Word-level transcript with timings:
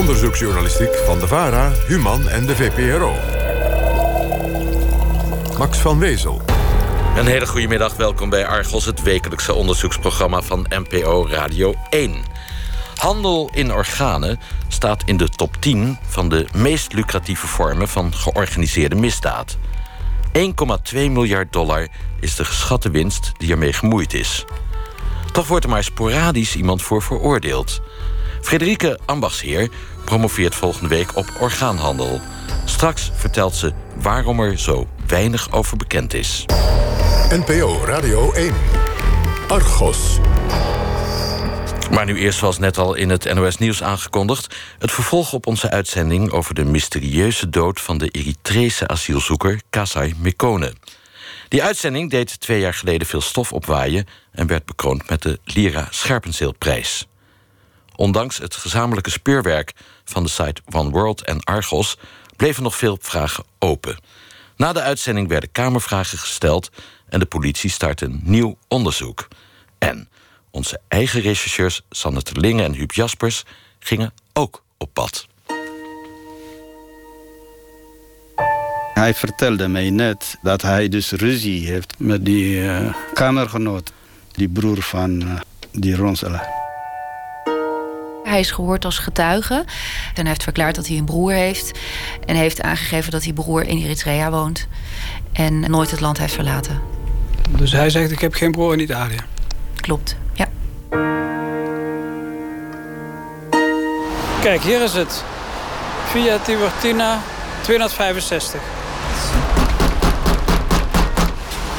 Onderzoeksjournalistiek 0.00 0.96
van 1.04 1.18
de 1.18 1.26
VARA, 1.26 1.72
Human 1.86 2.28
en 2.28 2.46
de 2.46 2.56
VPRO. 2.56 3.14
Max 5.58 5.78
van 5.78 5.98
Wezel. 5.98 6.42
Een 7.16 7.26
hele 7.26 7.46
goede 7.46 7.68
middag, 7.68 7.96
welkom 7.96 8.30
bij 8.30 8.46
Argos, 8.46 8.84
het 8.84 9.02
wekelijkse 9.02 9.54
onderzoeksprogramma 9.54 10.42
van 10.42 10.66
NPO 10.68 11.26
Radio 11.28 11.74
1. 11.90 12.14
Handel 12.96 13.50
in 13.54 13.72
organen 13.72 14.40
staat 14.68 15.02
in 15.04 15.16
de 15.16 15.28
top 15.28 15.56
10 15.58 15.98
van 16.06 16.28
de 16.28 16.46
meest 16.54 16.92
lucratieve 16.92 17.46
vormen 17.46 17.88
van 17.88 18.14
georganiseerde 18.14 18.96
misdaad. 18.96 19.56
1,2 20.92 20.94
miljard 20.94 21.52
dollar 21.52 21.88
is 22.20 22.34
de 22.34 22.44
geschatte 22.44 22.90
winst 22.90 23.32
die 23.36 23.50
ermee 23.50 23.72
gemoeid 23.72 24.14
is. 24.14 24.44
Toch 25.32 25.46
wordt 25.46 25.64
er 25.64 25.70
maar 25.70 25.84
sporadisch 25.84 26.56
iemand 26.56 26.82
voor 26.82 27.02
veroordeeld. 27.02 27.80
Frederike 28.40 28.98
Ambachtsheer 29.06 29.68
promoveert 30.10 30.54
volgende 30.54 30.88
week 30.88 31.16
op 31.16 31.26
orgaanhandel. 31.40 32.20
Straks 32.64 33.10
vertelt 33.14 33.54
ze 33.54 33.72
waarom 33.94 34.40
er 34.40 34.58
zo 34.58 34.88
weinig 35.06 35.52
over 35.52 35.76
bekend 35.76 36.14
is. 36.14 36.44
NPO 37.28 37.80
Radio 37.84 38.32
1. 38.32 38.54
Argos. 39.48 40.18
Maar 41.90 42.04
nu 42.04 42.18
eerst, 42.18 42.38
zoals 42.38 42.58
net 42.58 42.78
al 42.78 42.94
in 42.94 43.08
het 43.08 43.34
NOS-nieuws 43.34 43.82
aangekondigd... 43.82 44.56
het 44.78 44.90
vervolg 44.90 45.32
op 45.32 45.46
onze 45.46 45.70
uitzending 45.70 46.30
over 46.30 46.54
de 46.54 46.64
mysterieuze 46.64 47.50
dood... 47.50 47.80
van 47.80 47.98
de 47.98 48.08
Eritrese 48.08 48.88
asielzoeker 48.88 49.60
Kasai 49.70 50.14
Mekone. 50.18 50.74
Die 51.48 51.62
uitzending 51.62 52.10
deed 52.10 52.40
twee 52.40 52.60
jaar 52.60 52.74
geleden 52.74 53.06
veel 53.06 53.20
stof 53.20 53.52
opwaaien... 53.52 54.06
en 54.32 54.46
werd 54.46 54.64
bekroond 54.64 55.08
met 55.08 55.22
de 55.22 55.38
Lira 55.44 55.86
Scherpenzeelprijs. 55.90 57.08
Ondanks 58.00 58.38
het 58.38 58.54
gezamenlijke 58.54 59.10
speurwerk 59.10 59.72
van 60.10 60.22
de 60.22 60.28
site 60.28 60.62
One 60.72 60.90
World 60.90 61.24
en 61.24 61.44
Argos... 61.44 61.96
bleven 62.36 62.62
nog 62.62 62.76
veel 62.76 62.98
vragen 63.00 63.44
open. 63.58 64.00
Na 64.56 64.72
de 64.72 64.80
uitzending 64.80 65.28
werden 65.28 65.52
kamervragen 65.52 66.18
gesteld... 66.18 66.70
en 67.08 67.18
de 67.18 67.26
politie 67.26 67.70
start 67.70 68.00
een 68.00 68.20
nieuw 68.24 68.56
onderzoek. 68.68 69.28
En 69.78 70.08
onze 70.50 70.80
eigen 70.88 71.20
rechercheurs 71.20 71.82
Sanne 71.90 72.22
Terlinge 72.22 72.62
en 72.62 72.74
Huub 72.74 72.92
Jaspers... 72.92 73.42
gingen 73.78 74.12
ook 74.32 74.62
op 74.78 74.90
pad. 74.92 75.28
Hij 78.94 79.14
vertelde 79.14 79.68
mij 79.68 79.90
net 79.90 80.38
dat 80.42 80.62
hij 80.62 80.88
dus 80.88 81.10
ruzie 81.10 81.66
heeft 81.66 81.94
met 81.98 82.24
die 82.24 82.54
uh, 82.54 82.94
kamergenoot. 83.12 83.92
Die 84.32 84.48
broer 84.48 84.82
van 84.82 85.22
uh, 85.22 85.40
die 85.72 85.96
Ronsela. 85.96 86.59
Hij 88.30 88.40
is 88.40 88.50
gehoord 88.50 88.84
als 88.84 88.98
getuige. 88.98 89.54
En 89.54 89.66
hij 90.14 90.26
heeft 90.26 90.42
verklaard 90.42 90.74
dat 90.74 90.86
hij 90.86 90.96
een 90.96 91.04
broer 91.04 91.32
heeft. 91.32 91.78
En 92.26 92.36
heeft 92.36 92.62
aangegeven 92.62 93.10
dat 93.10 93.22
die 93.22 93.32
broer 93.32 93.62
in 93.66 93.78
Eritrea 93.78 94.30
woont. 94.30 94.66
En 95.32 95.70
nooit 95.70 95.90
het 95.90 96.00
land 96.00 96.18
heeft 96.18 96.34
verlaten. 96.34 96.80
Dus 97.50 97.72
hij 97.72 97.90
zegt: 97.90 98.10
Ik 98.10 98.20
heb 98.20 98.34
geen 98.34 98.50
broer 98.50 98.72
in 98.72 98.80
Italië. 98.80 99.16
Klopt, 99.74 100.16
ja. 100.34 100.46
Kijk, 104.40 104.62
hier 104.62 104.82
is 104.82 104.92
het. 104.92 105.24
Via 106.06 106.38
Tiburtina 106.38 107.20
265. 107.60 108.60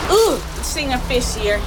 Oeh, 0.09 0.39
het 0.55 0.65
stinkt 0.65 1.37
hier. 1.39 1.59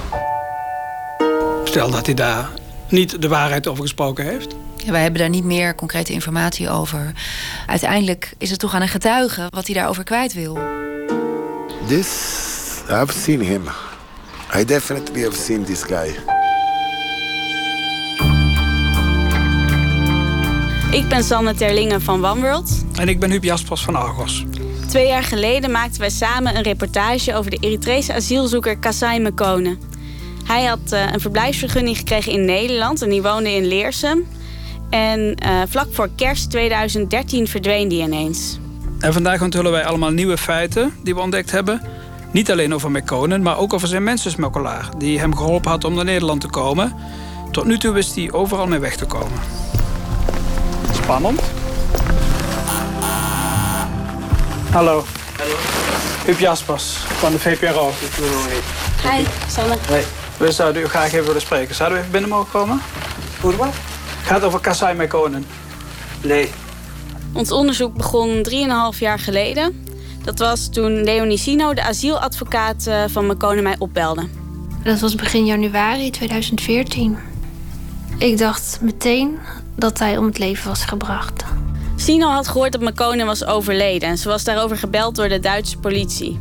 Stel 1.65 1.91
dat 1.91 2.07
hij 2.07 2.15
daar 2.15 2.49
niet 2.89 3.23
de 3.23 3.29
waarheid 3.29 3.67
over 3.67 3.83
gesproken 3.83 4.25
heeft. 4.25 4.55
Ja, 4.85 4.91
wij 4.91 5.03
hebben 5.03 5.21
daar 5.21 5.29
niet 5.29 5.45
meer 5.45 5.75
concrete 5.75 6.13
informatie 6.13 6.71
over. 6.71 7.13
Uiteindelijk 7.67 8.33
is 8.39 8.51
het 8.51 8.59
toch 8.59 8.75
aan 8.75 8.83
een 8.83 8.89
getuige 8.89 9.47
wat 9.51 9.67
hij 9.67 9.75
daarover 9.75 10.05
kwijt 10.05 10.33
wil. 10.33 10.59
This, 11.87 12.09
I've 12.91 13.19
seen 13.19 13.41
him. 13.41 13.63
I 14.57 14.65
definitely 14.65 15.23
have 15.23 15.37
seen 15.37 15.65
this 15.65 15.83
guy. 15.83 16.15
Ik 20.91 21.09
ben 21.09 21.25
Sanne 21.25 21.55
Terlingen 21.55 22.03
van 22.03 22.27
OneWorld. 22.27 22.85
En 22.95 23.09
ik 23.09 23.21
ben 23.21 23.31
Huub 23.31 23.45
Jaspers 23.45 23.83
van 23.85 23.95
Argos. 23.95 24.45
Twee 24.89 25.07
jaar 25.07 25.23
geleden 25.23 25.71
maakten 25.71 26.01
wij 26.01 26.11
samen 26.11 26.57
een 26.57 26.63
reportage 26.63 27.35
over 27.35 27.51
de 27.51 27.59
Eritrese 27.61 28.15
asielzoeker 28.15 28.79
Kasai 28.79 29.21
Mekone. 29.21 29.77
Hij 30.45 30.65
had 30.65 30.93
uh, 30.93 31.13
een 31.13 31.21
verblijfsvergunning 31.21 31.97
gekregen 31.97 32.33
in 32.33 32.45
Nederland 32.45 33.03
en 33.03 33.09
die 33.09 33.23
woonde 33.23 33.51
in 33.51 33.67
Leersum. 33.67 34.27
En 34.95 35.37
uh, 35.47 35.63
vlak 35.69 35.87
voor 35.91 36.09
kerst 36.17 36.51
2013 36.51 37.49
verdween 37.49 37.89
die 37.89 38.03
ineens. 38.03 38.59
En 38.99 39.13
vandaag 39.13 39.43
onthullen 39.43 39.73
wij 39.73 39.85
allemaal 39.85 40.11
nieuwe 40.11 40.39
feiten 40.39 40.95
die 41.03 41.15
we 41.15 41.21
ontdekt 41.21 41.51
hebben. 41.51 41.83
Niet 42.31 42.51
alleen 42.51 42.75
over 42.75 42.91
McConen, 42.91 43.43
maar 43.43 43.59
ook 43.59 43.73
over 43.73 43.89
zijn 43.89 44.03
mensensmokkelaar... 44.03 44.89
die 44.99 45.19
hem 45.19 45.37
geholpen 45.37 45.71
had 45.71 45.85
om 45.85 45.95
naar 45.95 46.05
Nederland 46.05 46.41
te 46.41 46.49
komen. 46.49 46.95
Tot 47.51 47.65
nu 47.65 47.79
toe 47.79 47.93
wist 47.93 48.15
hij 48.15 48.33
overal 48.33 48.67
mee 48.67 48.79
weg 48.79 48.97
te 48.97 49.05
komen. 49.05 49.39
Spannend. 50.93 51.41
Hallo. 54.71 55.05
Hallo. 55.39 55.55
Huub 56.25 56.39
Jaspers 56.39 56.93
van 56.93 57.33
de 57.33 57.39
VPRO. 57.39 57.91
Hi, 59.11 59.25
Sanne. 59.49 59.77
Hey. 59.81 60.05
We 60.37 60.53
zouden 60.53 60.83
u 60.83 60.87
graag 60.87 61.13
even 61.13 61.27
willen 61.27 61.41
spreken. 61.41 61.75
Zouden 61.75 61.99
we 61.99 62.05
even 62.05 62.21
binnen 62.21 62.39
mogen 62.39 62.51
komen? 62.51 62.81
Voor 63.39 63.57
wat? 63.57 63.75
Het 64.25 64.33
gaat 64.33 64.43
over 64.43 64.61
Kasai 64.61 64.95
Mekonen. 64.95 65.47
Nee. 66.23 66.51
Ons 67.33 67.53
onderzoek 67.53 67.95
begon 67.95 68.47
3,5 68.95 68.99
jaar 68.99 69.19
geleden. 69.19 69.87
Dat 70.23 70.39
was 70.39 70.69
toen 70.69 71.03
Leonie 71.03 71.39
Sino, 71.39 71.75
de 71.75 71.85
asieladvocaat 71.85 72.87
eh, 72.87 73.05
van 73.07 73.27
Mekonen, 73.27 73.63
mij 73.63 73.77
opbelde. 73.79 74.29
Dat 74.85 75.01
was 75.01 75.15
begin 75.15 75.45
januari 75.45 76.11
2014. 76.11 77.19
Ik 78.19 78.39
dacht 78.39 78.79
meteen 78.81 79.39
dat 79.77 79.99
hij 79.99 80.17
om 80.17 80.27
het 80.27 80.39
leven 80.39 80.69
was 80.69 80.85
gebracht. 80.85 81.45
Sino 81.97 82.29
had 82.29 82.49
gehoord 82.49 82.73
dat 82.73 82.81
Mekonen 82.81 83.27
was 83.27 83.45
overleden... 83.45 84.09
en 84.09 84.19
ze 84.19 84.29
was 84.29 84.45
daarover 84.45 84.77
gebeld 84.77 85.15
door 85.15 85.29
de 85.29 85.41
Duitse 85.41 85.79
politie. 85.79 86.41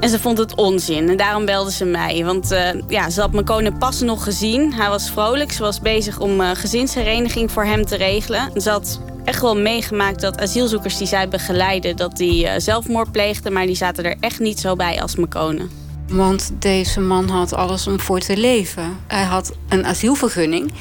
En 0.00 0.08
ze 0.08 0.18
vond 0.18 0.38
het 0.38 0.54
onzin 0.54 1.08
en 1.08 1.16
daarom 1.16 1.44
belde 1.44 1.72
ze 1.72 1.84
mij. 1.84 2.24
Want 2.24 2.52
uh, 2.52 2.68
ja, 2.88 3.10
ze 3.10 3.20
had 3.20 3.32
mijn 3.32 3.44
koning 3.44 3.78
pas 3.78 4.00
nog 4.00 4.24
gezien. 4.24 4.72
Hij 4.74 4.88
was 4.88 5.10
vrolijk. 5.10 5.52
Ze 5.52 5.62
was 5.62 5.80
bezig 5.80 6.20
om 6.20 6.40
uh, 6.40 6.50
gezinshereniging 6.54 7.52
voor 7.52 7.64
hem 7.64 7.86
te 7.86 7.96
regelen. 7.96 8.50
En 8.54 8.60
ze 8.60 8.70
had 8.70 9.00
echt 9.24 9.40
wel 9.40 9.56
meegemaakt 9.56 10.20
dat 10.20 10.40
asielzoekers 10.40 10.96
die 10.96 11.06
zij 11.06 11.28
begeleiden... 11.28 11.96
dat 11.96 12.16
die 12.16 12.44
uh, 12.44 12.52
zelfmoord 12.56 13.12
pleegden, 13.12 13.52
maar 13.52 13.66
die 13.66 13.74
zaten 13.74 14.04
er 14.04 14.16
echt 14.20 14.40
niet 14.40 14.60
zo 14.60 14.76
bij 14.76 15.02
als 15.02 15.16
mijn 15.16 15.28
koning. 15.28 15.68
Want 16.08 16.50
deze 16.58 17.00
man 17.00 17.28
had 17.28 17.54
alles 17.54 17.86
om 17.86 18.00
voor 18.00 18.20
te 18.20 18.36
leven. 18.36 18.98
Hij 19.06 19.24
had 19.24 19.52
een 19.68 19.86
asielvergunning 19.86 20.72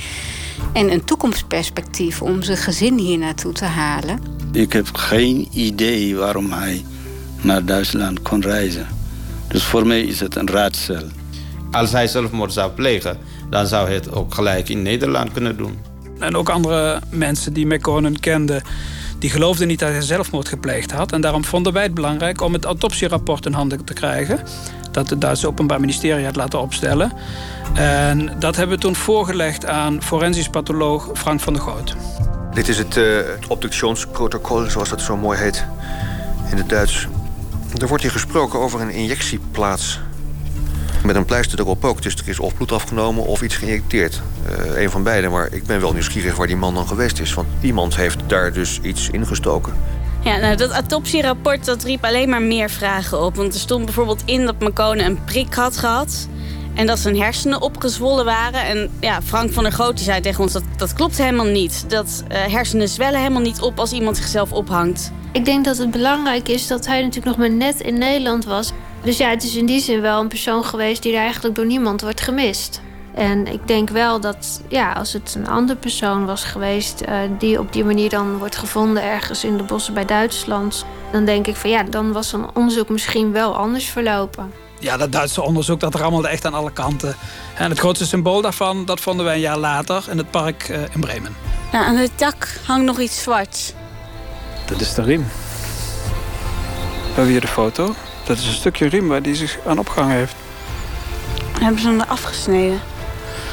en 0.74 0.92
een 0.92 1.04
toekomstperspectief... 1.04 2.22
om 2.22 2.44
zijn 2.44 2.58
gezin 2.58 2.98
hier 2.98 3.18
naartoe 3.18 3.54
te 3.54 3.66
halen. 3.66 4.20
Ik 4.52 4.74
heb 4.74 4.88
geen 4.94 5.48
idee 5.52 6.16
waarom 6.16 6.52
hij 6.52 6.86
naar 7.46 7.66
Duitsland 7.66 8.22
kon 8.22 8.42
reizen. 8.42 8.88
Dus 9.48 9.64
voor 9.64 9.88
mij 9.88 10.02
is 10.02 10.20
het 10.20 10.36
een 10.36 10.48
raadsel. 10.48 11.04
Als 11.72 11.92
hij 11.92 12.08
zelfmoord 12.08 12.54
zou 12.54 12.72
plegen, 12.72 13.18
dan 13.50 13.68
zou 13.68 13.86
hij 13.86 13.96
het 13.96 14.12
ook 14.12 14.34
gelijk 14.34 14.70
in 14.70 14.82
Nederland 14.82 15.32
kunnen 15.32 15.58
doen. 15.58 15.80
En 16.20 16.36
ook 16.36 16.50
andere 16.50 17.00
mensen 17.10 17.54
die 17.54 17.66
McConen 17.66 18.20
kenden, 18.20 18.64
die 19.20 19.30
geloofden 19.30 19.68
niet 19.68 19.80
dat 19.80 19.90
hij 19.90 20.02
zelfmoord 20.02 20.48
gepleegd 20.48 20.92
had. 20.92 21.12
En 21.12 21.22
daarom 21.22 21.44
vonden 21.44 21.74
wij 21.74 21.84
het 21.84 21.94
belangrijk 21.94 22.42
om 22.42 22.54
het 22.54 22.66
autopsierapport 22.66 23.46
in 23.46 23.54
handen 23.54 23.84
te 23.84 23.94
krijgen. 23.94 24.40
Dat 24.92 25.10
het 25.10 25.22
Duitse 25.22 25.48
Openbaar 25.48 25.80
Ministerie 25.80 26.26
had 26.26 26.36
laten 26.36 26.60
opstellen. 26.60 27.12
En 27.74 28.32
dat 28.40 28.56
hebben 28.56 28.76
we 28.76 28.82
toen 28.82 28.96
voorgelegd 28.96 29.66
aan 29.66 30.04
forensisch 30.04 30.50
patholoog 30.50 31.10
Frank 31.14 31.40
van 31.40 31.54
der 31.54 31.62
Goot. 31.62 31.96
Dit 32.54 32.68
is 32.68 32.78
het 32.78 32.96
uh, 32.96 33.20
obductionsprotocol, 33.48 34.70
zoals 34.70 34.90
dat 34.90 35.02
zo 35.02 35.18
mooi 35.18 35.40
heet 35.40 35.66
in 36.52 36.58
het 36.58 36.70
Duits. 36.70 37.08
Er 37.78 37.88
wordt 37.88 38.04
hier 38.04 38.12
gesproken 38.12 38.60
over 38.60 38.82
een 38.82 38.90
injectieplaats. 38.90 40.00
Met 41.04 41.16
een 41.16 41.26
pleister 41.26 41.60
erop 41.60 41.86
ook. 41.86 42.02
Dus 42.02 42.16
er 42.16 42.28
is 42.28 42.40
of 42.40 42.56
bloed 42.56 42.72
afgenomen 42.72 43.26
of 43.26 43.42
iets 43.42 43.56
geïnjecteerd. 43.56 44.22
Uh, 44.50 44.82
een 44.82 44.90
van 44.90 45.04
beide. 45.04 45.28
Maar 45.28 45.54
ik 45.54 45.66
ben 45.66 45.82
wel 45.82 45.94
nieuwsgierig 45.94 46.36
waar 46.36 46.48
die 46.48 46.56
man 46.56 46.74
dan 46.74 46.88
geweest 46.88 47.20
is. 47.20 47.34
Want 47.34 47.48
iemand 47.62 47.96
heeft 47.96 48.20
daar 48.28 48.54
dus 48.54 48.80
iets 48.82 49.10
ingestoken. 49.10 49.74
Ja, 50.24 50.38
nou, 50.38 50.56
dat 50.56 50.72
autopsierapport 50.72 51.66
dat 51.66 51.84
riep 51.84 52.04
alleen 52.04 52.30
maar 52.30 52.42
meer 52.42 52.70
vragen 52.70 53.22
op. 53.22 53.36
Want 53.36 53.54
er 53.54 53.60
stond 53.60 53.86
bijvoorbeeld 53.86 54.22
in 54.26 54.46
dat 54.46 54.60
Macone 54.60 55.04
een 55.04 55.24
prik 55.24 55.54
had 55.54 55.78
gehad. 55.78 56.28
En 56.76 56.86
dat 56.86 57.00
zijn 57.00 57.18
hersenen 57.18 57.62
opgezwollen 57.62 58.26
waren. 58.26 58.66
En 58.66 58.92
ja, 59.00 59.22
Frank 59.22 59.52
van 59.52 59.64
der 59.64 59.72
Groot 59.72 60.00
zei 60.00 60.22
tegen 60.22 60.44
ons 60.44 60.54
dat 60.54 60.64
dat 60.78 60.94
klopt 60.94 61.18
helemaal 61.18 61.46
niet. 61.46 61.90
Dat 61.90 62.24
uh, 62.32 62.38
hersenen 62.38 62.90
zwellen 62.90 63.20
helemaal 63.20 63.42
niet 63.42 63.62
op 63.62 63.80
als 63.80 63.92
iemand 63.92 64.18
zichzelf 64.18 64.52
ophangt. 64.52 65.12
Ik 65.32 65.46
denk 65.46 65.66
dat 65.66 65.78
het 65.78 65.92
belangrijk 65.92 66.48
is 66.48 66.68
dat 66.68 66.86
hij 66.86 67.02
natuurlijk 67.02 67.26
nog 67.26 67.38
maar 67.38 67.58
net 67.58 67.80
in 67.80 67.98
Nederland 67.98 68.46
was. 68.46 68.72
Dus 69.04 69.18
ja, 69.18 69.30
het 69.30 69.44
is 69.44 69.56
in 69.56 69.66
die 69.66 69.80
zin 69.80 70.02
wel 70.02 70.22
een 70.22 70.28
persoon 70.28 70.64
geweest 70.64 71.04
die 71.04 71.14
er 71.14 71.22
eigenlijk 71.22 71.56
door 71.56 71.66
niemand 71.66 72.02
wordt 72.02 72.22
gemist. 72.22 72.82
En 73.14 73.48
ik 73.48 73.68
denk 73.68 73.90
wel 73.90 74.20
dat 74.20 74.62
ja, 74.68 74.92
als 74.92 75.14
het 75.14 75.36
een 75.38 75.48
andere 75.48 75.80
persoon 75.80 76.26
was 76.26 76.44
geweest... 76.44 77.04
Uh, 77.10 77.20
die 77.40 77.60
op 77.60 77.74
die 77.74 77.84
manier 77.84 78.10
dan 78.10 78.38
wordt 78.38 78.56
gevonden 78.56 79.04
ergens 79.04 79.44
in 79.44 79.58
de 79.58 79.64
bossen 79.64 79.94
bij 79.94 80.06
Duitsland... 80.06 80.86
dan 81.12 81.26
denk 81.26 81.48
ik 81.48 81.56
van 81.56 81.70
ja, 81.70 81.84
dan 81.84 82.12
was 82.12 82.34
een 82.34 82.46
onderzoek 82.54 82.90
misschien 82.90 83.32
wel 83.32 83.56
anders 83.56 83.86
verlopen. 83.86 84.65
Ja, 84.80 84.98
dat 84.98 85.12
Duitse 85.12 85.42
onderzoek 85.42 85.80
dat 85.80 85.96
rammelde 85.96 86.28
echt 86.28 86.46
aan 86.46 86.54
alle 86.54 86.72
kanten. 86.72 87.16
En 87.56 87.70
het 87.70 87.80
grootste 87.80 88.06
symbool 88.06 88.42
daarvan, 88.42 88.86
dat 88.86 89.00
vonden 89.00 89.26
wij 89.26 89.34
een 89.34 89.40
jaar 89.40 89.58
later 89.58 90.04
in 90.10 90.18
het 90.18 90.32
park 90.32 90.70
uh, 90.70 90.78
in 90.94 91.00
Bremen. 91.00 91.36
Ja, 91.72 91.86
aan 91.86 91.96
het 91.96 92.12
dak 92.16 92.60
hangt 92.66 92.86
nog 92.86 93.00
iets 93.00 93.22
zwarts. 93.22 93.74
Dat 94.66 94.82
is 94.82 94.94
de 94.94 95.02
riem. 95.02 95.26
We 97.06 97.14
hebben 97.14 97.32
hier 97.32 97.42
de 97.42 97.48
foto. 97.48 97.96
Dat 98.24 98.38
is 98.38 98.48
een 98.48 98.54
stukje 98.54 98.88
riem 98.88 99.08
waar 99.08 99.22
die 99.22 99.36
zich 99.36 99.58
aan 99.68 99.80
opgehangen 99.80 100.16
heeft. 100.16 100.36
Hebben 101.60 101.82
ze 101.82 101.88
hem 101.88 102.00
er 102.00 102.08
afgesneden? 102.08 102.82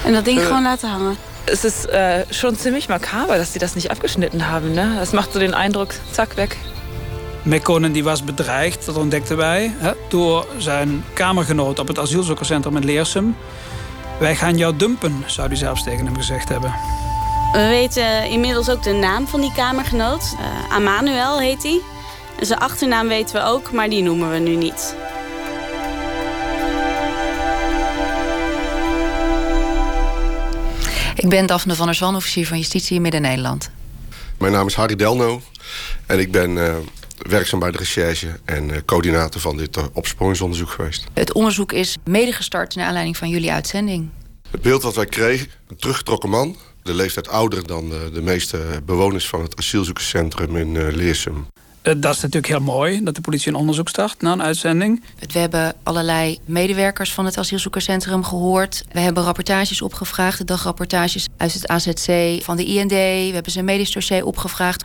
En 0.05 0.13
dat 0.13 0.25
ding 0.25 0.39
uh, 0.39 0.47
gewoon 0.47 0.63
laten 0.63 0.91
hangen? 0.91 1.17
Es 1.45 1.65
ist 1.65 1.89
äh, 1.89 2.25
schon 2.31 2.57
ziemlich 2.57 2.89
makaber, 2.89 3.37
dass 3.37 3.53
sie 3.53 3.59
das 3.59 3.75
nicht 3.75 3.91
abgeschnitten 3.91 4.49
haben. 4.49 4.73
Ne? 4.75 4.97
Das 4.99 5.13
macht 5.13 5.33
so 5.33 5.39
den 5.39 5.55
Eindruck, 5.55 5.95
zack, 6.13 6.37
weg. 6.37 6.57
Mekonen 7.43 7.93
die 7.93 8.05
was 8.05 8.25
bedreigd, 8.25 8.87
dat 8.87 8.97
ontdekten 8.97 9.37
wij, 9.37 9.75
hè, 9.77 9.93
door 10.09 10.47
zijn 10.59 11.05
kamergenoot 11.12 11.79
op 11.79 11.89
het 11.89 11.99
asielzoekerscentrum 11.99 12.77
in 12.77 12.85
Leersum. 12.85 13.37
Wij 14.19 14.37
gaan 14.37 14.56
jou 14.56 14.77
dumpen, 14.77 15.25
zou 15.27 15.49
hij 15.49 15.56
zelfs 15.56 15.83
tegen 15.83 16.06
hem 16.06 16.17
gezegd 16.17 16.49
hebben. 16.49 16.75
We 17.53 17.67
weten 17.69 18.29
inmiddels 18.29 18.69
ook 18.71 18.83
de 18.83 18.93
naam 18.93 19.27
van 19.27 19.41
die 19.41 19.53
kamergenoot. 19.53 20.35
Uh, 20.41 20.75
Amanuel 20.75 21.41
heet 21.41 21.62
hij. 21.62 21.81
Zijn 22.41 22.59
achternaam 22.59 23.09
weten 23.09 23.35
we 23.35 23.43
ook, 23.43 23.73
maar 23.73 23.88
die 23.88 24.03
noemen 24.03 24.31
we 24.31 24.38
nu 24.38 24.56
niet. 24.56 24.97
Ik 31.15 31.29
ben 31.29 31.47
Daphne 31.47 31.75
van 31.75 31.87
der 31.87 31.95
Zwan, 31.95 32.17
officier 32.17 32.47
van 32.47 32.59
Justitie 32.59 32.97
in 32.97 33.03
Midden-Nederland. 33.03 33.71
Mijn 34.38 34.53
naam 34.53 34.67
is 34.67 34.75
Harry 34.75 34.97
Delno 34.97 35.43
en 36.06 36.19
ik 36.19 36.31
ben 36.31 36.50
uh, 36.50 36.75
werkzaam 37.29 37.61
bij 37.61 37.71
de 37.71 37.79
recherche 37.79 38.41
en 38.45 38.69
uh, 38.69 38.77
coördinator 38.85 39.41
van 39.41 39.57
dit 39.57 39.77
uh, 39.77 39.85
opsporingsonderzoek 39.93 40.71
geweest. 40.71 41.05
Het 41.13 41.33
onderzoek 41.33 41.73
is 41.73 41.97
mede 42.05 42.33
gestart 42.33 42.75
naar 42.75 42.87
aanleiding 42.87 43.17
van 43.17 43.29
jullie 43.29 43.53
uitzending. 43.53 44.09
Het 44.51 44.63
beeld 44.63 44.83
wat 44.83 44.95
wij 44.95 45.07
kregen, 45.07 45.49
een 45.69 45.77
teruggetrokken 45.77 46.31
man, 46.31 46.57
de 46.83 46.95
leeftijd 46.95 47.29
ouder 47.29 47.67
dan 47.67 47.89
de, 47.89 48.11
de 48.13 48.23
meeste 48.23 48.83
bewoners 48.85 49.29
van 49.29 49.43
het 49.43 49.57
asielzoekerscentrum 49.59 50.57
in 50.57 50.95
Leersum. 50.95 51.47
Dat 51.83 52.15
is 52.15 52.21
natuurlijk 52.21 52.47
heel 52.47 52.61
mooi 52.61 53.05
dat 53.05 53.15
de 53.15 53.21
politie 53.21 53.49
een 53.49 53.59
onderzoek 53.59 53.89
start 53.89 54.21
na 54.21 54.33
een 54.33 54.43
uitzending. 54.43 55.03
We 55.33 55.39
hebben 55.39 55.75
allerlei 55.83 56.39
medewerkers 56.45 57.13
van 57.13 57.25
het 57.25 57.39
asielzoekerscentrum 57.39 58.25
gehoord. 58.25 58.85
We 58.93 59.01
hebben 59.01 59.23
rapportages 59.23 59.83
opgevraagd, 59.83 60.39
de 60.39 60.45
dagrapportages 60.45 61.27
uit 61.37 61.53
het 61.53 61.69
AZC 61.69 62.43
van 62.43 62.57
de 62.57 62.65
IND. 62.65 62.91
We 62.91 63.31
hebben 63.33 63.53
zijn 63.53 63.65
medisch 63.65 63.93
dossier 63.93 64.25
opgevraagd. 64.25 64.85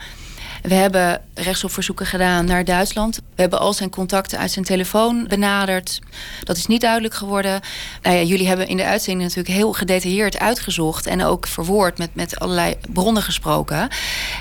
We 0.62 0.74
hebben 0.74 1.21
rechtsopverzoeken 1.33 2.06
gedaan 2.06 2.45
naar 2.45 2.65
Duitsland. 2.65 3.15
We 3.15 3.42
hebben 3.42 3.59
al 3.59 3.74
zijn 3.74 3.89
contacten 3.89 4.39
uit 4.39 4.51
zijn 4.51 4.65
telefoon 4.65 5.25
benaderd. 5.27 6.00
Dat 6.44 6.57
is 6.57 6.65
niet 6.65 6.81
duidelijk 6.81 7.13
geworden. 7.13 7.62
Nou 8.01 8.15
ja, 8.15 8.21
jullie 8.21 8.48
hebben 8.48 8.68
in 8.68 8.77
de 8.77 8.86
uitzending 8.86 9.24
natuurlijk 9.27 9.56
heel 9.56 9.74
gedetailleerd 9.74 10.39
uitgezocht... 10.39 11.06
en 11.06 11.24
ook 11.24 11.48
verwoord 11.48 11.98
met, 11.98 12.15
met 12.15 12.39
allerlei 12.39 12.75
bronnen 12.89 13.24
gesproken. 13.24 13.89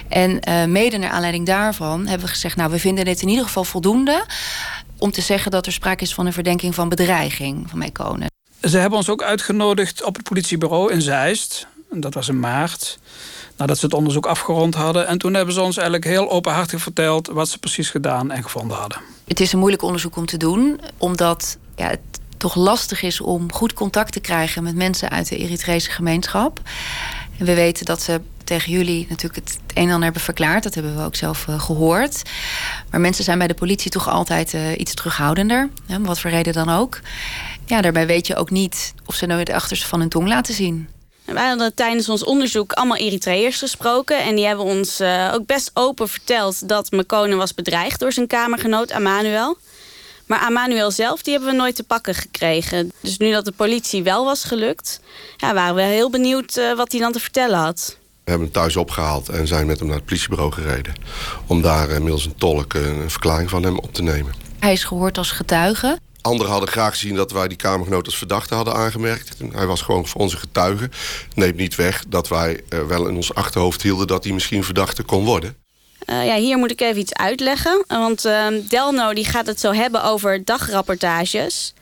En 0.08 0.40
uh, 0.48 0.64
mede 0.64 0.96
naar 0.96 1.10
aanleiding 1.10 1.46
daarvan 1.46 2.06
hebben 2.06 2.26
we 2.26 2.32
gezegd... 2.32 2.56
nou, 2.56 2.70
we 2.70 2.78
vinden 2.78 3.04
dit 3.04 3.22
in 3.22 3.28
ieder 3.28 3.44
geval 3.44 3.64
voldoende... 3.64 4.24
om 4.98 5.10
te 5.10 5.20
zeggen 5.20 5.50
dat 5.50 5.66
er 5.66 5.72
sprake 5.72 6.02
is 6.02 6.14
van 6.14 6.26
een 6.26 6.32
verdenking 6.32 6.74
van 6.74 6.88
bedreiging 6.88 7.70
van 7.70 7.78
Mekonen. 7.78 8.28
Ze 8.60 8.78
hebben 8.78 8.98
ons 8.98 9.08
ook 9.08 9.22
uitgenodigd 9.22 10.04
op 10.04 10.14
het 10.14 10.24
politiebureau 10.24 10.92
in 10.92 11.02
Zeist. 11.02 11.66
Dat 11.90 12.14
was 12.14 12.28
in 12.28 12.40
maart 12.40 12.98
nadat 13.56 13.78
ze 13.78 13.84
het 13.84 13.94
onderzoek 13.94 14.26
afgerond 14.26 14.74
hadden. 14.74 15.06
En 15.06 15.18
toen 15.18 15.34
hebben 15.34 15.54
ze 15.54 15.60
ons 15.60 15.76
eigenlijk 15.76 16.06
heel 16.06 16.30
openhartig 16.30 16.82
verteld 16.82 17.26
wat 17.26 17.48
ze 17.48 17.58
precies 17.58 17.90
gedaan 17.90 18.30
en 18.30 18.42
gevonden 18.42 18.76
hadden. 18.76 18.98
Het 19.24 19.40
is 19.40 19.52
een 19.52 19.58
moeilijk 19.58 19.82
onderzoek 19.82 20.16
om 20.16 20.26
te 20.26 20.36
doen, 20.36 20.80
omdat 20.98 21.58
ja, 21.76 21.88
het 21.88 22.00
toch 22.36 22.54
lastig 22.54 23.02
is 23.02 23.20
om 23.20 23.52
goed 23.52 23.72
contact 23.72 24.12
te 24.12 24.20
krijgen 24.20 24.62
met 24.62 24.74
mensen 24.74 25.10
uit 25.10 25.28
de 25.28 25.36
Eritrese 25.36 25.90
gemeenschap. 25.90 26.60
En 27.38 27.46
we 27.46 27.54
weten 27.54 27.84
dat 27.84 28.02
ze 28.02 28.20
tegen 28.44 28.72
jullie 28.72 29.06
natuurlijk 29.08 29.46
het 29.46 29.58
een 29.66 29.82
en 29.82 29.90
ander 29.90 30.04
hebben 30.04 30.22
verklaard. 30.22 30.62
Dat 30.62 30.74
hebben 30.74 30.96
we 30.96 31.02
ook 31.02 31.16
zelf 31.16 31.46
uh, 31.46 31.60
gehoord. 31.60 32.22
Maar 32.90 33.00
mensen 33.00 33.24
zijn 33.24 33.38
bij 33.38 33.46
de 33.46 33.54
politie 33.54 33.90
toch 33.90 34.08
altijd 34.08 34.54
uh, 34.54 34.78
iets 34.78 34.94
terughoudender. 34.94 35.68
Hè, 35.86 36.00
wat 36.00 36.20
voor 36.20 36.30
reden 36.30 36.52
dan 36.52 36.68
ook. 36.68 37.00
Ja, 37.64 37.80
daarbij 37.80 38.06
weet 38.06 38.26
je 38.26 38.36
ook 38.36 38.50
niet 38.50 38.94
of 39.06 39.14
ze 39.14 39.26
nou 39.26 39.40
het 39.40 39.50
achterste 39.50 39.86
van 39.86 40.00
hun 40.00 40.08
tong 40.08 40.28
laten 40.28 40.54
zien. 40.54 40.88
Wij 41.26 41.48
hadden 41.48 41.74
tijdens 41.74 42.08
ons 42.08 42.24
onderzoek 42.24 42.72
allemaal 42.72 42.96
Eritreërs 42.96 43.58
gesproken. 43.58 44.22
En 44.22 44.34
die 44.36 44.46
hebben 44.46 44.64
ons 44.64 45.00
uh, 45.00 45.30
ook 45.34 45.46
best 45.46 45.70
open 45.74 46.08
verteld 46.08 46.68
dat 46.68 46.90
Mekone 46.90 47.34
was 47.34 47.54
bedreigd 47.54 48.00
door 48.00 48.12
zijn 48.12 48.26
kamergenoot 48.26 48.92
Amanuel. 48.92 49.56
Maar 50.26 50.38
Amanuel 50.38 50.90
zelf 50.90 51.22
die 51.22 51.32
hebben 51.32 51.50
we 51.50 51.56
nooit 51.56 51.76
te 51.76 51.82
pakken 51.82 52.14
gekregen. 52.14 52.92
Dus 53.00 53.16
nu 53.16 53.30
dat 53.30 53.44
de 53.44 53.52
politie 53.52 54.02
wel 54.02 54.24
was 54.24 54.44
gelukt, 54.44 55.00
ja, 55.36 55.54
waren 55.54 55.74
we 55.74 55.82
heel 55.82 56.10
benieuwd 56.10 56.56
uh, 56.56 56.76
wat 56.76 56.92
hij 56.92 57.00
dan 57.00 57.12
te 57.12 57.20
vertellen 57.20 57.58
had. 57.58 57.96
We 58.24 58.30
hebben 58.30 58.48
hem 58.48 58.56
thuis 58.56 58.76
opgehaald 58.76 59.28
en 59.28 59.46
zijn 59.46 59.66
met 59.66 59.78
hem 59.78 59.88
naar 59.88 59.96
het 59.96 60.06
politiebureau 60.06 60.52
gereden. 60.52 60.94
Om 61.46 61.62
daar 61.62 61.90
uh, 61.90 61.98
middels 61.98 62.24
een 62.24 62.36
tolk 62.36 62.74
een 62.74 63.10
verklaring 63.10 63.50
van 63.50 63.62
hem 63.62 63.78
op 63.78 63.94
te 63.94 64.02
nemen. 64.02 64.34
Hij 64.58 64.72
is 64.72 64.84
gehoord 64.84 65.18
als 65.18 65.30
getuige. 65.30 65.98
Anderen 66.26 66.52
hadden 66.52 66.70
graag 66.70 66.90
gezien 66.90 67.14
dat 67.14 67.32
wij 67.32 67.48
die 67.48 67.56
Kamergenoot 67.56 68.06
als 68.06 68.16
verdachte 68.16 68.54
hadden 68.54 68.74
aangemerkt. 68.74 69.30
Hij 69.52 69.66
was 69.66 69.82
gewoon 69.82 70.06
voor 70.06 70.20
onze 70.20 70.36
getuige. 70.36 70.90
Neemt 71.34 71.56
niet 71.56 71.74
weg 71.74 72.04
dat 72.08 72.28
wij 72.28 72.60
uh, 72.68 72.82
wel 72.82 73.06
in 73.06 73.16
ons 73.16 73.34
achterhoofd 73.34 73.82
hielden 73.82 74.06
dat 74.06 74.24
hij 74.24 74.32
misschien 74.32 74.64
verdachte 74.64 75.02
kon 75.02 75.24
worden. 75.24 75.56
Uh, 76.06 76.26
ja, 76.26 76.36
hier 76.36 76.58
moet 76.58 76.70
ik 76.70 76.80
even 76.80 77.00
iets 77.00 77.14
uitleggen. 77.14 77.84
Want 77.88 78.24
uh, 78.24 78.46
Delno 78.68 79.14
die 79.14 79.24
gaat 79.24 79.46
het 79.46 79.60
zo 79.60 79.72
hebben 79.72 80.04
over 80.04 80.44
dagrapportages. 80.44 81.74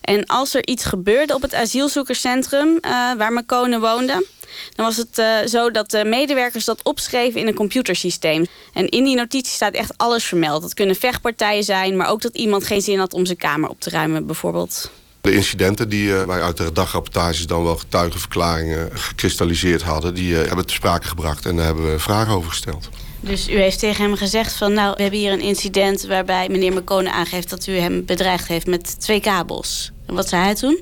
En 0.00 0.26
als 0.26 0.54
er 0.54 0.66
iets 0.66 0.84
gebeurde 0.84 1.34
op 1.34 1.42
het 1.42 1.54
asielzoekerscentrum 1.54 2.78
waar 3.16 3.32
Makone 3.32 3.80
woonde 3.80 4.26
dan 4.74 4.86
was 4.86 4.96
het 4.96 5.18
uh, 5.18 5.36
zo 5.46 5.70
dat 5.70 5.90
de 5.90 6.04
medewerkers 6.04 6.64
dat 6.64 6.82
opschreven 6.82 7.40
in 7.40 7.46
een 7.46 7.54
computersysteem. 7.54 8.46
En 8.72 8.88
in 8.88 9.04
die 9.04 9.16
notitie 9.16 9.52
staat 9.52 9.74
echt 9.74 9.92
alles 9.96 10.24
vermeld. 10.24 10.62
Dat 10.62 10.74
kunnen 10.74 10.96
vechtpartijen 10.96 11.64
zijn, 11.64 11.96
maar 11.96 12.08
ook 12.08 12.22
dat 12.22 12.34
iemand 12.34 12.64
geen 12.64 12.82
zin 12.82 12.98
had 12.98 13.14
om 13.14 13.26
zijn 13.26 13.38
kamer 13.38 13.68
op 13.68 13.80
te 13.80 13.90
ruimen 13.90 14.26
bijvoorbeeld. 14.26 14.90
De 15.20 15.32
incidenten 15.32 15.88
die 15.88 16.08
uh, 16.08 16.22
wij 16.22 16.42
uit 16.42 16.56
de 16.56 16.72
dagrapportages 16.72 17.46
dan 17.46 17.64
wel 17.64 17.76
getuigenverklaringen 17.76 18.90
gekristalliseerd 18.92 19.82
hadden, 19.82 20.14
die 20.14 20.32
uh, 20.32 20.46
hebben 20.46 20.66
te 20.66 20.74
sprake 20.74 21.08
gebracht 21.08 21.46
en 21.46 21.56
daar 21.56 21.64
hebben 21.64 21.92
we 21.92 21.98
vragen 21.98 22.34
over 22.34 22.50
gesteld. 22.50 22.88
Dus 23.20 23.48
u 23.48 23.58
heeft 23.58 23.78
tegen 23.78 24.04
hem 24.04 24.16
gezegd 24.16 24.52
van 24.52 24.72
nou, 24.72 24.94
we 24.96 25.02
hebben 25.02 25.20
hier 25.20 25.32
een 25.32 25.40
incident 25.40 26.06
waarbij 26.06 26.48
meneer 26.48 26.72
McCone 26.72 27.12
aangeeft 27.12 27.50
dat 27.50 27.66
u 27.66 27.76
hem 27.76 28.04
bedreigd 28.04 28.48
heeft 28.48 28.66
met 28.66 29.00
twee 29.00 29.20
kabels. 29.20 29.90
En 30.06 30.14
wat 30.14 30.28
zei 30.28 30.42
hij 30.42 30.54
toen? 30.54 30.80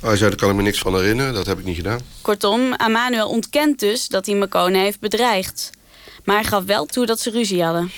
Hij 0.00 0.16
zei, 0.16 0.28
daar 0.28 0.38
kan 0.38 0.50
ik 0.50 0.56
me 0.56 0.62
niks 0.62 0.78
van 0.78 0.94
herinneren. 0.94 1.34
Dat 1.34 1.46
heb 1.46 1.58
ik 1.58 1.64
niet 1.64 1.76
gedaan. 1.76 2.00
Kortom, 2.20 2.74
Amanuel 2.74 3.28
ontkent 3.28 3.78
dus 3.78 4.08
dat 4.08 4.26
hij 4.26 4.34
Mekone 4.34 4.78
heeft 4.78 5.00
bedreigd. 5.00 5.70
Maar 6.24 6.36
hij 6.36 6.44
gaf 6.44 6.64
wel 6.64 6.86
toe 6.86 7.06
dat 7.06 7.20
ze 7.20 7.30
ruzie 7.30 7.62
hadden. 7.64 7.90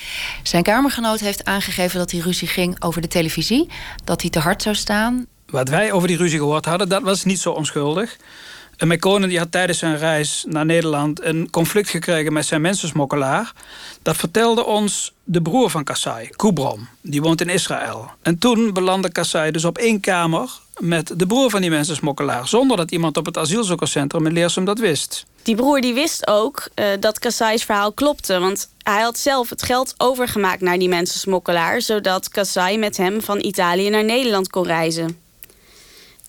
Zijn 0.43 0.63
kamergenoot 0.63 1.19
heeft 1.19 1.45
aangegeven 1.45 1.99
dat 1.99 2.09
die 2.09 2.21
ruzie 2.21 2.47
ging 2.47 2.83
over 2.83 3.01
de 3.01 3.07
televisie. 3.07 3.69
Dat 4.03 4.21
hij 4.21 4.29
te 4.29 4.39
hard 4.39 4.61
zou 4.61 4.75
staan. 4.75 5.25
Wat 5.45 5.69
wij 5.69 5.91
over 5.91 6.07
die 6.07 6.17
ruzie 6.17 6.39
gehoord 6.39 6.65
hadden, 6.65 6.89
dat 6.89 7.01
was 7.01 7.23
niet 7.23 7.39
zo 7.39 7.51
onschuldig. 7.51 8.17
En 8.81 8.87
Mekone 8.87 9.27
die 9.27 9.37
had 9.37 9.51
tijdens 9.51 9.79
zijn 9.79 9.97
reis 9.97 10.45
naar 10.47 10.65
Nederland 10.65 11.23
een 11.23 11.49
conflict 11.49 11.89
gekregen 11.89 12.33
met 12.33 12.45
zijn 12.45 12.61
mensensmokkelaar. 12.61 13.53
Dat 14.01 14.15
vertelde 14.15 14.65
ons 14.65 15.13
de 15.23 15.41
broer 15.41 15.69
van 15.69 15.83
Kassai, 15.83 16.29
Kubrom. 16.29 16.87
Die 17.01 17.21
woont 17.21 17.41
in 17.41 17.49
Israël. 17.49 18.11
En 18.21 18.37
toen 18.37 18.73
belandde 18.73 19.11
Kassai 19.11 19.51
dus 19.51 19.65
op 19.65 19.77
één 19.77 19.99
kamer 19.99 20.49
met 20.79 21.13
de 21.15 21.25
broer 21.25 21.49
van 21.49 21.61
die 21.61 21.69
mensensmokkelaar... 21.69 22.47
zonder 22.47 22.77
dat 22.77 22.91
iemand 22.91 23.17
op 23.17 23.25
het 23.25 23.37
asielzoekerscentrum 23.37 24.25
in 24.25 24.33
Leersum 24.33 24.65
dat 24.65 24.79
wist. 24.79 25.25
Die 25.43 25.55
broer 25.55 25.81
die 25.81 25.93
wist 25.93 26.27
ook 26.27 26.69
uh, 26.75 26.85
dat 26.99 27.19
Kassai's 27.19 27.63
verhaal 27.63 27.93
klopte... 27.93 28.39
want 28.39 28.69
hij 28.83 29.01
had 29.01 29.17
zelf 29.17 29.49
het 29.49 29.63
geld 29.63 29.93
overgemaakt 29.97 30.61
naar 30.61 30.79
die 30.79 30.89
mensensmokkelaar... 30.89 31.81
zodat 31.81 32.29
Kassai 32.29 32.77
met 32.77 32.97
hem 32.97 33.21
van 33.21 33.39
Italië 33.39 33.89
naar 33.89 34.05
Nederland 34.05 34.49
kon 34.49 34.65
reizen. 34.65 35.17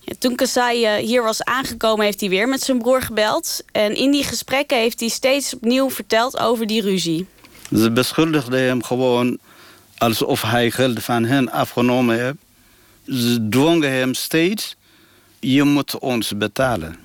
Ja, 0.04 0.14
toen 0.18 0.34
Kassai 0.34 0.98
uh, 0.98 1.06
hier 1.06 1.22
was 1.22 1.44
aangekomen, 1.44 2.04
heeft 2.04 2.20
hij 2.20 2.28
weer 2.28 2.48
met 2.48 2.62
zijn 2.62 2.78
broer 2.78 3.02
gebeld. 3.02 3.64
En 3.72 3.94
in 3.94 4.10
die 4.10 4.24
gesprekken 4.24 4.78
heeft 4.78 5.00
hij 5.00 5.08
steeds 5.08 5.54
opnieuw 5.54 5.90
verteld 5.90 6.38
over 6.38 6.66
die 6.66 6.82
ruzie. 6.82 7.26
Ze 7.76 7.90
beschuldigden 7.90 8.60
hem 8.60 8.82
gewoon 8.82 9.38
alsof 9.98 10.42
hij 10.42 10.70
geld 10.70 11.02
van 11.02 11.24
hen 11.24 11.50
afgenomen 11.50 12.20
heeft 12.24 12.36
ze 13.06 13.46
dwongen 13.48 13.92
hem 13.92 14.14
steeds, 14.14 14.76
je 15.40 15.62
moet 15.62 15.98
ons 15.98 16.36
betalen. 16.36 16.96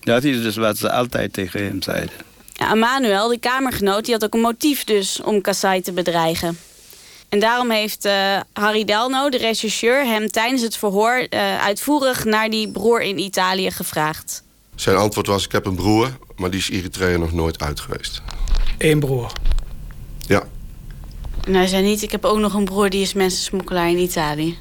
Dat 0.00 0.24
is 0.24 0.42
dus 0.42 0.56
wat 0.56 0.78
ze 0.78 0.92
altijd 0.92 1.32
tegen 1.32 1.64
hem 1.64 1.82
zeiden. 1.82 2.14
Ja, 2.52 2.74
Manuel, 2.74 3.28
de 3.28 3.38
kamergenoot, 3.38 4.04
die 4.04 4.14
had 4.14 4.24
ook 4.24 4.34
een 4.34 4.40
motief 4.40 4.84
dus 4.84 5.20
om 5.22 5.40
Kassai 5.40 5.80
te 5.80 5.92
bedreigen. 5.92 6.58
En 7.30 7.38
daarom 7.38 7.70
heeft 7.70 8.06
uh, 8.06 8.40
Harry 8.52 8.84
Delno, 8.84 9.28
de 9.28 9.38
rechercheur, 9.38 10.04
hem 10.04 10.30
tijdens 10.30 10.62
het 10.62 10.76
verhoor 10.76 11.26
uh, 11.30 11.58
uitvoerig 11.58 12.24
naar 12.24 12.50
die 12.50 12.70
broer 12.70 13.02
in 13.02 13.18
Italië 13.18 13.70
gevraagd. 13.70 14.42
Zijn 14.74 14.96
antwoord 14.96 15.26
was: 15.26 15.44
Ik 15.44 15.52
heb 15.52 15.66
een 15.66 15.74
broer, 15.74 16.18
maar 16.36 16.50
die 16.50 16.60
is 16.60 16.70
Eritrea 16.70 17.16
nog 17.16 17.32
nooit 17.32 17.62
uit 17.62 17.80
geweest. 17.80 18.22
Eén 18.78 19.00
broer? 19.00 19.32
Ja. 20.26 20.42
En 21.44 21.54
hij 21.54 21.66
zei 21.66 21.82
niet: 21.82 22.02
Ik 22.02 22.10
heb 22.10 22.24
ook 22.24 22.38
nog 22.38 22.54
een 22.54 22.64
broer 22.64 22.90
die 22.90 23.02
is 23.02 23.12
mensensmokkelaar 23.12 23.90
in 23.90 23.98
Italië. 23.98 24.58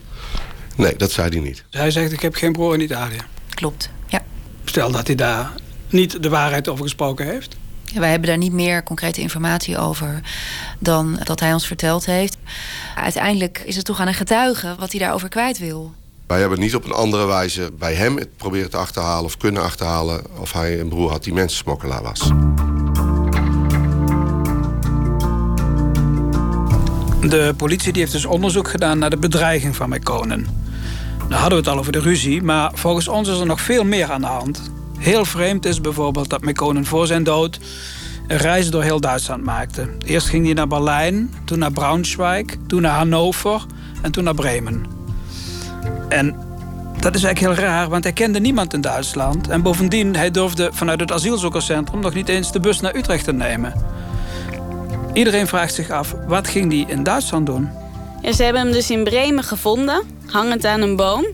Nee, 0.75 0.95
dat 0.95 1.11
zei 1.11 1.29
hij 1.29 1.39
niet. 1.39 1.63
Hij 1.69 1.91
zegt: 1.91 2.11
Ik 2.11 2.21
heb 2.21 2.35
geen 2.35 2.51
broer 2.51 2.73
in 2.73 2.81
Italië. 2.81 3.19
Klopt, 3.49 3.89
ja. 4.07 4.23
Stel 4.65 4.91
dat 4.91 5.07
hij 5.07 5.15
daar 5.15 5.51
niet 5.89 6.23
de 6.23 6.29
waarheid 6.29 6.67
over 6.67 6.83
gesproken 6.83 7.25
heeft. 7.25 7.57
Ja, 7.93 7.99
wij 7.99 8.09
hebben 8.09 8.29
daar 8.29 8.37
niet 8.37 8.53
meer 8.53 8.83
concrete 8.83 9.21
informatie 9.21 9.77
over 9.77 10.21
dan 10.79 11.19
dat 11.23 11.39
hij 11.39 11.53
ons 11.53 11.67
verteld 11.67 12.05
heeft. 12.05 12.37
Uiteindelijk 12.95 13.61
is 13.65 13.75
het 13.75 13.85
toch 13.85 13.99
aan 13.99 14.07
een 14.07 14.13
getuige 14.13 14.75
wat 14.79 14.91
hij 14.91 14.99
daarover 14.99 15.29
kwijt 15.29 15.57
wil. 15.57 15.93
Wij 16.27 16.39
hebben 16.39 16.59
niet 16.59 16.75
op 16.75 16.85
een 16.85 16.91
andere 16.91 17.25
wijze 17.25 17.71
bij 17.79 17.93
hem 17.93 18.17
het 18.17 18.37
proberen 18.37 18.69
te 18.69 18.77
achterhalen 18.77 19.25
of 19.25 19.37
kunnen 19.37 19.63
achterhalen 19.63 20.21
of 20.39 20.53
hij 20.53 20.79
een 20.79 20.89
broer 20.89 21.11
had 21.11 21.23
die 21.23 21.33
mensensmokkelaar 21.33 22.03
was. 22.03 22.31
De 27.29 27.53
politie 27.57 27.91
die 27.91 28.01
heeft 28.01 28.13
dus 28.13 28.25
onderzoek 28.25 28.69
gedaan 28.69 28.97
naar 28.97 29.09
de 29.09 29.17
bedreiging 29.17 29.75
van 29.75 29.89
Mekonen. 29.89 30.47
Nou 31.17 31.41
hadden 31.41 31.59
we 31.59 31.65
het 31.65 31.67
al 31.67 31.77
over 31.79 31.91
de 31.91 31.99
ruzie, 31.99 32.41
maar 32.41 32.71
volgens 32.73 33.07
ons 33.07 33.27
is 33.27 33.39
er 33.39 33.45
nog 33.45 33.61
veel 33.61 33.83
meer 33.83 34.11
aan 34.11 34.21
de 34.21 34.27
hand. 34.27 34.71
Heel 34.99 35.25
vreemd 35.25 35.65
is 35.65 35.81
bijvoorbeeld 35.81 36.29
dat 36.29 36.41
Mekonen 36.41 36.85
voor 36.85 37.07
zijn 37.07 37.23
dood 37.23 37.59
een 38.27 38.37
reis 38.37 38.69
door 38.69 38.83
heel 38.83 38.99
Duitsland 38.99 39.43
maakte. 39.43 39.89
Eerst 40.05 40.27
ging 40.27 40.45
hij 40.45 40.53
naar 40.53 40.67
Berlijn, 40.67 41.33
toen 41.45 41.59
naar 41.59 41.71
Braunschweig, 41.71 42.45
toen 42.67 42.81
naar 42.81 42.95
Hannover 42.95 43.65
en 44.01 44.11
toen 44.11 44.23
naar 44.23 44.33
Bremen. 44.33 44.85
En 46.09 46.35
dat 46.99 47.15
is 47.15 47.23
eigenlijk 47.23 47.39
heel 47.57 47.65
raar, 47.67 47.89
want 47.89 48.03
hij 48.03 48.13
kende 48.13 48.39
niemand 48.39 48.73
in 48.73 48.81
Duitsland. 48.81 49.47
En 49.47 49.61
bovendien, 49.61 50.15
hij 50.15 50.31
durfde 50.31 50.69
vanuit 50.73 50.99
het 50.99 51.11
asielzoekerscentrum 51.11 51.99
nog 51.99 52.13
niet 52.13 52.29
eens 52.29 52.51
de 52.51 52.59
bus 52.59 52.79
naar 52.79 52.95
Utrecht 52.95 53.23
te 53.23 53.33
nemen. 53.33 53.73
Iedereen 55.13 55.47
vraagt 55.47 55.73
zich 55.73 55.89
af, 55.89 56.15
wat 56.27 56.47
ging 56.47 56.71
hij 56.71 56.95
in 56.95 57.03
Duitsland 57.03 57.45
doen? 57.45 57.69
Ze 58.33 58.43
hebben 58.43 58.61
hem 58.61 58.71
dus 58.71 58.91
in 58.91 59.03
Bremen 59.03 59.43
gevonden, 59.43 60.01
hangend 60.25 60.65
aan 60.65 60.81
een 60.81 60.95
boom. 60.95 61.25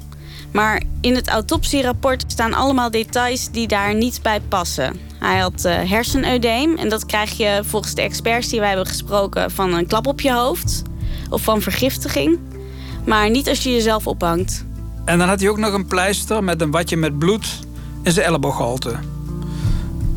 Maar 0.51 0.81
in 1.01 1.15
het 1.15 1.27
autopsierapport 1.27 2.25
staan 2.35 2.53
allemaal 2.53 2.91
details 2.91 3.51
die 3.51 3.67
daar 3.67 3.95
niet 3.95 4.19
bij 4.21 4.41
passen. 4.41 4.99
Hij 5.19 5.39
had 5.39 5.65
uh, 5.65 5.73
herseneudeem 5.89 6.77
en 6.77 6.89
dat 6.89 7.05
krijg 7.05 7.37
je 7.37 7.61
volgens 7.65 7.93
de 7.93 8.01
experts 8.01 8.49
die 8.49 8.59
wij 8.59 8.67
hebben 8.67 8.87
gesproken 8.87 9.51
van 9.51 9.73
een 9.73 9.87
klap 9.87 10.07
op 10.07 10.21
je 10.21 10.33
hoofd 10.33 10.81
of 11.29 11.41
van 11.41 11.61
vergiftiging. 11.61 12.39
Maar 13.05 13.29
niet 13.29 13.49
als 13.49 13.63
je 13.63 13.71
jezelf 13.71 14.07
ophangt. 14.07 14.65
En 15.05 15.17
dan 15.17 15.27
had 15.27 15.39
hij 15.39 15.49
ook 15.49 15.57
nog 15.57 15.73
een 15.73 15.87
pleister 15.87 16.43
met 16.43 16.61
een 16.61 16.71
watje 16.71 16.97
met 16.97 17.19
bloed 17.19 17.59
in 18.03 18.11
zijn 18.11 18.25
elleboogholte. 18.25 18.95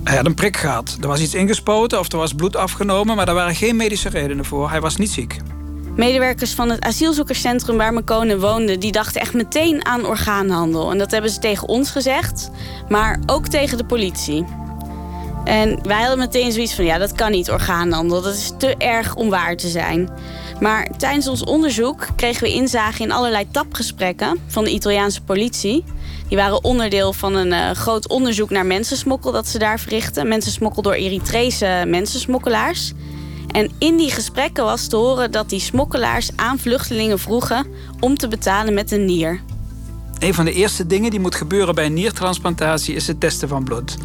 Hij 0.04 0.16
had 0.16 0.26
een 0.26 0.34
prik 0.34 0.56
gehad. 0.56 0.96
Er 1.00 1.08
was 1.08 1.20
iets 1.20 1.34
ingespoten 1.34 1.98
of 1.98 2.12
er 2.12 2.18
was 2.18 2.32
bloed 2.32 2.56
afgenomen, 2.56 3.16
maar 3.16 3.26
daar 3.26 3.34
waren 3.34 3.54
geen 3.54 3.76
medische 3.76 4.08
redenen 4.08 4.44
voor. 4.44 4.70
Hij 4.70 4.80
was 4.80 4.96
niet 4.96 5.10
ziek. 5.10 5.36
Medewerkers 5.98 6.52
van 6.52 6.70
het 6.70 6.80
asielzoekerscentrum 6.80 7.76
waar 7.76 7.92
Mekone 7.92 8.38
woonde... 8.38 8.78
die 8.78 8.92
dachten 8.92 9.20
echt 9.20 9.34
meteen 9.34 9.86
aan 9.86 10.06
orgaanhandel. 10.06 10.90
En 10.90 10.98
dat 10.98 11.10
hebben 11.10 11.30
ze 11.30 11.38
tegen 11.38 11.68
ons 11.68 11.90
gezegd, 11.90 12.50
maar 12.88 13.20
ook 13.26 13.46
tegen 13.46 13.78
de 13.78 13.84
politie. 13.84 14.44
En 15.44 15.78
wij 15.82 16.00
hadden 16.00 16.18
meteen 16.18 16.52
zoiets 16.52 16.74
van, 16.74 16.84
ja, 16.84 16.98
dat 16.98 17.12
kan 17.12 17.30
niet, 17.30 17.50
orgaanhandel. 17.50 18.22
Dat 18.22 18.34
is 18.34 18.52
te 18.58 18.74
erg 18.76 19.14
om 19.14 19.30
waar 19.30 19.56
te 19.56 19.68
zijn. 19.68 20.08
Maar 20.60 20.88
tijdens 20.96 21.28
ons 21.28 21.44
onderzoek 21.44 22.06
kregen 22.16 22.42
we 22.42 22.52
inzage 22.52 23.02
in 23.02 23.12
allerlei 23.12 23.50
tapgesprekken... 23.50 24.38
van 24.46 24.64
de 24.64 24.70
Italiaanse 24.70 25.22
politie. 25.22 25.84
Die 26.28 26.36
waren 26.36 26.64
onderdeel 26.64 27.12
van 27.12 27.34
een 27.34 27.52
uh, 27.52 27.70
groot 27.70 28.08
onderzoek 28.08 28.50
naar 28.50 28.66
mensensmokkel... 28.66 29.32
dat 29.32 29.48
ze 29.48 29.58
daar 29.58 29.80
verrichten. 29.80 30.28
Mensensmokkel 30.28 30.82
door 30.82 30.94
Eritrese 30.94 31.84
mensensmokkelaars. 31.86 32.92
En 33.48 33.70
in 33.78 33.96
die 33.96 34.10
gesprekken 34.10 34.64
was 34.64 34.86
te 34.86 34.96
horen 34.96 35.30
dat 35.30 35.48
die 35.48 35.60
smokkelaars 35.60 36.30
aan 36.36 36.58
vluchtelingen 36.58 37.18
vroegen 37.18 37.66
om 38.00 38.16
te 38.16 38.28
betalen 38.28 38.74
met 38.74 38.90
een 38.90 39.04
nier. 39.04 39.40
Een 40.18 40.34
van 40.34 40.44
de 40.44 40.52
eerste 40.52 40.86
dingen 40.86 41.10
die 41.10 41.20
moet 41.20 41.34
gebeuren 41.34 41.74
bij 41.74 41.86
een 41.86 41.92
niertransplantatie 41.92 42.94
is 42.94 43.06
het 43.06 43.20
testen 43.20 43.48
van 43.48 43.64
bloed. 43.64 43.96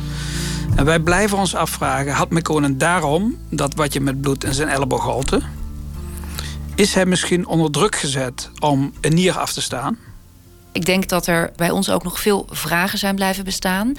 En 0.76 0.86
wij 0.86 1.00
blijven 1.00 1.38
ons 1.38 1.56
afvragen: 1.56 2.12
had 2.12 2.30
McConen 2.30 2.78
daarom 2.78 3.38
dat 3.50 3.76
wat 3.76 3.94
je 3.94 4.02
met 4.02 4.22
bloed 4.22 4.44
in 4.44 4.54
zijn 4.54 4.70
elleboog 4.70 5.04
halte? 5.04 5.42
Is 6.76 6.94
hij 6.94 7.06
misschien 7.06 7.48
onder 7.48 7.72
druk 7.72 7.96
gezet 7.96 8.50
om 8.60 8.94
een 9.02 9.14
nier 9.14 9.38
af 9.38 9.54
te 9.54 9.62
staan? 9.62 9.98
Ik 10.74 10.86
denk 10.86 11.08
dat 11.08 11.28
er 11.28 11.52
bij 11.56 11.70
ons 11.70 11.90
ook 11.90 12.04
nog 12.04 12.20
veel 12.20 12.46
vragen 12.50 12.98
zijn 13.00 13.16
blijven 13.16 13.44
bestaan. 13.44 13.94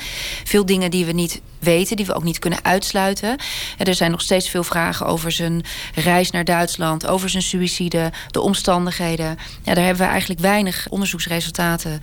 Veel 0.45 0.67
dingen 0.67 0.91
die 0.91 1.05
we 1.05 1.13
niet 1.13 1.41
weten, 1.59 1.97
die 1.97 2.07
we 2.07 2.15
ook 2.15 2.25
niet 2.25 2.39
kunnen 2.39 2.65
uitsluiten. 2.65 3.37
Er 3.79 3.95
zijn 3.95 4.11
nog 4.11 4.21
steeds 4.21 4.49
veel 4.49 4.65
vragen 4.65 5.07
over 5.07 5.33
zijn 5.33 5.65
reis 5.95 6.31
naar 6.31 6.45
Duitsland, 6.45 7.07
over 7.07 7.31
zijn 7.31 7.43
suïcide, 7.43 8.13
de 8.31 8.41
omstandigheden. 8.41 9.39
Ja, 9.63 9.75
daar 9.75 9.85
hebben 9.85 10.05
we 10.05 10.11
eigenlijk 10.11 10.41
weinig 10.41 10.87
onderzoeksresultaten 10.91 12.03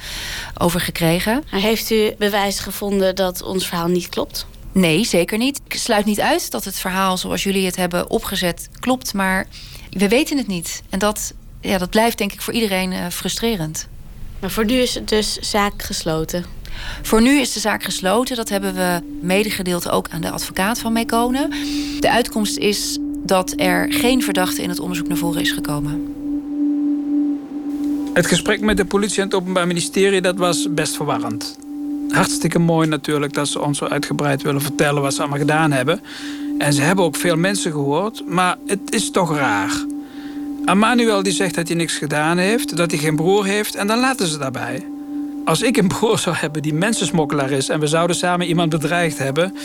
over 0.57 0.79
gekregen. 0.79 1.43
Heeft 1.49 1.91
u 1.91 2.13
bewijs 2.17 2.59
gevonden 2.59 3.15
dat 3.15 3.41
ons 3.41 3.67
verhaal 3.67 3.87
niet 3.87 4.09
klopt? 4.09 4.45
Nee, 4.71 5.05
zeker 5.05 5.37
niet. 5.37 5.61
Ik 5.67 5.73
sluit 5.73 6.05
niet 6.05 6.21
uit 6.21 6.51
dat 6.51 6.65
het 6.65 6.79
verhaal 6.79 7.17
zoals 7.17 7.43
jullie 7.43 7.65
het 7.65 7.75
hebben 7.75 8.09
opgezet 8.09 8.69
klopt, 8.79 9.13
maar 9.13 9.47
we 9.89 10.07
weten 10.07 10.37
het 10.37 10.47
niet. 10.47 10.81
En 10.89 10.99
dat, 10.99 11.33
ja, 11.61 11.77
dat 11.77 11.89
blijft 11.89 12.17
denk 12.17 12.33
ik 12.33 12.41
voor 12.41 12.53
iedereen 12.53 12.91
uh, 12.91 13.05
frustrerend. 13.09 13.87
Maar 14.41 14.51
voor 14.51 14.65
nu 14.65 14.73
is 14.73 14.95
het 14.95 15.09
dus 15.09 15.37
zaak 15.39 15.83
gesloten? 15.83 16.45
Voor 17.01 17.21
nu 17.21 17.39
is 17.39 17.53
de 17.53 17.59
zaak 17.59 17.83
gesloten. 17.83 18.35
Dat 18.35 18.49
hebben 18.49 18.73
we 18.73 19.01
medegedeeld 19.21 19.89
ook 19.89 20.07
aan 20.09 20.21
de 20.21 20.29
advocaat 20.29 20.79
van 20.79 20.93
Mekonen. 20.93 21.49
De 21.99 22.11
uitkomst 22.11 22.57
is 22.57 22.97
dat 23.23 23.53
er 23.55 23.93
geen 23.93 24.23
verdachte 24.23 24.61
in 24.61 24.69
het 24.69 24.79
onderzoek 24.79 25.07
naar 25.07 25.17
voren 25.17 25.41
is 25.41 25.51
gekomen. 25.51 26.15
Het 28.13 28.25
gesprek 28.25 28.61
met 28.61 28.77
de 28.77 28.85
politie 28.85 29.17
en 29.17 29.23
het 29.23 29.33
Openbaar 29.33 29.67
Ministerie 29.67 30.21
dat 30.21 30.37
was 30.37 30.67
best 30.73 30.95
verwarrend. 30.95 31.57
Hartstikke 32.09 32.59
mooi 32.59 32.87
natuurlijk 32.87 33.33
dat 33.33 33.47
ze 33.47 33.61
ons 33.61 33.77
zo 33.77 33.85
uitgebreid 33.85 34.41
willen 34.41 34.61
vertellen 34.61 35.01
wat 35.01 35.13
ze 35.13 35.19
allemaal 35.19 35.39
gedaan 35.39 35.71
hebben. 35.71 36.01
En 36.57 36.73
ze 36.73 36.81
hebben 36.81 37.05
ook 37.05 37.15
veel 37.15 37.35
mensen 37.35 37.71
gehoord, 37.71 38.23
maar 38.27 38.57
het 38.65 38.93
is 38.93 39.11
toch 39.11 39.35
raar. 39.35 39.85
Emmanuel 40.65 41.23
die 41.23 41.33
zegt 41.33 41.55
dat 41.55 41.67
hij 41.67 41.77
niks 41.77 41.97
gedaan 41.97 42.37
heeft, 42.37 42.77
dat 42.77 42.91
hij 42.91 42.99
geen 42.99 43.15
broer 43.15 43.45
heeft 43.45 43.75
en 43.75 43.87
dan 43.87 43.99
laten 43.99 44.27
ze 44.27 44.37
daarbij. 44.37 44.85
Als 45.45 45.61
ik 45.61 45.77
een 45.77 45.87
broer 45.87 46.19
zou 46.19 46.35
hebben 46.35 46.61
die 46.61 46.73
mensensmokkelaar 46.73 47.51
is 47.51 47.69
en 47.69 47.79
we 47.79 47.87
zouden 47.87 48.15
samen 48.15 48.47
iemand 48.47 48.69
bedreigd 48.69 49.17
hebben, 49.17 49.55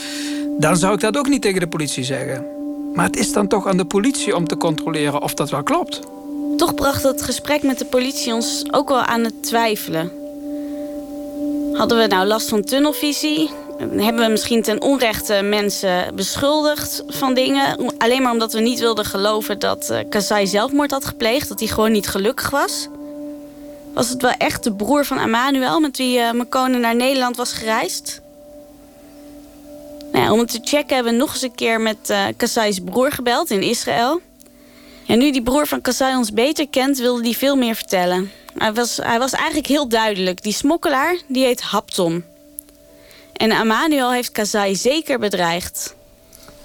dan 0.59 0.77
zou 0.77 0.93
ik 0.93 0.99
dat 0.99 1.17
ook 1.17 1.27
niet 1.27 1.41
tegen 1.41 1.59
de 1.59 1.67
politie 1.67 2.03
zeggen. 2.03 2.45
Maar 2.93 3.05
het 3.05 3.17
is 3.17 3.33
dan 3.33 3.47
toch 3.47 3.67
aan 3.67 3.77
de 3.77 3.85
politie 3.85 4.35
om 4.35 4.47
te 4.47 4.57
controleren 4.57 5.21
of 5.21 5.33
dat 5.33 5.49
wel 5.49 5.63
klopt. 5.63 5.99
Toch 6.57 6.75
bracht 6.75 7.03
het 7.03 7.21
gesprek 7.21 7.63
met 7.63 7.79
de 7.79 7.85
politie 7.85 8.33
ons 8.33 8.63
ook 8.71 8.89
wel 8.89 9.01
aan 9.01 9.23
het 9.23 9.43
twijfelen. 9.43 10.11
Hadden 11.73 11.97
we 11.97 12.07
nou 12.07 12.27
last 12.27 12.49
van 12.49 12.63
tunnelvisie? 12.63 13.49
Hebben 13.77 14.25
we 14.25 14.31
misschien 14.31 14.61
ten 14.61 14.81
onrechte 14.81 15.41
mensen 15.41 16.15
beschuldigd 16.15 17.03
van 17.07 17.33
dingen? 17.33 17.93
Alleen 17.97 18.21
maar 18.21 18.31
omdat 18.31 18.53
we 18.53 18.59
niet 18.59 18.79
wilden 18.79 19.05
geloven 19.05 19.59
dat 19.59 19.89
uh, 19.91 19.99
Kazai 20.09 20.47
zelfmoord 20.47 20.91
had 20.91 21.05
gepleegd. 21.05 21.47
Dat 21.47 21.59
hij 21.59 21.67
gewoon 21.67 21.91
niet 21.91 22.07
gelukkig 22.07 22.49
was. 22.49 22.87
Was 23.93 24.09
het 24.09 24.21
wel 24.21 24.31
echt 24.31 24.63
de 24.63 24.73
broer 24.73 25.05
van 25.05 25.19
Emmanuel 25.19 25.79
met 25.79 25.97
wie 25.97 26.17
uh, 26.17 26.31
Mekone 26.31 26.77
naar 26.77 26.95
Nederland 26.95 27.35
was 27.37 27.53
gereisd? 27.53 28.21
Nou 30.11 30.31
om 30.31 30.39
het 30.39 30.51
te 30.51 30.59
checken 30.63 30.95
hebben 30.95 31.13
we 31.13 31.19
nog 31.19 31.33
eens 31.33 31.41
een 31.41 31.55
keer 31.55 31.81
met 31.81 32.09
uh, 32.09 32.25
Kazai's 32.37 32.79
broer 32.79 33.11
gebeld 33.11 33.49
in 33.49 33.61
Israël. 33.61 34.21
En 35.07 35.17
nu 35.17 35.31
die 35.31 35.43
broer 35.43 35.67
van 35.67 35.81
Kazai 35.81 36.15
ons 36.15 36.33
beter 36.33 36.69
kent, 36.69 36.97
wilde 36.97 37.23
hij 37.23 37.33
veel 37.33 37.55
meer 37.55 37.75
vertellen. 37.75 38.31
Hij 38.57 38.73
was, 38.73 38.97
hij 38.97 39.19
was 39.19 39.31
eigenlijk 39.31 39.67
heel 39.67 39.87
duidelijk. 39.87 40.43
Die 40.43 40.53
smokkelaar, 40.53 41.17
die 41.27 41.45
heet 41.45 41.61
Haptom. 41.61 42.23
En 43.36 43.50
Emmanuel 43.50 44.12
heeft 44.12 44.32
Kazai 44.32 44.74
zeker 44.74 45.18
bedreigd. 45.18 45.94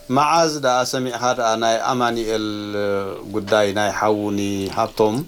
معاذ 0.09 0.59
دا 0.59 0.83
سمع 0.83 1.15
هذا 1.15 1.53
أنا 1.53 1.91
أماني 1.91 2.35
القداي 2.35 3.73
ناي 3.73 3.91
حوني 3.91 4.69
هابتوم 4.69 5.27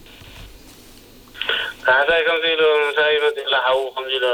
هذا 1.84 2.16
كم 2.28 2.38
كيلو 2.44 2.68
مسايمة 2.92 3.48
إلا 3.48 3.62
حو 3.62 3.92
كم 3.96 4.04
كيلو 4.04 4.32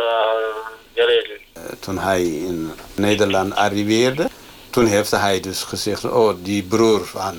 جليل 0.98 1.40
Toen 1.80 1.98
hij 1.98 2.24
in 2.24 2.72
Nederland 2.96 3.56
arriveerde, 3.56 4.30
toen 4.70 4.86
heeft 4.86 5.12
hij 5.12 5.40
dus 5.40 5.64
gezegd, 5.64 6.06
oh 6.06 6.34
die 6.44 6.64
broer 6.64 7.06
van 7.06 7.36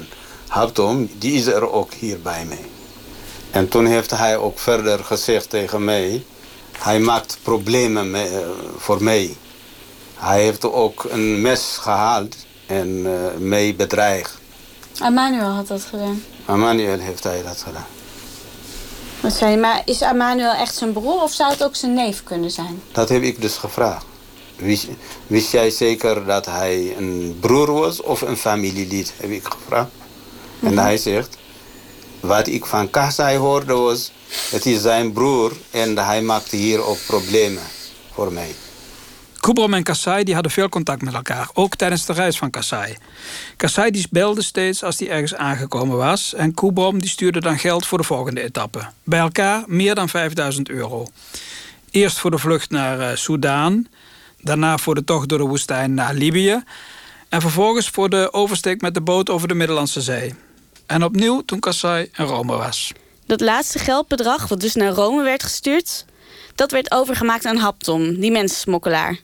Haptom, 0.48 1.08
die 1.18 1.38
is 1.38 1.46
er 1.46 1.70
ook 1.70 1.92
hier 1.92 2.20
bij 2.20 2.44
mij. 2.44 2.64
En 3.50 3.68
toen 3.68 3.86
heeft 3.86 4.10
hij 4.10 4.36
ook 4.36 4.58
verder 4.58 5.04
gezegd 5.04 5.50
tegen 5.50 5.84
mij, 5.84 6.24
hij 6.78 6.98
maakt 6.98 7.38
problemen 7.42 8.10
mee, 8.10 8.28
voor 8.78 9.02
mij. 9.02 9.36
Hij 10.21 10.43
heeft 10.43 10.71
ook 10.71 11.05
een 11.09 11.41
mes 11.41 11.77
gehaald 11.79 12.35
en 12.65 12.87
uh, 12.87 13.11
mee 13.37 13.75
bedreigd. 13.75 14.37
Emmanuel 14.99 15.49
had 15.49 15.67
dat 15.67 15.81
gedaan. 15.81 16.23
Emmanuel 16.47 16.99
heeft 16.99 17.23
hij 17.23 17.43
dat 17.43 17.61
gedaan. 17.61 17.85
Wat 19.21 19.33
zei 19.33 19.51
je? 19.51 19.57
Maar 19.57 19.81
is 19.85 20.01
Emmanuel 20.01 20.51
echt 20.51 20.75
zijn 20.75 20.93
broer 20.93 21.21
of 21.21 21.33
zou 21.33 21.51
het 21.51 21.63
ook 21.63 21.75
zijn 21.75 21.93
neef 21.93 22.23
kunnen 22.23 22.51
zijn? 22.51 22.81
Dat 22.91 23.09
heb 23.09 23.21
ik 23.21 23.41
dus 23.41 23.57
gevraagd. 23.57 24.05
Wist, 24.55 24.87
wist 25.27 25.51
jij 25.51 25.69
zeker 25.69 26.25
dat 26.25 26.45
hij 26.45 26.95
een 26.97 27.37
broer 27.39 27.71
was 27.71 28.01
of 28.01 28.21
een 28.21 28.37
familielid, 28.37 29.13
heb 29.17 29.29
ik 29.29 29.43
gevraagd. 29.43 29.89
En 30.61 30.77
hij 30.77 30.97
zegt, 30.97 31.37
wat 32.19 32.47
ik 32.47 32.65
van 32.65 32.89
Kasai 32.89 33.37
hoorde 33.37 33.73
was, 33.73 34.11
het 34.51 34.65
is 34.65 34.81
zijn 34.81 35.11
broer 35.11 35.51
en 35.71 35.97
hij 35.97 36.21
maakte 36.21 36.55
hier 36.55 36.83
ook 36.85 36.99
problemen 37.07 37.63
voor 38.13 38.33
mij. 38.33 38.55
Kubrom 39.41 39.73
en 39.73 39.83
Kassai 39.83 40.23
die 40.23 40.33
hadden 40.33 40.51
veel 40.51 40.69
contact 40.69 41.01
met 41.01 41.13
elkaar, 41.13 41.49
ook 41.53 41.75
tijdens 41.75 42.05
de 42.05 42.13
reis 42.13 42.37
van 42.37 42.49
Kassai. 42.49 42.97
Kassai 43.55 43.91
die 43.91 44.07
belde 44.09 44.41
steeds 44.41 44.83
als 44.83 44.99
hij 44.99 45.09
ergens 45.09 45.35
aangekomen 45.35 45.97
was 45.97 46.33
en 46.33 46.53
Kubrom 46.53 46.99
die 46.99 47.09
stuurde 47.09 47.39
dan 47.39 47.59
geld 47.59 47.85
voor 47.85 47.97
de 47.97 48.03
volgende 48.03 48.41
etappe. 48.41 48.87
Bij 49.03 49.19
elkaar 49.19 49.63
meer 49.67 49.95
dan 49.95 50.09
5000 50.09 50.69
euro. 50.69 51.07
Eerst 51.91 52.17
voor 52.17 52.31
de 52.31 52.37
vlucht 52.37 52.69
naar 52.69 53.17
uh, 53.29 53.77
daarna 54.41 54.77
voor 54.77 54.95
de 54.95 55.03
tocht 55.03 55.29
door 55.29 55.37
de 55.37 55.43
woestijn 55.43 55.93
naar 55.93 56.13
Libië 56.13 56.63
en 57.29 57.41
vervolgens 57.41 57.89
voor 57.89 58.09
de 58.09 58.33
oversteek 58.33 58.81
met 58.81 58.93
de 58.93 59.01
boot 59.01 59.29
over 59.29 59.47
de 59.47 59.53
Middellandse 59.53 60.01
Zee. 60.01 60.33
En 60.85 61.03
opnieuw 61.03 61.41
toen 61.41 61.59
Kassai 61.59 62.09
in 62.17 62.25
Rome 62.25 62.55
was. 62.55 62.91
Dat 63.25 63.41
laatste 63.41 63.79
geldbedrag, 63.79 64.47
wat 64.47 64.59
dus 64.59 64.75
naar 64.75 64.91
Rome 64.91 65.23
werd 65.23 65.43
gestuurd, 65.43 66.05
dat 66.55 66.71
werd 66.71 66.91
overgemaakt 66.91 67.45
aan 67.45 67.57
Haptom, 67.57 68.19
die 68.19 68.31
mensensmokkelaar. 68.31 69.19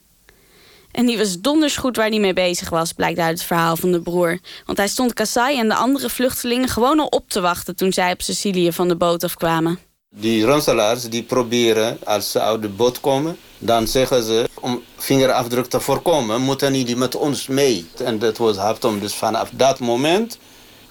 En 0.97 1.05
die 1.05 1.17
was 1.17 1.39
donders 1.39 1.77
goed 1.77 1.95
waar 1.95 2.09
hij 2.09 2.19
mee 2.19 2.33
bezig 2.33 2.69
was, 2.69 2.93
blijkt 2.93 3.19
uit 3.19 3.37
het 3.37 3.47
verhaal 3.47 3.75
van 3.75 3.91
de 3.91 4.01
broer. 4.01 4.39
Want 4.65 4.77
hij 4.77 4.87
stond 4.87 5.13
Kassai 5.13 5.59
en 5.59 5.67
de 5.67 5.75
andere 5.75 6.09
vluchtelingen 6.09 6.69
gewoon 6.69 6.99
al 6.99 7.05
op 7.05 7.29
te 7.29 7.41
wachten 7.41 7.75
toen 7.75 7.93
zij 7.93 8.11
op 8.11 8.21
Sicilië 8.21 8.71
van 8.71 8.87
de 8.87 8.95
boot 8.95 9.23
afkwamen. 9.23 9.79
Die 10.09 10.45
ronselaars 10.45 11.03
die 11.03 11.23
proberen, 11.23 11.97
als 12.03 12.31
ze 12.31 12.39
uit 12.39 12.61
de 12.61 12.69
boot 12.69 12.99
komen, 12.99 13.37
dan 13.57 13.87
zeggen 13.87 14.23
ze 14.23 14.49
om 14.53 14.83
vingerafdruk 14.95 15.65
te 15.65 15.79
voorkomen, 15.79 16.41
moeten 16.41 16.73
die 16.73 16.95
met 16.95 17.15
ons 17.15 17.47
mee. 17.47 17.87
En 18.03 18.19
dat 18.19 18.37
was 18.37 18.57
Haptom. 18.57 18.99
Dus 18.99 19.13
vanaf 19.13 19.49
dat 19.53 19.79
moment 19.79 20.37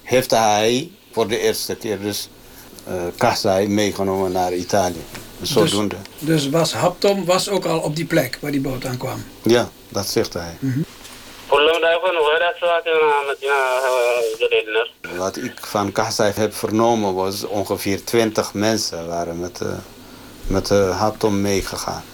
heeft 0.03 0.31
hij 0.31 0.91
voor 1.13 1.29
de 1.29 1.39
eerste 1.39 1.75
keer 1.75 2.01
dus 2.01 2.29
uh, 2.89 2.95
Kassai 3.17 3.69
meegenomen 3.69 4.33
naar 4.33 4.55
Italië. 4.55 5.05
Zodoende. 5.43 5.97
Dus, 6.19 6.43
dus 6.43 6.50
was 6.50 6.73
Haptom 6.73 7.25
was 7.25 7.49
ook 7.49 7.64
al 7.64 7.78
op 7.78 7.97
die 7.97 8.05
plek 8.05 8.38
waar 8.40 8.50
die 8.50 8.61
boot 8.61 8.85
aankwam? 8.85 9.25
Ja, 9.43 9.69
dat 9.88 10.09
zegt 10.09 10.33
hij. 10.33 10.57
Mm 10.61 10.73
-hmm. 10.73 10.85
Wat 15.16 15.37
ik 15.37 15.52
van 15.61 15.93
Kassai 15.93 16.33
heb 16.35 16.55
vernomen 16.55 17.14
was 17.14 17.47
ongeveer 17.47 18.05
20 18.05 18.55
mensen 18.55 19.07
waren 19.07 19.40
met, 19.40 19.61
uh, 19.62 19.69
met 20.47 20.71
uh, 20.71 21.00
Haptom 21.00 21.40
meegegaan. 21.40 22.05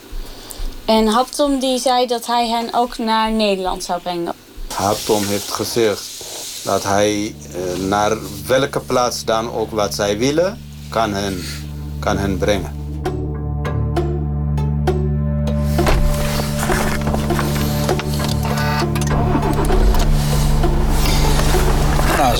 En 0.84 1.06
Haptom 1.06 1.58
die 1.58 1.78
zei 1.78 2.06
dat 2.06 2.26
hij 2.26 2.48
hen 2.48 2.74
ook 2.74 2.98
naar 2.98 3.30
Nederland 3.30 3.84
zou 3.84 4.00
brengen. 4.00 4.34
Haptom 4.74 5.24
heeft 5.24 5.50
gezegd 5.50 6.24
dat 6.64 6.82
hij 6.82 7.34
uh, 7.56 7.86
naar 7.88 8.16
welke 8.46 8.80
plaats 8.80 9.24
dan 9.24 9.52
ook 9.52 9.70
wat 9.70 9.94
zij 9.94 10.18
willen, 10.18 10.60
kan 10.90 11.12
hen, 11.12 11.44
kan 12.00 12.18
hen 12.18 12.38
brengen. 12.38 12.81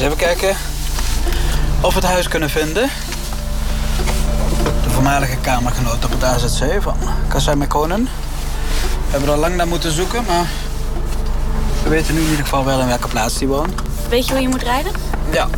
Even 0.03 0.17
kijken 0.17 0.57
of 1.81 1.95
we 1.95 2.01
het 2.01 2.09
huis 2.09 2.29
kunnen 2.29 2.51
vinden. 2.51 2.89
De 4.83 4.91
voormalige 4.91 5.37
kamergenoot 5.37 6.05
op 6.05 6.11
het 6.11 6.25
AZC 6.25 6.83
van 6.83 6.97
Kassai 7.29 7.57
Mekonen. 7.57 8.05
We 8.05 9.11
hebben 9.11 9.29
er 9.29 9.35
al 9.35 9.41
lang 9.41 9.57
naar 9.57 9.67
moeten 9.67 9.93
zoeken, 9.93 10.25
maar 10.27 10.47
we 11.83 11.89
weten 11.89 12.15
nu 12.15 12.21
in 12.21 12.29
ieder 12.29 12.45
geval 12.45 12.65
wel 12.65 12.81
in 12.81 12.87
welke 12.87 13.09
plaats 13.09 13.39
die 13.39 13.49
woont. 13.49 13.73
Weet 14.09 14.27
je 14.27 14.33
hoe 14.33 14.43
je 14.43 14.49
moet 14.49 14.63
rijden? 14.63 14.93
Ja. 15.33 15.49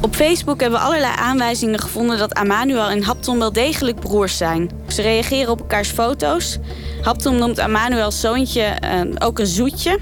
Op 0.00 0.14
Facebook 0.14 0.60
hebben 0.60 0.78
we 0.78 0.86
allerlei 0.86 1.12
aanwijzingen 1.16 1.80
gevonden 1.80 2.18
dat 2.18 2.34
Amanuel 2.34 2.88
en 2.88 3.02
Hapton 3.02 3.38
wel 3.38 3.52
degelijk 3.52 4.00
broers 4.00 4.36
zijn. 4.36 4.70
Ze 4.88 5.02
reageren 5.02 5.50
op 5.50 5.58
elkaars 5.58 5.88
foto's. 5.88 6.58
Hapton 7.02 7.36
noemt 7.36 7.60
Amanuels 7.60 8.20
zoontje 8.20 8.78
uh, 8.84 9.00
ook 9.18 9.38
een 9.38 9.46
zoetje. 9.46 9.98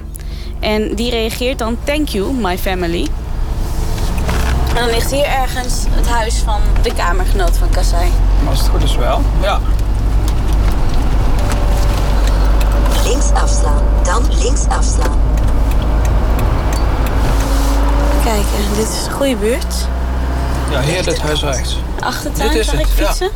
En 0.60 0.94
die 0.94 1.10
reageert 1.10 1.58
dan 1.58 1.78
thank 1.84 2.08
you, 2.08 2.32
my 2.32 2.58
family. 2.58 3.06
En 4.74 4.78
dan 4.78 4.90
ligt 4.90 5.10
hier 5.10 5.24
ergens 5.24 5.84
het 5.88 6.08
huis 6.08 6.34
van 6.34 6.60
de 6.82 6.94
kamergenoot 6.94 7.56
van 7.56 7.70
Kassai. 7.70 8.10
Als 8.48 8.58
het 8.58 8.68
goed 8.68 8.82
is 8.82 8.96
wel, 8.96 9.22
ja. 9.42 9.60
Links 13.04 13.30
afslaan, 13.30 13.82
dan 14.02 14.22
links 14.38 14.66
afslaan. 14.68 15.18
Kijk, 18.24 18.44
dit 18.76 18.88
is 18.88 19.06
een 19.06 19.12
goede 19.12 19.36
buurt. 19.36 19.74
Ja, 20.70 20.80
hier 20.80 21.04
dit 21.04 21.20
huis 21.20 21.42
rechts. 21.42 21.78
Achtertuin, 22.00 22.64
zag 22.64 22.80
ik 22.80 22.86
fietsen? 22.86 23.30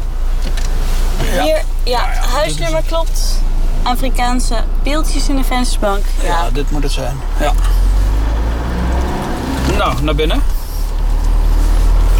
Ja. 1.32 1.42
Hier, 1.42 1.56
ja, 1.56 1.62
ja 1.82 2.28
huisnummer 2.32 2.82
klopt. 2.86 3.40
Afrikaanse 3.82 4.56
beeldjes 4.82 5.28
in 5.28 5.36
de 5.36 5.44
vensterbank. 5.44 6.04
Ja. 6.22 6.26
ja, 6.26 6.50
dit 6.52 6.70
moet 6.70 6.82
het 6.82 6.92
zijn. 6.92 7.16
Ja. 7.40 7.52
Nou, 9.76 10.02
naar 10.02 10.14
binnen. 10.14 10.55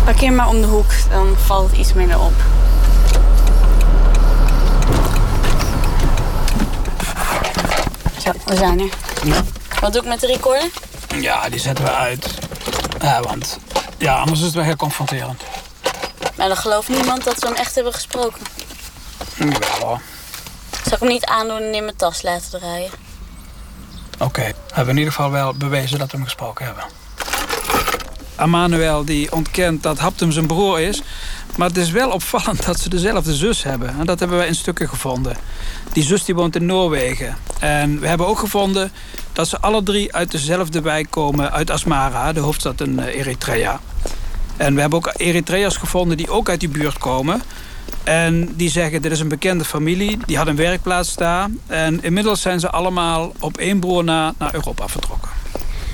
Parkeer 0.06 0.32
maar 0.32 0.48
om 0.48 0.60
de 0.60 0.66
hoek, 0.66 0.90
dan 1.10 1.36
valt 1.36 1.70
het 1.70 1.78
iets 1.78 1.92
minder 1.92 2.20
op. 2.20 2.32
Zo, 8.18 8.32
we 8.44 8.56
zijn 8.56 8.80
er. 8.80 8.88
Ja. 9.24 9.42
Wat 9.80 9.92
doe 9.92 10.02
ik 10.02 10.08
met 10.08 10.20
de 10.20 10.26
recorder? 10.26 10.70
Ja, 11.20 11.48
die 11.48 11.60
zetten 11.60 11.84
we 11.84 11.90
uit. 11.90 12.38
Ja, 13.00 13.20
want 13.20 13.58
ja, 13.98 14.18
anders 14.18 14.38
is 14.38 14.46
het 14.46 14.54
wel 14.54 14.64
heel 14.64 14.76
confronterend. 14.76 15.42
Maar 16.36 16.48
dan 16.48 16.56
gelooft 16.56 16.88
niemand 16.88 17.24
dat 17.24 17.38
we 17.38 17.46
hem 17.46 17.56
echt 17.56 17.74
hebben 17.74 17.92
gesproken. 17.92 18.40
Jawel 19.34 19.80
hoor. 19.80 20.00
Zal 20.70 20.92
ik 20.92 20.98
hem 20.98 21.08
niet 21.08 21.24
aandoen 21.24 21.62
en 21.62 21.74
in 21.74 21.84
mijn 21.84 21.96
tas 21.96 22.22
laten 22.22 22.50
draaien? 22.50 22.90
Oké, 24.14 24.24
okay. 24.24 24.54
we 24.66 24.74
hebben 24.74 24.92
in 24.94 24.98
ieder 24.98 25.12
geval 25.12 25.30
wel 25.30 25.54
bewezen 25.54 25.98
dat 25.98 26.10
we 26.10 26.16
hem 26.16 26.26
gesproken 26.26 26.64
hebben. 26.64 26.84
Emmanuel 28.36 29.04
die 29.04 29.32
ontkent 29.32 29.82
dat 29.82 29.98
Haptum 29.98 30.32
zijn 30.32 30.46
broer 30.46 30.80
is. 30.80 31.02
Maar 31.56 31.68
het 31.68 31.76
is 31.76 31.90
wel 31.90 32.10
opvallend 32.10 32.64
dat 32.66 32.80
ze 32.80 32.88
dezelfde 32.88 33.34
zus 33.34 33.62
hebben. 33.62 33.94
En 33.98 34.06
dat 34.06 34.18
hebben 34.18 34.38
wij 34.38 34.46
in 34.46 34.54
stukken 34.54 34.88
gevonden. 34.88 35.36
Die 35.92 36.02
zus 36.02 36.24
die 36.24 36.34
woont 36.34 36.56
in 36.56 36.66
Noorwegen. 36.66 37.36
En 37.60 38.00
we 38.00 38.08
hebben 38.08 38.26
ook 38.26 38.38
gevonden 38.38 38.92
dat 39.32 39.48
ze 39.48 39.60
alle 39.60 39.82
drie 39.82 40.14
uit 40.14 40.30
dezelfde 40.30 40.80
wijk 40.80 41.10
komen. 41.10 41.52
Uit 41.52 41.70
Asmara, 41.70 42.32
de 42.32 42.40
hoofdstad 42.40 42.80
in 42.80 42.98
eh, 42.98 43.18
Eritrea. 43.18 43.80
En 44.56 44.74
we 44.74 44.80
hebben 44.80 44.98
ook 44.98 45.12
Eritreërs 45.16 45.76
gevonden 45.76 46.16
die 46.16 46.30
ook 46.30 46.48
uit 46.48 46.60
die 46.60 46.68
buurt 46.68 46.98
komen. 46.98 47.42
En 48.04 48.56
die 48.56 48.70
zeggen, 48.70 49.02
dit 49.02 49.12
is 49.12 49.20
een 49.20 49.28
bekende 49.28 49.64
familie. 49.64 50.18
Die 50.26 50.36
had 50.36 50.46
een 50.46 50.56
werkplaats 50.56 51.14
daar. 51.14 51.48
En 51.66 52.02
inmiddels 52.02 52.40
zijn 52.40 52.60
ze 52.60 52.70
allemaal 52.70 53.32
op 53.38 53.56
één 53.56 53.80
broer 53.80 54.04
na 54.04 54.34
naar 54.38 54.54
Europa 54.54 54.88
vertrokken. 54.88 55.30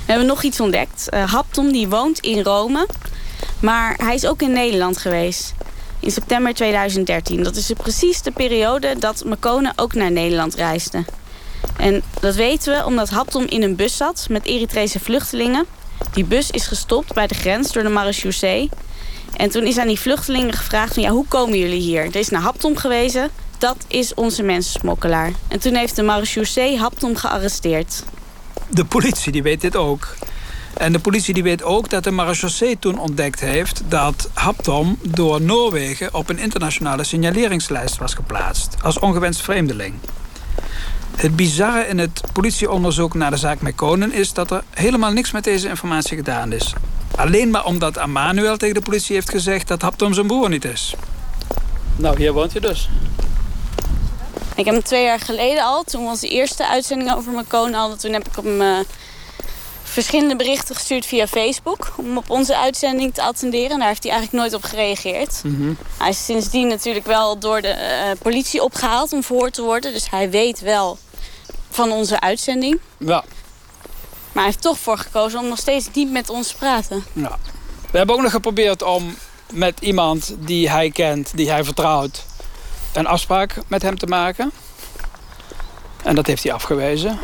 We 0.05 0.11
hebben 0.11 0.27
nog 0.27 0.43
iets 0.43 0.59
ontdekt. 0.59 1.07
Uh, 1.13 1.31
Haptom 1.31 1.71
die 1.71 1.87
woont 1.87 2.19
in 2.19 2.43
Rome. 2.43 2.87
Maar 3.59 3.95
hij 3.97 4.15
is 4.15 4.25
ook 4.25 4.41
in 4.41 4.51
Nederland 4.51 4.97
geweest. 4.97 5.53
In 5.99 6.11
september 6.11 6.53
2013. 6.53 7.43
Dat 7.43 7.55
is 7.55 7.71
precies 7.77 8.21
de 8.21 8.31
periode 8.31 8.95
dat 8.99 9.25
Makone 9.25 9.73
ook 9.75 9.93
naar 9.93 10.11
Nederland 10.11 10.55
reisde. 10.55 11.03
En 11.77 12.03
dat 12.19 12.35
weten 12.35 12.77
we 12.77 12.85
omdat 12.85 13.09
Haptom 13.09 13.45
in 13.45 13.63
een 13.63 13.75
bus 13.75 13.97
zat 13.97 14.27
met 14.29 14.45
Eritrese 14.45 14.99
vluchtelingen. 14.99 15.65
Die 16.13 16.25
bus 16.25 16.51
is 16.51 16.67
gestopt 16.67 17.13
bij 17.13 17.27
de 17.27 17.35
grens 17.35 17.71
door 17.71 17.83
de 17.83 17.89
marechaussee. 17.89 18.69
En 19.35 19.49
toen 19.49 19.63
is 19.63 19.77
aan 19.77 19.87
die 19.87 19.99
vluchtelingen 19.99 20.53
gevraagd 20.53 20.93
van 20.93 21.03
ja, 21.03 21.09
hoe 21.09 21.27
komen 21.27 21.57
jullie 21.57 21.81
hier? 21.81 22.05
Er 22.05 22.15
is 22.15 22.29
naar 22.29 22.41
Haptom 22.41 22.77
gewezen. 22.77 23.29
Dat 23.57 23.77
is 23.87 24.13
onze 24.13 24.43
mensensmokkelaar. 24.43 25.31
En 25.47 25.59
toen 25.59 25.75
heeft 25.75 25.95
de 25.95 26.03
marechaussee 26.03 26.77
Haptom 26.77 27.15
gearresteerd. 27.15 28.03
De 28.73 28.85
politie 28.85 29.31
die 29.31 29.43
weet 29.43 29.61
dit 29.61 29.75
ook. 29.75 30.15
En 30.73 30.91
de 30.91 30.99
politie 30.99 31.33
die 31.33 31.43
weet 31.43 31.63
ook 31.63 31.89
dat 31.89 32.03
de 32.03 32.11
marechaussee 32.11 32.79
toen 32.79 32.99
ontdekt 32.99 33.39
heeft... 33.39 33.81
dat 33.87 34.29
Haptom 34.33 34.97
door 35.01 35.41
Noorwegen 35.41 36.13
op 36.13 36.29
een 36.29 36.39
internationale 36.39 37.03
signaleringslijst 37.03 37.97
was 37.97 38.13
geplaatst. 38.13 38.75
Als 38.81 38.99
ongewenst 38.99 39.41
vreemdeling. 39.41 39.93
Het 41.15 41.35
bizarre 41.35 41.87
in 41.87 41.97
het 41.97 42.21
politieonderzoek 42.33 43.13
naar 43.13 43.31
de 43.31 43.37
zaak 43.37 43.61
Mekonen 43.61 44.13
is... 44.13 44.33
dat 44.33 44.51
er 44.51 44.63
helemaal 44.69 45.11
niks 45.11 45.31
met 45.31 45.43
deze 45.43 45.69
informatie 45.69 46.17
gedaan 46.17 46.51
is. 46.51 46.73
Alleen 47.15 47.49
maar 47.49 47.65
omdat 47.65 47.97
Emmanuel 47.97 48.57
tegen 48.57 48.75
de 48.75 48.81
politie 48.81 49.15
heeft 49.15 49.29
gezegd... 49.29 49.67
dat 49.67 49.81
Haptom 49.81 50.13
zijn 50.13 50.27
broer 50.27 50.49
niet 50.49 50.65
is. 50.65 50.95
Nou, 51.95 52.17
hier 52.17 52.33
woont 52.33 52.51
je 52.51 52.61
dus. 52.61 52.89
Ik 54.55 54.65
heb 54.65 54.73
hem 54.73 54.83
twee 54.83 55.03
jaar 55.03 55.19
geleden 55.19 55.63
al, 55.63 55.83
toen 55.83 56.03
we 56.03 56.09
onze 56.09 56.27
eerste 56.27 56.67
uitzending 56.67 57.13
over 57.13 57.31
Mekonen 57.31 57.79
hadden... 57.79 57.97
toen 57.97 58.13
heb 58.13 58.27
ik 58.27 58.35
hem 58.35 58.61
uh, 58.61 58.79
verschillende 59.83 60.35
berichten 60.35 60.75
gestuurd 60.75 61.05
via 61.05 61.27
Facebook... 61.27 61.93
om 61.97 62.17
op 62.17 62.29
onze 62.29 62.57
uitzending 62.57 63.13
te 63.13 63.21
attenderen. 63.21 63.71
En 63.71 63.79
daar 63.79 63.87
heeft 63.87 64.03
hij 64.03 64.11
eigenlijk 64.11 64.43
nooit 64.43 64.63
op 64.63 64.69
gereageerd. 64.69 65.41
Hij 65.97 66.09
is 66.09 66.25
sindsdien 66.25 66.67
natuurlijk 66.67 67.05
wel 67.05 67.39
door 67.39 67.61
de 67.61 67.67
eh, 67.67 68.11
politie 68.21 68.63
opgehaald 68.63 69.13
om 69.13 69.23
verhoord 69.23 69.53
te 69.53 69.61
worden. 69.61 69.93
Dus 69.93 70.09
hij 70.09 70.29
weet 70.29 70.59
wel 70.59 70.97
van 71.69 71.91
onze 71.91 72.19
uitzending. 72.19 72.79
Ja. 72.97 73.23
Maar 74.31 74.43
hij 74.43 74.51
heeft 74.51 74.61
toch 74.61 74.79
voor 74.79 74.97
gekozen 74.97 75.39
om 75.39 75.47
nog 75.47 75.59
steeds 75.59 75.87
niet 75.93 76.11
met 76.11 76.29
ons 76.29 76.47
te 76.47 76.55
praten. 76.55 77.03
Ja. 77.13 77.37
We 77.91 77.97
hebben 77.97 78.15
ook 78.15 78.21
nog 78.21 78.31
geprobeerd 78.31 78.81
om 78.81 79.15
met 79.51 79.79
iemand 79.79 80.35
die 80.39 80.69
hij 80.69 80.89
kent, 80.89 81.31
die 81.35 81.49
hij 81.49 81.63
vertrouwt... 81.63 82.23
een 82.93 83.07
afspraak 83.07 83.55
met 83.67 83.81
hem 83.81 83.97
te 83.97 84.05
maken. 84.05 84.51
En 86.03 86.15
dat 86.15 86.27
heeft 86.27 86.43
hij 86.43 86.53
afgewezen. 86.53 87.19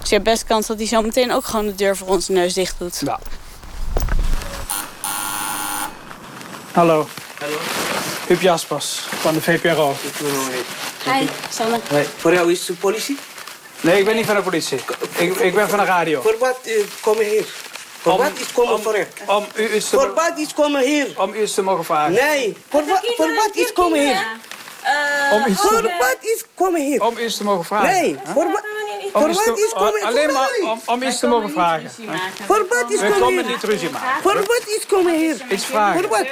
Dus 0.00 0.08
je 0.08 0.14
hebt 0.14 0.28
best 0.28 0.44
kans 0.44 0.66
dat 0.66 0.78
hij 0.78 0.86
zo 0.86 1.02
meteen 1.02 1.32
ook 1.32 1.44
gewoon 1.44 1.66
de 1.66 1.74
deur 1.74 1.96
voor 1.96 2.08
onze 2.08 2.32
neus 2.32 2.54
dicht 2.54 2.74
doet. 2.78 3.02
Ja. 3.04 3.18
Hallo. 6.72 7.08
Hallo. 7.38 7.56
Huub 8.26 8.40
Jaspers 8.40 8.98
van 8.98 9.34
de 9.34 9.40
VPRO. 9.40 9.96
Hi, 11.04 11.26
Sanne. 11.50 11.80
Voor 12.16 12.32
jou 12.32 12.52
is 12.52 12.64
de 12.64 12.72
politie? 12.72 13.18
Nee, 13.80 13.98
ik 13.98 14.04
ben 14.04 14.16
niet 14.16 14.26
van 14.26 14.36
de 14.36 14.42
politie. 14.42 14.78
Ik, 15.16 15.36
ik 15.36 15.54
ben 15.54 15.68
van 15.68 15.78
de 15.78 15.84
radio. 15.84 16.20
Voor 16.22 16.36
wat 16.38 16.58
uh, 16.64 16.84
komen 17.00 17.24
hier? 17.24 17.46
Voor 18.00 18.12
Om- 18.12 18.18
wat 18.18 18.30
is 18.40 18.52
komen 18.52 18.74
om- 18.74 18.82
voor? 18.82 19.06
Om 19.26 19.44
u 19.54 19.68
eens 19.68 19.88
te, 19.88 19.96
Voor 19.96 20.14
wat 20.14 20.32
is 20.36 20.52
komen 20.54 20.82
hier? 20.82 21.20
om 21.20 21.32
u 21.34 21.38
eens 21.40 21.54
te 21.54 21.62
mogen 21.62 21.84
vragen. 21.84 22.12
Nee, 22.12 22.56
voor, 22.68 22.84
wa 22.86 23.00
voor 23.16 23.34
wat 23.34 23.50
is 23.52 23.72
komen 23.72 23.98
hier? 24.00 24.26
Om 25.32 25.46
iets 25.46 25.60
te- 25.60 25.66
Voor 25.68 25.82
wat 25.82 26.16
is 26.20 26.44
komen 26.54 26.80
hier? 26.80 27.02
Om 27.04 27.16
u 27.16 27.20
eens 27.20 27.36
te 27.36 27.44
mogen 27.44 27.64
vragen. 27.64 27.86
Nee, 27.88 28.10
Huh? 28.24 28.32
voor, 28.34 28.44
wa 28.44 28.62
voor 29.12 29.28
iets 29.28 29.44
wat 29.46 29.56
te- 29.56 29.62
is 29.62 29.72
komen 29.72 30.02
Alleen 30.02 30.32
maar 30.32 30.48
om, 30.64 30.80
om 30.86 31.02
iets 31.02 31.18
te 31.18 31.26
mogen 31.26 31.50
vragen. 31.50 31.90
Voor 32.46 32.66
wat 32.68 32.90
is 32.90 33.00
We 33.00 33.06
komen 33.06 33.20
komen 33.20 33.42
hier? 33.44 33.52
niet 33.52 33.62
ruzie 33.62 33.90
maken. 33.90 34.22
Voor 34.22 34.34
wat 34.34 34.62
is 34.66 34.86
komen 34.86 35.14
hier? 35.18 35.36
Iets 35.50 35.64
vragen. 35.64 36.00
Voor 36.00 36.08
wat? 36.10 36.26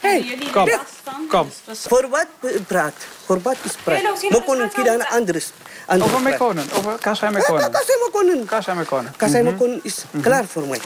Hey, 0.00 0.38
Kom, 0.52 0.68
kom. 1.28 1.52
Voor 1.88 2.08
wat 2.08 2.26
praat? 2.66 2.92
Voor 3.26 3.40
wat 3.42 3.56
is 3.62 3.72
praat? 3.84 4.00
We 4.20 4.42
kunnen 4.46 4.70
kiezen 4.72 5.06
anders. 5.08 5.46
Over 5.88 6.08
praat. 6.08 6.22
Mekonen, 6.22 6.64
over 6.78 6.98
Kasai 7.00 7.32
Mekonen. 7.32 7.70
Kasai 7.70 7.96
Mekonen. 8.04 8.44
Kasai 8.46 8.76
Mekonen. 8.76 9.12
Kasai 9.16 9.42
Mhm. 9.42 9.52
Mekonen 9.52 9.80
is 9.82 10.04
klaar 10.20 10.44
voor 10.44 10.66
mij. 10.66 10.78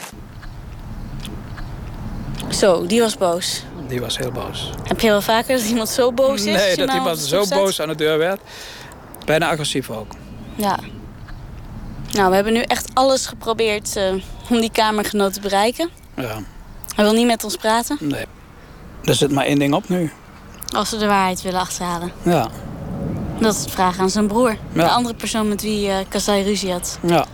Zo, 2.51 2.85
die 2.85 3.01
was 3.01 3.17
boos. 3.17 3.63
Die 3.87 3.99
was 4.01 4.17
heel 4.17 4.31
boos. 4.31 4.69
Heb 4.83 4.99
je 4.99 5.07
wel 5.07 5.21
vaker 5.21 5.57
dat 5.57 5.65
iemand 5.65 5.89
zo 5.89 6.11
boos 6.11 6.43
is? 6.45 6.55
Nee, 6.55 6.75
dat 6.75 6.93
iemand 6.93 7.17
zo 7.19 7.45
boos 7.49 7.81
aan 7.81 7.87
de 7.87 7.95
deur 7.95 8.17
werd. 8.17 8.39
Bijna 9.25 9.49
agressief 9.49 9.89
ook. 9.89 10.11
Ja. 10.55 10.79
Nou, 12.11 12.29
we 12.29 12.35
hebben 12.35 12.53
nu 12.53 12.61
echt 12.61 12.87
alles 12.93 13.25
geprobeerd 13.25 13.95
eh, 13.95 14.13
om 14.49 14.59
die 14.59 14.71
kamergenoot 14.71 15.33
te 15.33 15.39
bereiken. 15.39 15.89
Ja, 16.15 16.37
Hij 16.95 17.05
wil 17.05 17.13
niet 17.13 17.25
met 17.27 17.43
ons 17.43 17.55
praten. 17.55 17.97
nee. 18.01 18.25
Er 19.03 19.15
zit 19.15 19.31
maar 19.31 19.45
één 19.45 19.59
ding 19.59 19.73
op 19.73 19.89
nu. 19.89 20.11
Als 20.75 20.89
we 20.91 20.97
de 20.97 21.05
waarheid 21.07 21.41
willen 21.41 21.59
achterhalen. 21.59 22.11
Ja, 22.23 22.47
Dat 23.39 23.53
is 23.55 23.61
het 23.61 23.71
vragen 23.71 24.01
aan 24.01 24.09
zijn 24.09 24.27
broer. 24.27 24.57
Ja. 24.73 24.83
De 24.83 24.89
andere 24.89 25.15
persoon 25.15 25.47
met 25.47 25.61
wie 25.61 25.89
eh 25.89 25.95
Kasai 26.09 26.43
ruzie 26.43 26.71
had. 26.71 26.97
ja. 27.01 27.25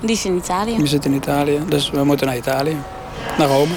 Die 0.00 0.10
is 0.10 0.24
in 0.24 0.36
Italië. 0.36 0.76
Die 0.76 0.86
zit 0.86 1.04
in 1.04 1.12
Italië, 1.14 1.60
dus 1.68 1.90
we 1.90 2.04
moeten 2.04 2.26
naar 2.26 2.36
Italië. 2.36 2.76
Naar 3.38 3.48
Rome. 3.48 3.74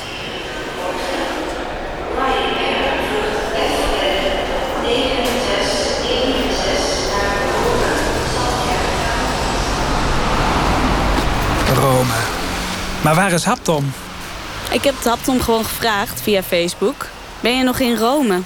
Rome. 11.75 12.13
Maar 13.03 13.15
waar 13.15 13.31
is 13.31 13.43
Haptom? 13.43 13.91
Ik 14.71 14.83
heb 14.83 14.95
het 14.95 15.05
Haptom 15.05 15.41
gewoon 15.41 15.65
gevraagd 15.65 16.21
via 16.21 16.43
Facebook. 16.43 17.07
Ben 17.39 17.57
je 17.57 17.63
nog 17.63 17.79
in 17.79 17.95
Rome? 17.97 18.41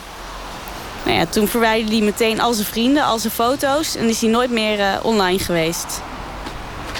Nou 1.04 1.18
ja, 1.18 1.26
toen 1.26 1.48
verwijderde 1.48 1.96
hij 1.96 2.06
meteen 2.06 2.42
al 2.42 2.54
zijn 2.54 2.68
vrienden, 2.68 3.04
al 3.04 3.20
zijn 3.20 3.34
foto's... 3.34 3.96
en 3.96 4.10
is 4.10 4.22
hij 4.22 4.30
nooit 4.30 4.52
meer 4.52 4.80
eh, 4.80 4.88
online 5.02 5.40
geweest. 5.40 6.02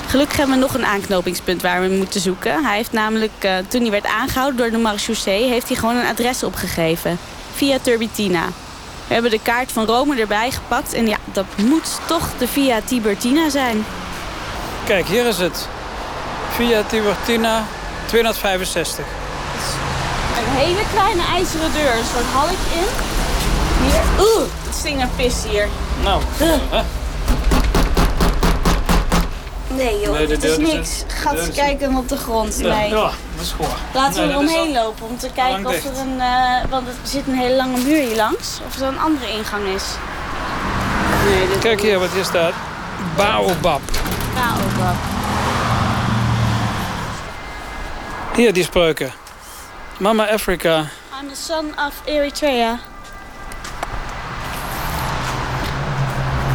Gelukkig 0.08 0.38
hebben 0.38 0.56
we 0.56 0.62
nog 0.62 0.74
een 0.74 0.86
aanknopingspunt 0.86 1.62
waar 1.62 1.82
we 1.82 1.96
moeten 1.96 2.22
zoeken. 2.22 2.66
Hij 2.66 2.76
heeft 2.76 2.92
namelijk, 2.92 3.32
eh, 3.40 3.58
toen 3.68 3.82
hij 3.82 3.92
werd 3.92 4.06
aangehouden 4.06 4.58
door 4.58 4.72
de 4.72 4.78
marechaussee... 4.78 5.48
heeft 5.48 5.68
hij 5.68 5.78
gewoon 5.78 5.96
een 5.96 6.06
adres 6.06 6.44
opgegeven. 6.44 7.18
Via 7.54 7.78
Turbitina. 7.82 8.46
We 9.08 9.14
hebben 9.14 9.32
de 9.32 9.40
kaart 9.42 9.72
van 9.72 9.86
Rome 9.86 10.20
erbij 10.20 10.52
gepakt... 10.52 10.94
en 10.94 11.08
ja, 11.08 11.18
dat 11.32 11.46
moet 11.58 12.00
toch 12.06 12.30
de 12.38 12.48
Via 12.48 12.82
Tiburtina 12.86 13.50
zijn. 13.50 13.86
Kijk, 14.86 15.08
hier 15.08 15.26
is 15.26 15.38
het. 15.38 15.68
Via 16.56 16.84
Tiburtina 16.84 17.66
265. 18.06 19.06
Een 20.38 20.58
hele 20.58 20.82
kleine 20.94 21.22
ijzeren 21.22 21.72
deur, 21.74 21.98
een 21.98 22.06
soort 22.14 22.32
halk 22.34 22.50
in. 22.50 23.13
Hier. 23.86 24.26
Oeh, 24.26 24.44
het 24.66 24.76
stinkt 24.76 24.98
naar 25.00 25.10
pis 25.16 25.36
hier. 25.48 25.68
Nou? 26.04 26.22
Nee 29.68 30.00
joh, 30.00 30.14
Nee, 30.18 30.28
de 30.28 30.34
het 30.34 30.44
is 30.44 30.58
niks. 30.58 31.04
Gaat 31.08 31.34
deur 31.36 31.46
eens 31.46 31.56
kijken 31.56 31.96
op 31.96 32.10
de 32.10 32.18
grond. 32.18 32.58
Nee. 32.58 32.90
Ja, 32.90 32.96
dat 32.96 33.12
is 33.42 33.54
goor. 33.58 33.68
Laten 33.94 34.18
Nee, 34.20 34.28
we 34.28 34.34
eromheen 34.34 34.78
al- 34.78 34.84
lopen 34.84 35.06
om 35.08 35.18
te 35.18 35.30
kijken 35.36 35.66
of 35.66 35.74
er 35.86 35.98
een... 36.00 36.22
eh, 36.22 36.70
want 36.70 36.88
er 36.88 36.94
zit 37.04 37.28
een 37.28 37.34
hele 37.38 37.56
lange 37.56 37.78
muur 37.78 38.02
hier 38.08 38.16
langs. 38.16 38.60
Of 38.68 38.80
er 38.82 38.88
een 38.88 39.00
andere 39.00 39.32
ingang 39.32 39.66
is. 39.66 39.84
Nee, 41.26 41.58
Kijk 41.60 41.82
hier 41.82 42.00
wat 42.00 42.10
hier 42.14 42.24
staat. 42.24 42.54
Baobab. 43.18 43.82
Baobab. 44.34 44.96
Hier 48.36 48.54
die 48.54 48.64
spreuken. 48.64 49.14
Mama 49.98 50.28
Africa. 50.30 50.78
I'm 51.22 51.30
the 51.30 51.36
son 51.36 51.66
of 51.88 51.94
Eritrea. 52.06 52.80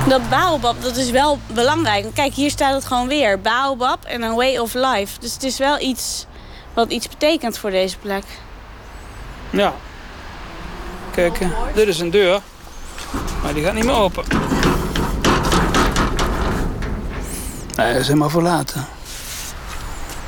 Dat 0.08 0.28
baobab, 0.28 0.82
dat 0.82 0.96
is 0.96 1.10
wel 1.10 1.38
belangrijk. 1.46 2.02
Want 2.02 2.14
Kijk, 2.14 2.34
hier 2.34 2.50
staat 2.50 2.74
het 2.74 2.84
gewoon 2.84 3.08
weer. 3.08 3.40
Baobab 3.40 4.04
en 4.04 4.22
een 4.22 4.34
way 4.34 4.56
of 4.56 4.74
life. 4.74 5.20
Dus 5.20 5.32
het 5.32 5.42
is 5.42 5.58
wel 5.58 5.80
iets 5.80 6.26
wat 6.74 6.90
iets 6.90 7.08
betekent 7.08 7.58
voor 7.58 7.70
deze 7.70 7.98
plek. 7.98 8.24
Ja. 9.50 9.74
Kijk, 11.10 11.38
dit 11.74 11.88
is 11.88 12.00
een 12.00 12.10
deur. 12.10 12.40
Maar 13.42 13.54
die 13.54 13.64
gaat 13.64 13.74
niet 13.74 13.84
meer 13.84 13.94
open. 13.94 14.24
Nee, 17.76 17.92
dat 17.92 18.00
is 18.00 18.06
helemaal 18.06 18.30
verlaten. 18.30 18.86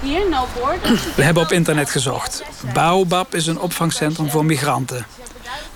Hier, 0.00 0.28
no 0.28 0.46
board. 0.58 1.14
We 1.16 1.22
hebben 1.22 1.42
op 1.42 1.52
internet 1.52 1.90
gezocht. 1.90 2.42
Baobab 2.72 3.34
is 3.34 3.46
een 3.46 3.60
opvangcentrum 3.60 4.30
voor 4.30 4.44
migranten. 4.44 5.06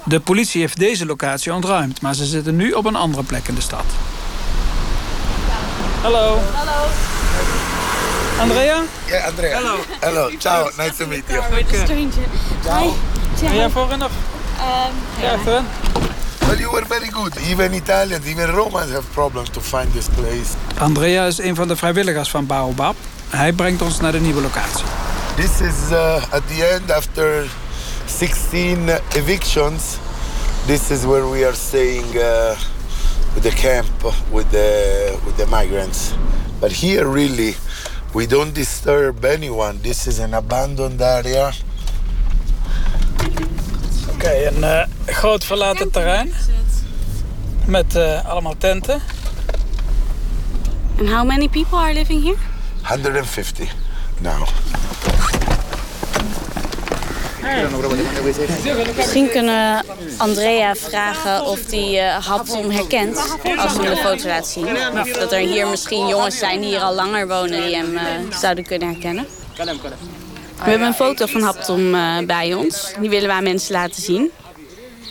De 0.05 0.21
politie 0.21 0.61
heeft 0.61 0.79
deze 0.79 1.07
locatie 1.07 1.53
ontruimd, 1.53 2.01
maar 2.01 2.15
ze 2.15 2.25
zitten 2.25 2.57
nu 2.57 2.73
op 2.73 2.85
een 2.85 2.97
andere 2.97 3.23
plek 3.23 3.49
in 3.49 3.55
de 3.55 3.61
stad. 3.61 3.85
Hallo. 6.03 6.39
Hallo. 6.53 6.87
Andrea? 8.41 8.83
Yeah, 9.07 9.27
Andrea. 9.27 9.57
Hello. 9.57 9.77
Hello. 10.01 10.31
Ciao. 10.39 10.71
Nice 10.77 10.95
to 10.97 11.07
meet 11.07 11.23
you. 11.29 11.43
Stranger. 11.85 12.27
Hi. 12.63 12.89
Ben 13.41 13.55
jij 13.55 13.71
voorin 13.71 14.05
of? 14.05 14.11
Um, 14.59 15.23
Ja, 15.23 15.33
achterin. 15.33 15.65
Well, 16.47 16.59
you 16.59 16.71
were 16.71 16.87
very 16.89 17.11
good. 17.11 17.37
Even 17.37 17.73
Italians, 17.75 18.25
even 18.27 18.47
Romans 18.47 18.91
have 18.93 19.07
problems 19.13 19.49
to 19.51 19.61
find 19.61 19.93
this 19.93 20.07
place. 20.15 20.51
Andrea 20.79 21.27
is 21.27 21.39
een 21.39 21.55
van 21.55 21.69
de 21.69 21.77
vrijwilligers 21.77 22.31
van 22.31 22.47
Baobab. 22.47 22.97
Hij 23.29 23.53
brengt 23.53 23.83
ons 23.83 24.01
naar 24.01 24.13
de 24.13 24.21
nieuwe 24.21 24.41
locatie. 24.41 24.85
This 25.37 25.61
is 25.61 25.91
uh, 25.91 26.15
at 26.15 26.43
the 26.47 26.65
end 26.67 26.91
after 26.93 27.45
16 28.15 28.89
evictions. 29.17 29.99
This 30.67 30.93
is 30.93 31.05
where 31.05 31.27
we 31.27 31.45
are 31.45 31.53
staying 31.53 32.17
uh, 32.17 32.55
with 33.35 33.43
the 33.43 33.51
camp 33.51 33.91
with 34.31 34.49
the 34.53 35.19
with 35.27 35.37
the 35.37 35.47
migrants. 35.47 36.15
But 36.61 36.71
here 36.71 37.09
really 37.09 37.57
we 38.15 38.27
don't 38.27 38.55
disturb 38.55 39.25
anyone. 39.25 39.81
This 39.83 40.07
is 40.07 40.21
an 40.21 40.33
abandoned 40.35 41.01
area. 41.03 41.53
Oké, 44.11 44.47
een 44.47 44.65
eh, 44.65 44.87
groot 45.07 45.45
verlaten 45.45 45.91
terrein. 45.91 46.33
Met 47.67 47.97
eh, 47.97 48.25
allemaal 48.25 48.57
tenten. 48.59 49.03
And 50.99 51.09
how 51.09 51.27
many 51.27 51.49
people 51.49 51.79
are 51.79 51.95
living 51.95 52.23
here? 52.23 52.39
150 52.83 53.69
now. 54.21 54.47
Misschien 58.97 59.31
kunnen 59.31 59.85
Andrea 60.17 60.75
vragen 60.75 61.45
of 61.45 61.71
hij 61.71 62.17
uh, 62.17 62.69
herkent 62.69 63.17
als 63.57 63.77
we 63.77 63.83
hem 63.83 63.95
de 63.95 63.97
foto 63.97 64.29
laten 64.29 64.51
zien. 64.51 64.69
Of 65.01 65.11
dat 65.11 65.33
er 65.33 65.39
hier 65.39 65.67
misschien 65.67 66.07
jongens 66.07 66.39
zijn 66.39 66.61
die 66.61 66.69
hier 66.69 66.81
al 66.81 66.95
langer 66.95 67.29
wonen 67.29 67.63
die 67.63 67.77
hem 67.77 67.93
uh, 67.93 68.01
zouden 68.41 68.65
kunnen 68.65 68.89
herkennen. 68.89 69.27
We 70.65 70.71
hebben 70.71 70.89
een 70.89 70.95
foto 70.95 71.27
van 71.27 71.43
Haptom 71.43 71.95
uh, 71.95 72.19
bij 72.19 72.55
ons. 72.55 72.93
Die 73.01 73.11
willen 73.11 73.29
we 73.29 73.35
aan 73.35 73.43
mensen 73.43 73.73
laten 73.73 74.03
zien. 74.03 74.31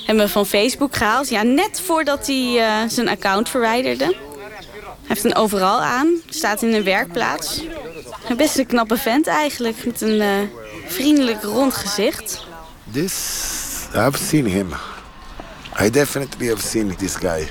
Hebben 0.06 0.26
we 0.26 0.32
van 0.32 0.46
Facebook 0.46 0.96
gehaald. 0.96 1.30
Ja, 1.30 1.44
net 1.44 1.82
voordat 1.86 2.28
hij 2.28 2.64
zijn 2.88 3.10
account 3.10 3.50
verwijderde. 3.50 4.06
Hij 4.06 4.16
heeft 5.08 5.24
een 5.24 5.36
overal 5.36 5.82
aan. 5.82 6.08
Staat 6.30 6.62
in 6.62 6.74
een 6.74 6.84
werkplaats. 6.84 7.62
Best 8.38 8.58
een 8.58 8.66
knappe 8.66 8.98
vent 8.98 9.28
eigenlijk, 9.28 9.86
met 9.86 10.02
een 10.02 10.22
eh, 10.22 10.28
vriendelijk 10.94 11.44
rond 11.44 11.74
gezicht. 11.74 12.46
This, 12.92 13.14
I've 13.96 14.18
seen 14.18 14.46
him. 14.46 14.74
I 15.80 15.90
definitely 15.90 16.48
have 16.48 16.62
seen 16.62 16.96
this 16.96 17.16
guy. 17.16 17.48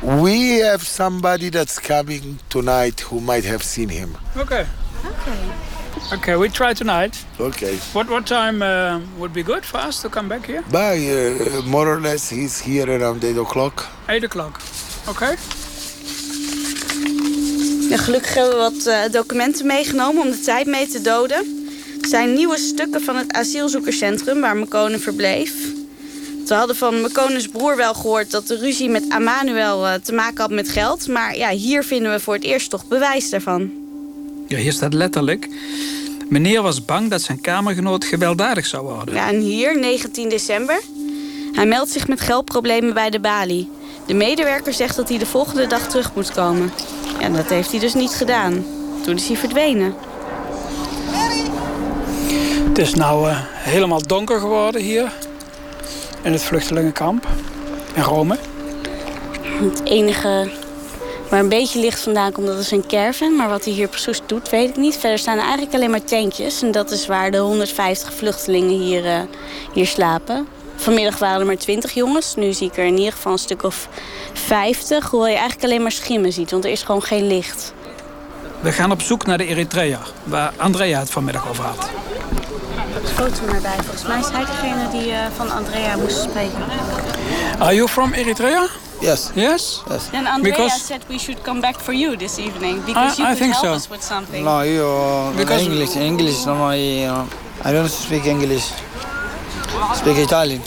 We 0.00 0.62
have 0.62 0.84
somebody 0.84 1.50
that's 1.50 1.80
coming 1.80 2.38
tonight 2.48 3.00
who 3.00 3.20
might 3.20 3.44
have 3.44 3.62
seen 3.62 3.88
him. 3.88 4.16
Okay. 4.36 4.66
Okay, 6.12 6.36
we 6.36 6.48
try 6.50 6.74
tonight. 6.74 7.26
Okay. 7.38 7.78
What 7.92 8.08
what 8.08 8.26
time 8.26 8.62
uh, 8.62 9.00
would 9.18 9.32
be 9.32 9.42
good 9.42 9.64
for 9.64 9.86
us 9.86 10.00
to 10.00 10.08
come 10.08 10.28
back 10.28 10.46
here? 10.46 10.62
By 10.70 10.98
uh, 10.98 11.62
more 11.64 11.88
or 11.88 12.00
less, 12.00 12.30
he's 12.30 12.60
here 12.60 12.88
around 12.88 13.24
8 13.24 13.36
o'clock. 13.38 13.86
8 14.08 14.24
o'clock. 14.24 14.60
Okay. 15.08 15.36
Ja, 17.90 17.96
gelukkig 17.96 18.34
hebben 18.34 18.54
we 18.54 18.58
wat 18.58 18.86
eh, 18.86 19.12
documenten 19.12 19.66
meegenomen 19.66 20.22
om 20.22 20.30
de 20.30 20.40
tijd 20.40 20.66
mee 20.66 20.88
te 20.88 21.00
doden. 21.00 21.65
Zijn 22.06 22.34
nieuwe 22.34 22.58
stukken 22.58 23.00
van 23.02 23.16
het 23.16 23.32
asielzoekerscentrum 23.32 24.40
waar 24.40 24.56
Mekonen 24.56 25.00
verbleef. 25.00 25.52
We 26.46 26.54
hadden 26.54 26.76
van 26.76 27.00
Mekonens 27.00 27.48
broer 27.48 27.76
wel 27.76 27.94
gehoord 27.94 28.30
dat 28.30 28.46
de 28.46 28.56
ruzie 28.56 28.88
met 28.88 29.04
Amanuel 29.08 29.86
eh, 29.86 29.94
te 29.94 30.12
maken 30.12 30.40
had 30.40 30.50
met 30.50 30.68
geld. 30.68 31.08
Maar 31.08 31.36
ja, 31.36 31.50
hier 31.50 31.84
vinden 31.84 32.12
we 32.12 32.20
voor 32.20 32.34
het 32.34 32.44
eerst 32.44 32.70
toch 32.70 32.88
bewijs 32.88 33.30
daarvan. 33.30 33.70
Ja, 34.46 34.58
hier 34.58 34.72
staat 34.72 34.94
letterlijk... 34.94 35.48
Meneer 36.28 36.62
was 36.62 36.84
bang 36.84 37.10
dat 37.10 37.22
zijn 37.22 37.40
kamergenoot 37.40 38.04
gewelddadig 38.04 38.66
zou 38.66 38.84
worden. 38.84 39.14
Ja, 39.14 39.28
en 39.28 39.40
hier, 39.40 39.78
19 39.78 40.28
december. 40.28 40.80
Hij 41.52 41.66
meldt 41.66 41.90
zich 41.90 42.08
met 42.08 42.20
geldproblemen 42.20 42.94
bij 42.94 43.10
de 43.10 43.20
balie. 43.20 43.68
De 44.06 44.14
medewerker 44.14 44.72
zegt 44.72 44.96
dat 44.96 45.08
hij 45.08 45.18
de 45.18 45.26
volgende 45.26 45.66
dag 45.66 45.88
terug 45.88 46.14
moet 46.14 46.32
komen. 46.32 46.72
Ja, 47.20 47.28
dat 47.28 47.48
heeft 47.48 47.70
hij 47.70 47.80
dus 47.80 47.94
niet 47.94 48.10
gedaan. 48.10 48.64
Toen 49.02 49.14
is 49.14 49.26
hij 49.28 49.36
verdwenen. 49.36 49.94
Het 52.76 52.86
is 52.86 52.94
nou 52.94 53.28
eh, 53.28 53.36
helemaal 53.42 54.02
donker 54.06 54.40
geworden 54.40 54.80
hier. 54.80 55.12
In 56.22 56.32
het 56.32 56.42
vluchtelingenkamp. 56.42 57.26
In 57.94 58.02
Rome. 58.02 58.38
Het 59.42 59.84
enige 59.84 60.50
waar 61.30 61.40
een 61.40 61.48
beetje 61.48 61.80
licht 61.80 62.00
vandaan 62.00 62.32
komt, 62.32 62.46
dat 62.46 62.58
is 62.58 62.70
een 62.70 62.86
caravan. 62.86 63.36
Maar 63.36 63.48
wat 63.48 63.64
hij 63.64 63.72
hier 63.72 63.88
precies 63.88 64.20
doet, 64.26 64.50
weet 64.50 64.68
ik 64.68 64.76
niet. 64.76 64.96
Verder 64.96 65.18
staan 65.18 65.36
er 65.36 65.42
eigenlijk 65.42 65.74
alleen 65.74 65.90
maar 65.90 66.04
tentjes. 66.04 66.62
En 66.62 66.70
dat 66.70 66.90
is 66.90 67.06
waar 67.06 67.30
de 67.30 67.38
150 67.38 68.14
vluchtelingen 68.14 68.80
hier, 68.80 69.06
eh, 69.06 69.20
hier 69.72 69.86
slapen. 69.86 70.46
Vanmiddag 70.74 71.18
waren 71.18 71.40
er 71.40 71.46
maar 71.46 71.56
20 71.56 71.92
jongens. 71.92 72.34
Nu 72.34 72.52
zie 72.52 72.68
ik 72.68 72.76
er 72.76 72.84
in 72.84 72.98
ieder 72.98 73.12
geval 73.12 73.32
een 73.32 73.38
stuk 73.38 73.62
of 73.62 73.88
50. 74.32 75.10
Hoewel 75.10 75.28
je 75.28 75.34
eigenlijk 75.34 75.64
alleen 75.64 75.82
maar 75.82 75.92
schimmen 75.92 76.32
ziet, 76.32 76.50
want 76.50 76.64
er 76.64 76.70
is 76.70 76.82
gewoon 76.82 77.02
geen 77.02 77.26
licht. 77.26 77.72
We 78.60 78.72
gaan 78.72 78.90
op 78.90 79.02
zoek 79.02 79.26
naar 79.26 79.38
de 79.38 79.46
Eritrea, 79.46 80.00
waar 80.24 80.52
Andrea 80.56 80.98
het 80.98 81.10
vanmiddag 81.10 81.48
over 81.48 81.64
had. 81.64 81.90
Foto 83.16 83.46
maar 83.50 83.60
bij. 83.60 83.76
Volgens 83.82 84.02
mij 84.06 84.18
is 84.18 84.28
hij 84.32 84.44
degene 84.44 84.88
die 84.90 85.12
eh, 85.12 85.18
van 85.36 85.50
Andrea 85.50 85.96
moest 85.96 86.22
spreken. 86.22 86.64
Are 87.58 87.74
you 87.74 87.88
from 87.88 88.12
Eritrea? 88.12 88.66
Yes. 89.00 89.30
Yes? 89.34 89.82
Yes. 89.88 90.02
And 90.12 90.26
Andrea 90.26 90.54
Because- 90.54 90.84
said 90.84 91.00
we 91.08 91.18
should 91.18 91.42
come 91.42 91.60
back 91.60 91.74
for 91.80 91.94
you 91.94 92.16
this 92.16 92.36
evening 92.38 92.84
because 92.84 93.14
I- 93.14 93.22
you 93.22 93.24
I 93.24 93.34
could 93.34 93.38
think 93.38 93.52
help 93.52 93.64
so. 93.66 93.72
us 93.74 93.88
with 93.88 94.02
something. 94.02 94.44
No, 94.44 94.62
you 94.62 94.82
uh, 94.84 95.36
Because- 95.36 95.62
English. 95.64 95.94
English. 95.96 96.44
No, 96.44 96.70
I, 96.72 97.06
uh, 97.06 97.68
I 97.68 97.72
don't 97.72 97.90
speak 97.90 98.24
English. 98.26 98.64
Speak 99.94 100.16
Italian. 100.16 100.62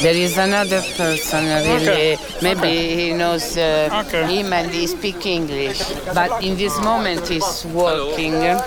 There 0.00 0.14
is 0.24 0.36
another 0.38 0.82
person, 0.96 1.44
really. 1.44 1.88
Okay. 1.88 2.18
Maybe 2.40 2.68
he 2.68 3.12
knows 3.12 3.56
uh, 3.56 4.00
Okay. 4.00 4.24
him 4.38 4.52
and 4.52 4.70
he 4.72 4.86
speaks 4.86 5.24
English. 5.26 5.78
But 6.14 6.30
in 6.42 6.56
this 6.56 6.78
moment, 6.80 7.28
he's 7.28 7.64
working 7.72 8.34
uh, 8.34 8.60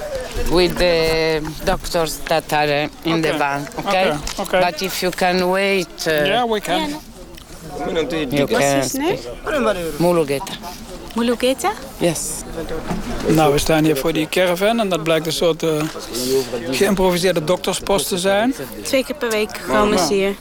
with 0.52 0.78
the 0.78 1.42
doctors 1.64 2.18
that 2.28 2.54
are 2.54 2.84
uh, 2.84 2.88
in 3.04 3.22
the 3.22 3.28
Okay. 3.28 3.38
van. 3.38 3.68
Okay? 3.86 4.10
Okay, 4.10 4.18
okay. 4.40 4.60
But 4.62 4.82
if 4.82 5.02
you 5.02 5.12
can 5.12 5.50
wait, 5.50 6.08
uh, 6.08 6.12
Yeah, 6.26 6.46
we 6.52 6.60
can. 6.60 6.90
you 6.90 8.46
What's 8.48 8.74
his 8.74 8.94
name? 8.94 9.18
Mulugeta. 10.00 10.54
Mulugeta? 11.16 11.72
Yes. 12.00 12.42
Nou, 13.28 13.52
we 13.54 13.58
staan 13.58 13.84
hier 13.84 13.98
voor 13.98 14.14
die 14.14 14.30
caravan 14.30 14.80
en 14.80 14.90
dat 14.90 15.04
blijkt 15.04 15.26
een 15.26 15.32
soort 15.32 15.64
eh, 15.64 15.70
geïmproviseerde 16.72 17.44
dokterspost 17.44 18.08
te 18.08 18.18
zijn. 18.18 18.56
Twee 18.84 19.04
keer 19.06 19.16
per 19.16 19.30
week 19.30 19.50
komen 19.68 20.00
ze 20.00 20.14
hier. 20.14 20.36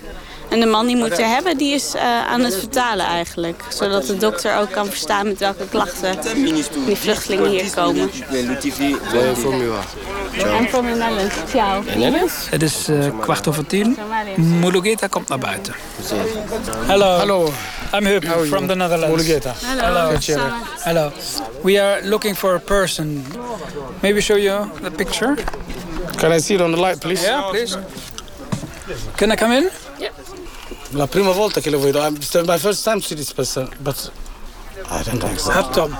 En 0.48 0.60
de 0.60 0.66
man 0.66 0.86
die 0.86 0.96
moet 0.96 1.18
er 1.18 1.26
hebben, 1.26 1.56
die 1.56 1.74
is 1.74 1.94
eh, 1.94 2.26
aan 2.26 2.40
het 2.40 2.54
vertalen 2.54 3.06
eigenlijk. 3.06 3.62
Zodat 3.68 4.06
de 4.06 4.16
dokter 4.16 4.58
ook 4.58 4.70
kan 4.70 4.86
verstaan 4.86 5.26
met 5.26 5.38
welke 5.38 5.68
klachten 5.68 6.18
die 6.86 6.96
vluchtelingen 6.96 7.50
hier 7.50 7.70
komen. 7.74 8.10
Netherlands. 10.98 11.34
Ciao. 11.50 11.82
Het 12.50 12.62
is 12.62 12.88
eh, 12.88 13.20
kwart 13.20 13.48
over 13.48 13.66
tien. 13.66 13.98
Mulugeta 14.36 15.06
komt 15.06 15.28
naar 15.28 15.38
buiten. 15.38 15.74
Hello. 16.86 17.18
Hello. 17.18 17.52
I'm 17.94 18.06
Huub 18.06 18.24
from 18.24 18.66
the 18.66 18.74
Netherlands. 18.74 19.16
Mulugeta. 19.16 19.52
Hello. 19.64 20.16
Hello. 20.26 20.48
Hello. 20.78 21.12
We 21.62 21.82
are 21.82 22.08
looking 22.08 22.36
for 22.36 22.54
a 22.54 22.58
person. 22.58 23.26
Maybe 24.00 24.20
show 24.20 24.36
you 24.36 24.68
the 24.82 24.90
picture? 24.90 25.34
Can 26.16 26.32
I 26.32 26.40
see 26.40 26.54
it 26.54 26.60
on 26.60 26.70
the 26.70 26.80
light, 26.80 27.00
please? 27.00 27.22
Yeah, 27.22 27.50
please. 27.50 27.78
Can 29.16 29.32
I 29.32 29.36
come 29.36 29.56
in? 29.56 29.70
La 30.96 31.06
prima 31.06 31.30
volta 31.30 31.60
che 31.60 31.68
lo 31.70 31.78
vedo. 31.78 32.02
It's 32.06 32.34
my 32.46 32.58
first 32.58 32.82
time 32.82 33.00
to 33.00 33.06
see 33.06 33.14
this 33.16 33.30
person, 33.32 33.68
but 33.82 34.10
I 34.90 35.02
don't 35.02 35.20
think 35.20 35.38
so. 35.38 35.50
Haptom. 35.50 35.90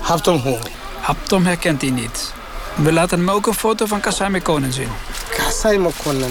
Haptom 0.00 0.38
who? 0.42 0.58
Haptom 1.00 1.44
herkent 1.46 1.80
hij 1.82 1.90
niet. 1.90 2.32
We 2.76 2.92
laten 2.92 3.18
hem 3.18 3.30
ook 3.30 3.46
een 3.46 3.54
foto 3.54 3.86
van 3.86 4.00
Kasai 4.00 4.30
Mekonen 4.30 4.72
zien. 4.72 4.88
Kasai 5.36 5.78
Mokonnen. 5.78 6.30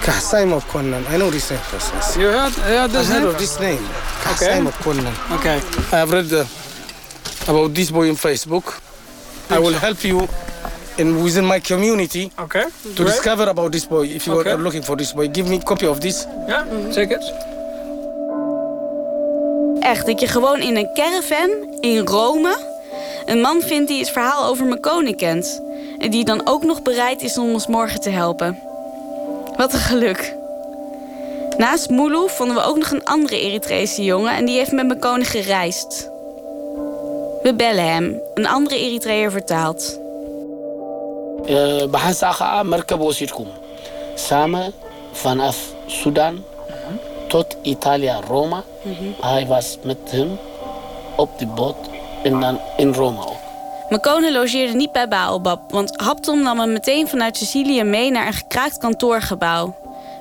Kasai 0.00 0.44
Mokonnen. 0.44 1.04
I 1.12 1.14
know 1.16 1.30
this 1.30 1.48
name. 1.48 1.62
person. 1.70 2.20
You 2.20 2.32
heard, 2.32 2.54
heard 2.54 2.90
I 2.90 2.92
this 2.98 3.08
heard 3.08 3.22
name? 3.22 3.32
of 3.32 3.36
this 3.38 3.58
name. 3.58 3.78
Kasai 4.22 4.48
Okay. 4.48 4.60
Mokonnen. 4.60 5.12
Okay. 5.32 5.56
I 5.92 5.96
have 5.96 6.12
read 6.12 6.32
uh, 6.32 6.44
about 7.48 7.74
this 7.74 7.90
boy 7.90 8.08
on 8.08 8.16
Facebook. 8.16 8.80
I 9.50 9.58
will 9.58 9.78
help 9.78 10.04
you 10.04 10.28
in 10.98 11.22
within 11.22 11.46
my 11.46 11.60
community 11.60 12.30
Okay. 12.40 12.62
to 12.62 12.68
Great. 12.94 13.06
discover 13.06 13.48
about 13.48 13.72
this 13.72 13.86
boy. 13.86 14.06
If 14.14 14.24
you 14.24 14.38
Okay. 14.38 14.52
are 14.52 14.62
looking 14.62 14.84
for 14.84 14.96
this 14.96 15.12
boy, 15.14 15.28
give 15.30 15.48
me 15.48 15.56
a 15.56 15.62
copy 15.62 15.86
of 15.86 15.98
this. 15.98 16.26
Ja, 16.46 16.66
take 16.92 17.14
it. 17.14 17.32
Echt, 19.80 20.06
dat 20.06 20.20
je 20.20 20.26
gewoon 20.26 20.60
in 20.60 20.76
een 20.76 20.88
caravan 20.94 21.50
in 21.80 22.06
Rome 22.06 22.56
een 23.26 23.40
man 23.40 23.60
vindt 23.60 23.88
die 23.88 23.98
het 24.00 24.10
verhaal 24.10 24.44
over 24.44 24.66
Mekonen 24.66 25.16
kent. 25.16 25.62
En 25.98 26.10
die 26.10 26.24
dan 26.24 26.40
ook 26.46 26.64
nog 26.64 26.82
bereid 26.82 27.22
is 27.22 27.38
om 27.38 27.52
ons 27.52 27.66
morgen 27.66 28.00
te 28.00 28.10
helpen. 28.10 28.58
Wat 29.56 29.72
een 29.72 29.78
geluk. 29.78 30.34
Naast 31.56 31.90
Mulu 31.90 32.28
vonden 32.28 32.56
we 32.56 32.62
ook 32.62 32.76
nog 32.78 32.90
een 32.90 33.04
andere 33.04 33.40
Eritrese 33.40 34.04
jongen 34.04 34.36
en 34.36 34.44
die 34.44 34.56
heeft 34.56 34.72
met 34.72 34.86
Mekonen 34.86 35.26
gereisd. 35.26 36.10
We 37.42 37.54
bellen 37.56 37.92
hem, 37.92 38.20
een 38.34 38.46
andere 38.46 38.78
Eritreër 38.78 39.30
vertaalt. 39.30 39.98
Baxaan 41.90 42.14
saqa 42.14 42.62
markab 42.62 43.00
wasiirkum 43.00 43.46
samen 44.14 44.72
vanaf 45.12 45.56
Sudan 45.86 46.44
tot 47.28 47.56
Italia, 47.62 48.20
Roma. 48.28 48.62
Hij 49.20 49.46
was 49.46 49.78
met 49.82 49.98
hem 50.10 50.38
op 51.16 51.38
de 51.38 51.46
boot 51.46 51.76
en 52.22 52.40
dan 52.40 52.60
in 52.76 52.92
Rome 52.92 53.20
ook. 53.20 53.36
Mekonen 53.88 54.32
logeerde 54.32 54.74
niet 54.74 54.92
bij 54.92 55.08
Baobab, 55.08 55.60
want 55.70 56.00
Haptom 56.00 56.42
nam 56.42 56.58
hem 56.58 56.72
meteen 56.72 57.08
vanuit 57.08 57.36
Sicilië 57.36 57.82
mee 57.82 58.10
naar 58.10 58.26
een 58.26 58.32
gekraakt 58.32 58.78
kantoorgebouw. 58.78 59.74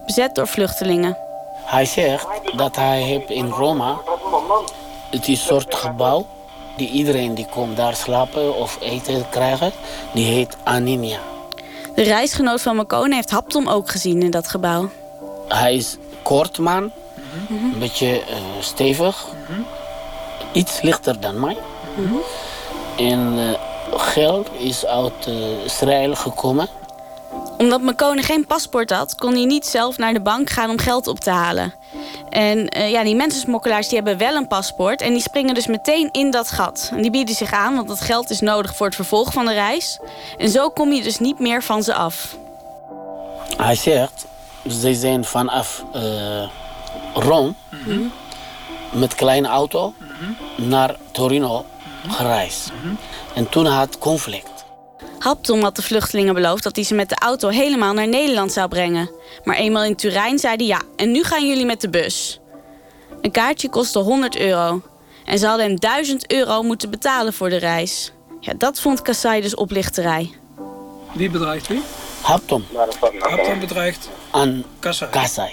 Bezet 0.06 0.36
door 0.36 0.48
vluchtelingen. 0.48 1.18
Hij 1.66 1.86
zegt 1.86 2.28
dat 2.56 2.76
hij 2.76 3.02
heeft 3.02 3.30
in 3.30 3.48
Rome, 3.48 3.96
het 5.10 5.28
is 5.28 5.40
een 5.40 5.46
soort 5.46 5.76
gebouw, 5.76 6.26
die 6.78 6.90
iedereen 6.90 7.36
die 7.36 7.46
komt 7.46 7.78
daar 7.78 7.96
slapen 7.96 8.56
of 8.56 8.78
eten 8.82 9.30
krijgen, 9.30 9.72
die 10.14 10.26
heet 10.26 10.58
Anemia. 10.64 11.20
De 11.96 12.04
reisgenoot 12.04 12.62
van 12.62 12.76
Mekonen 12.76 13.14
heeft 13.14 13.30
Haptom 13.32 13.68
ook 13.68 13.90
gezien 13.90 14.22
in 14.22 14.32
dat 14.32 14.48
gebouw. 14.48 14.90
Hij 15.48 15.76
is 15.76 15.98
kort 16.22 16.58
man, 16.58 16.92
een 17.50 17.80
beetje 17.80 18.22
eh, 18.22 18.36
stevig, 18.60 19.28
iets 20.52 20.82
lichter 20.82 21.20
dan 21.20 21.40
mij. 21.40 21.58
En 22.98 23.34
eh, 23.38 24.00
geld 24.00 24.50
is 24.58 24.86
uit 24.86 25.28
eh, 25.28 25.64
Israël 25.66 26.16
gekomen. 26.16 26.68
Omdat 27.58 27.82
Mekonen 27.82 28.24
geen 28.24 28.46
paspoort 28.46 28.90
had, 28.90 29.16
kon 29.16 29.34
hij 29.34 29.46
niet 29.46 29.66
zelf 29.66 29.98
naar 29.98 30.14
de 30.14 30.22
bank 30.22 30.50
gaan 30.50 30.70
om 30.70 30.78
geld 30.78 31.08
op 31.08 31.20
te 31.20 31.30
halen. 31.30 31.74
En 32.30 32.68
eh, 32.68 32.92
ja, 32.92 33.04
die 33.04 33.16
mensensmokkelaars 33.16 33.88
die 33.88 33.98
hebben 33.98 34.18
wel 34.18 34.36
een 34.36 34.48
paspoort 34.48 35.02
en 35.02 35.14
die 35.14 35.22
springen 35.22 35.54
dus 35.54 35.68
meteen 35.68 36.10
in 36.12 36.32
dat 36.32 36.52
gat. 36.52 36.90
En 36.94 37.02
die 37.02 37.12
bieden 37.12 37.36
zich 37.36 37.52
aan, 37.52 37.76
want 37.76 37.88
dat 37.88 38.02
geld 38.02 38.30
is 38.30 38.40
nodig 38.40 38.76
voor 38.76 38.86
het 38.86 38.96
vervolg 38.96 39.34
van 39.34 39.46
de 39.46 39.54
reis. 39.54 40.00
En 40.38 40.50
zo 40.50 40.70
kom 40.70 40.92
je 40.92 41.04
dus 41.04 41.20
niet 41.20 41.40
meer 41.40 41.64
van 41.64 41.84
ze 41.84 41.94
af. 41.94 42.38
Hij 43.58 43.76
zegt, 43.76 44.26
ze 44.70 44.94
zijn 44.94 45.26
vanaf 45.26 45.86
eh, 45.94 46.50
Rome 47.14 47.54
met 48.92 49.16
kleine 49.16 49.48
auto 49.48 49.94
naar 50.56 50.96
Torino 51.12 51.66
gereisd. 52.08 52.72
En 53.34 53.50
toen 53.50 53.66
had 53.66 53.98
conflict. 53.98 54.57
Haptom 55.20 55.62
had 55.62 55.76
de 55.76 55.82
vluchtelingen 55.82 56.34
beloofd 56.34 56.64
dat 56.64 56.76
hij 56.76 56.86
ze 56.86 56.96
met 56.96 57.10
de 57.10 57.16
auto 57.16 57.50
helemaal 57.50 57.94
naar 57.94 58.08
Nederland 58.08 58.52
zou 58.52 58.68
brengen. 58.68 59.12
Maar 59.44 59.56
eenmaal 59.56 59.84
in 59.84 59.96
Turijn 59.96 60.40
zei 60.40 60.56
hij 60.56 60.66
ja, 60.66 60.82
en 60.96 61.12
nu 61.12 61.24
gaan 61.24 61.48
jullie 61.48 61.66
met 61.66 61.82
de 61.82 61.90
bus. 61.90 62.40
Een 63.22 63.32
kaartje 63.32 63.70
kostte 63.70 64.00
100 64.00 64.38
euro. 64.38 64.82
En 65.26 65.40
ze 65.40 65.48
hadden 65.48 65.66
hem 65.66 65.80
1000 65.80 66.32
euro 66.32 66.64
moeten 66.64 66.90
betalen 66.90 67.34
voor 67.34 67.50
de 67.50 67.58
reis. 67.58 68.12
Ja, 68.40 68.54
dat 68.58 68.80
vond 68.80 69.02
Kassai 69.02 69.42
dus 69.42 69.56
oplichterij. 69.56 70.32
Wie 71.14 71.30
bedreigt 71.30 71.68
wie? 71.68 71.82
Haptom. 72.22 72.66
Haptom 73.20 73.60
bedreigt 73.60 74.10
aan 74.32 74.64
Kassai. 74.80 75.12
Kassai. 75.12 75.52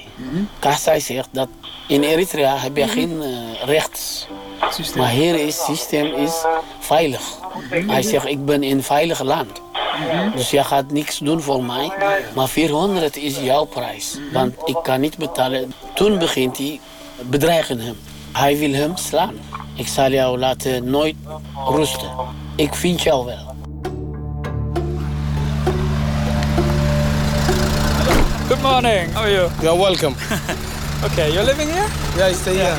Kassai 0.58 1.00
zegt 1.00 1.28
dat 1.30 1.48
in 1.88 2.02
Eritrea 2.02 2.56
heb 2.56 2.76
je 2.76 2.88
geen 2.88 3.22
uh, 3.22 3.64
rechts. 3.64 4.26
Systeem. 4.70 5.02
Maar 5.02 5.10
hier 5.10 5.34
is 5.34 5.56
het 5.56 5.66
systeem 5.66 6.14
is 6.14 6.44
veilig. 6.78 7.22
Hij 7.68 8.02
zegt 8.02 8.26
ik 8.26 8.44
ben 8.44 8.62
in 8.62 8.76
een 8.76 8.82
veilig 8.82 9.22
land. 9.22 9.60
Dus 10.34 10.50
jij 10.50 10.64
gaat 10.64 10.90
niks 10.90 11.18
doen 11.18 11.40
voor 11.40 11.64
mij. 11.64 11.92
Maar 12.34 12.48
400 12.48 13.16
is 13.16 13.38
jouw 13.38 13.64
prijs. 13.64 14.18
Want 14.32 14.54
ik 14.64 14.76
kan 14.82 15.00
niet 15.00 15.16
betalen. 15.16 15.72
Toen 15.94 16.18
begint 16.18 16.58
hij 16.58 16.80
bedreigen 17.22 17.78
hem. 17.78 17.96
Hij 18.32 18.58
wil 18.58 18.72
hem 18.72 18.96
slaan. 18.96 19.34
Ik 19.74 19.88
zal 19.88 20.10
jou 20.10 20.38
laten 20.38 20.90
nooit 20.90 21.14
rusten. 21.68 22.10
Ik 22.56 22.74
vind 22.74 23.02
jou 23.02 23.24
wel. 23.24 23.54
Good 28.48 28.62
morning. 28.62 29.12
How 29.12 29.22
are 29.22 29.32
you? 29.32 29.50
You're 29.60 29.78
welcome. 29.78 30.16
okay, 31.06 31.32
you're 31.32 31.44
living 31.44 31.70
here? 31.70 31.88
Yeah, 32.16 32.30
I 32.30 32.34
stay 32.34 32.56
here. 32.56 32.76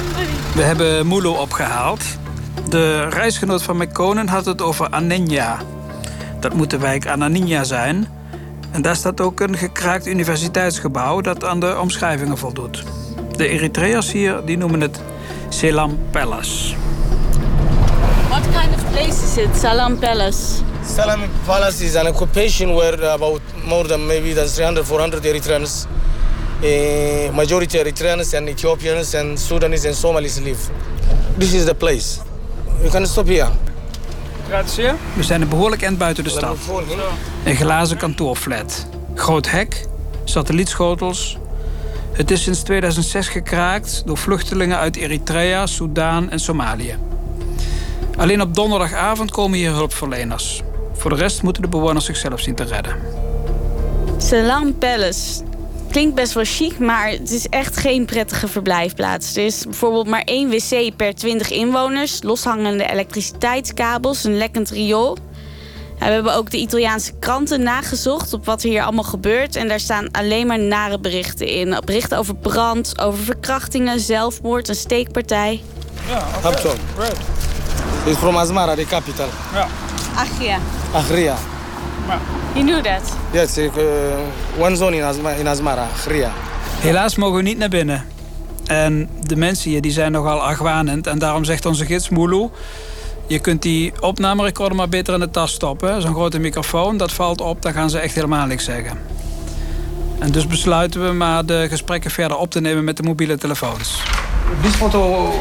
We 0.56 0.62
hebben 0.62 1.08
Mulo 1.08 1.34
opgehaald. 1.34 2.02
De 2.70 3.10
reisgenoot 3.10 3.64
van 3.64 3.78
McConen 3.78 4.28
had 4.28 4.46
het 4.46 4.62
over 4.62 4.90
Anenya. 4.90 5.58
Dat 6.40 6.54
moet 6.54 6.70
de 6.70 6.78
wijk 6.78 7.08
Ananinja 7.08 7.64
zijn. 7.64 8.08
En 8.72 8.82
daar 8.82 8.96
staat 8.96 9.22
ook 9.22 9.40
een 9.40 9.58
gekraakt 9.58 10.08
universiteitsgebouw 10.08 11.22
dat 11.22 11.44
aan 11.44 11.60
de 11.60 11.80
omschrijvingen 11.80 12.38
voldoet. 12.38 12.84
De 13.38 13.48
Eritreërs 13.48 14.12
hier 14.12 14.42
die 14.46 14.58
noemen 14.58 14.82
het 14.82 15.00
Selam 15.50 16.00
Palace. 16.12 16.76
What 18.30 18.42
kind 18.42 18.76
of 18.76 18.92
place 18.92 19.24
is 19.24 19.38
it, 19.38 19.58
Salam 19.58 20.00
Palace? 20.00 20.62
Salam 20.96 21.20
Palace 21.46 21.86
is 21.86 21.96
an 21.96 22.08
occupation 22.08 22.74
where 22.74 23.12
about 23.12 23.42
more 23.66 23.88
than 23.88 24.06
maybe 24.06 24.34
than 24.34 24.48
300, 24.48 24.86
400 24.86 25.26
Eritreans, 25.26 25.86
uh, 26.62 27.36
majority 27.36 27.78
Eritreans 27.78 28.34
and 28.34 28.50
Ethiopians 28.50 29.16
and 29.16 29.40
Sudanese 29.40 29.88
and 29.88 29.96
Somalis 29.96 30.40
live. 30.40 30.70
This 31.38 31.54
is 31.54 31.66
the 31.66 31.76
place. 31.76 32.20
You 32.80 32.90
can 32.90 33.06
stop 33.06 33.28
here. 33.28 33.50
Grazie. 34.48 34.92
We 35.14 35.24
zijn 35.24 35.42
een 35.42 35.50
behoorlijk 35.50 35.82
eind 35.82 35.98
buiten 35.98 36.24
de 36.24 36.30
stad. 36.30 36.58
Een 37.44 37.56
glazen 37.56 37.98
kantoorflat. 37.98 38.88
Groot 39.16 39.50
hek, 39.50 39.86
satellietschotels. 40.24 41.38
Het 42.12 42.32
is 42.32 42.44
sinds 42.44 42.62
2006 42.62 43.28
gekraakt 43.28 44.02
door 44.06 44.18
vluchtelingen 44.18 44.78
uit 44.78 44.96
Eritrea, 44.96 45.66
Soudaan 45.66 46.30
en 46.30 46.40
Somalië. 46.40 46.98
Alleen 48.18 48.42
op 48.42 48.54
donderdagavond 48.56 49.32
komen 49.32 49.58
hier 49.58 49.72
hulpverleners. 49.72 50.62
Voor 50.94 51.10
de 51.10 51.16
rest 51.16 51.42
moeten 51.42 51.62
de 51.62 51.68
bewoners 51.68 52.06
zichzelf 52.06 52.40
zien 52.40 52.56
te 52.56 52.64
redden. 52.64 52.96
Salam 54.18 54.78
Palace. 54.78 55.44
Klinkt 55.96 56.16
best 56.16 56.34
wel 56.34 56.44
chic, 56.46 56.80
maar 56.80 57.10
het 57.10 57.32
is 57.32 57.48
echt 57.48 57.78
geen 57.78 58.06
prettige 58.06 58.48
verblijfplaats. 58.48 59.36
Er 59.36 59.46
is 59.46 59.64
bijvoorbeeld 59.64 60.08
maar 60.08 60.22
één 60.22 60.50
wc 60.50 60.96
per 60.96 61.16
20 61.16 61.52
inwoners, 61.52 62.24
loshangende 62.24 62.92
elektriciteitskabels, 62.92 64.24
een 64.24 64.38
lekkend 64.38 64.70
riool. 64.70 65.18
We 66.00 66.06
hebben 66.06 66.34
ook 66.34 66.52
de 66.52 66.58
Italiaanse 66.58 67.12
kranten 67.20 67.64
nagezocht 67.64 68.34
op 68.34 68.46
wat 68.46 68.64
er 68.64 68.70
hier 68.70 68.84
allemaal 68.84 69.04
gebeurt. 69.04 69.56
En 69.56 69.68
daar 69.68 69.80
staan 69.80 70.12
alleen 70.12 70.48
maar 70.48 70.60
nare 70.60 71.00
berichten 71.00 71.48
in. 71.48 71.78
Berichten 71.86 72.18
over 72.18 72.36
brand, 72.36 73.00
over 73.00 73.24
verkrachtingen, 73.24 74.00
zelfmoord, 74.00 74.70
een 74.70 74.76
steekpartij. 74.76 75.64
Ja, 76.08 76.28
Hapton. 76.42 76.78
Right. 76.98 77.18
He's 78.04 78.18
from 78.18 78.36
Asmara, 78.38 78.76
the 78.76 78.86
capital. 78.86 79.28
Ja. 79.54 79.68
Achia. 80.16 80.60
Agria. 80.92 81.55
You 82.54 82.66
knew 82.66 82.84
that? 82.84 83.18
Yes, 83.32 83.58
uh, 83.58 83.72
one 84.58 84.76
zone 84.76 84.96
in, 84.96 85.04
Asma 85.04 85.30
in 85.30 85.48
Asmara, 85.48 85.88
Agria. 85.94 86.32
Helaas 86.80 87.16
mogen 87.16 87.36
we 87.36 87.42
niet 87.42 87.58
naar 87.58 87.70
binnen. 87.70 88.06
En 88.66 89.10
de 89.22 89.36
mensen 89.36 89.70
hier 89.70 89.82
die 89.82 89.92
zijn 89.92 90.12
nogal 90.12 90.42
argwanend. 90.42 91.08
En 91.08 91.20
daarom 91.20 91.44
zegt 91.44 91.66
onze 91.66 91.86
gids 91.86 92.10
Moelo... 92.10 92.52
je 93.28 93.40
kunt 93.40 93.62
die 93.62 93.94
opnamerecorder 94.00 94.78
maar 94.78 94.90
beter 94.90 95.14
in 95.14 95.20
de 95.20 95.32
tas 95.32 95.52
stoppen. 95.52 96.02
Zo'n 96.02 96.14
grote 96.14 96.40
microfoon, 96.40 96.98
dat 96.98 97.12
valt 97.12 97.42
op, 97.42 97.62
dan 97.62 97.74
gaan 97.74 97.90
ze 97.90 98.00
echt 98.00 98.16
helemaal 98.16 98.46
niks 98.46 98.64
zeggen. 98.64 98.98
En 100.20 100.32
dus 100.32 100.48
besluiten 100.48 101.08
we 101.08 101.14
maar 101.14 101.46
de 101.46 101.66
gesprekken 101.70 102.12
verder 102.12 102.38
op 102.38 102.52
te 102.52 102.62
nemen 102.62 102.84
met 102.84 102.98
de 102.98 103.04
mobiele 103.04 103.38
telefoons. 103.38 104.02
This 104.62 104.76
photo, 104.76 105.32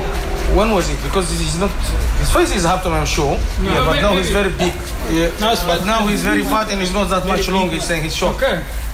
when 0.54 0.70
was 0.70 0.88
it? 0.88 1.02
Because 1.02 1.28
this 1.28 1.40
is 1.40 1.58
not. 1.58 1.70
His 2.18 2.30
face 2.30 2.54
is 2.54 2.64
Hapton, 2.64 2.92
I'm 2.92 3.06
sure. 3.06 3.36
yeah, 3.62 3.86
but 3.86 4.00
now 4.00 4.14
he's 4.16 4.30
very 4.30 4.50
big. 4.50 4.72
Yeah, 5.10 5.66
but 5.66 5.84
now 5.84 6.06
he's 6.06 6.22
very 6.22 6.42
fat 6.42 6.70
and 6.70 6.80
he's 6.80 6.92
not 6.92 7.08
that 7.08 7.26
much 7.26 7.48
long. 7.48 7.70
He's 7.70 7.86
saying 7.86 8.02
he's 8.02 8.16
short. 8.16 8.40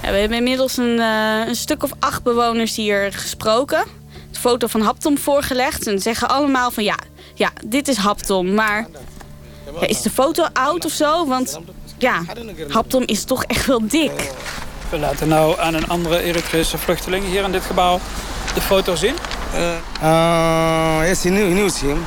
Ja, 0.03 0.11
we 0.11 0.17
hebben 0.17 0.37
inmiddels 0.37 0.77
een, 0.77 0.99
eh, 0.99 1.47
een 1.47 1.55
stuk 1.55 1.83
of 1.83 1.91
acht 1.99 2.23
bewoners 2.23 2.75
hier 2.75 3.13
gesproken. 3.13 3.83
De 4.31 4.39
foto 4.39 4.67
van 4.67 4.81
Haptom 4.81 5.17
voorgelegd. 5.17 5.87
En 5.87 5.93
ze 5.93 6.01
zeggen 6.01 6.29
allemaal 6.29 6.71
van 6.71 6.83
ja, 6.83 6.97
ja, 7.33 7.49
dit 7.65 7.87
is 7.87 7.97
Haptom. 7.97 8.53
Maar 8.53 8.87
ja, 9.79 9.87
is 9.87 10.01
de 10.01 10.09
foto 10.09 10.47
oud 10.53 10.85
of 10.85 10.91
zo? 10.91 11.27
Want 11.27 11.59
ja, 11.97 12.21
Haptom 12.69 13.03
is 13.05 13.23
toch 13.23 13.43
echt 13.43 13.65
wel 13.65 13.87
dik. 13.87 14.31
We 14.89 14.99
laten 14.99 15.27
nou 15.27 15.59
aan 15.59 15.73
een 15.73 15.87
andere 15.87 16.21
Eritrese 16.21 16.77
vluchteling 16.77 17.25
hier 17.25 17.43
in 17.43 17.51
dit 17.51 17.63
gebouw 17.63 17.99
de 18.53 18.61
foto 18.61 18.95
zien. 18.95 19.15
Uh, 19.53 21.03
yes, 21.05 21.23
he, 21.23 21.29
knew, 21.29 21.47
he 21.47 21.53
knows 21.53 21.81
him. 21.81 21.97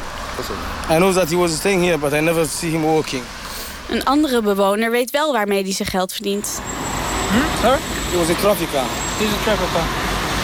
I 0.90 0.96
know 0.98 1.12
that 1.12 1.30
he 1.30 1.36
was 1.36 1.56
staying 1.56 1.82
here, 1.82 1.98
but 1.98 2.12
I 2.12 2.20
never 2.20 2.46
see 2.46 2.70
him 2.70 2.82
walking. 2.82 3.22
Een 3.88 4.04
andere 4.04 4.42
bewoner 4.42 4.90
weet 4.90 5.10
wel 5.10 5.32
waarmee 5.32 5.62
hij 5.62 5.72
zijn 5.72 5.88
geld 5.88 6.12
verdient. 6.12 6.60
Sorry? 7.62 7.78
He 8.10 8.16
was 8.16 8.28
a 8.30 8.40
trafficker. 8.40 8.82
He's 9.18 9.32
a 9.32 9.42
trafficker. 9.42 9.80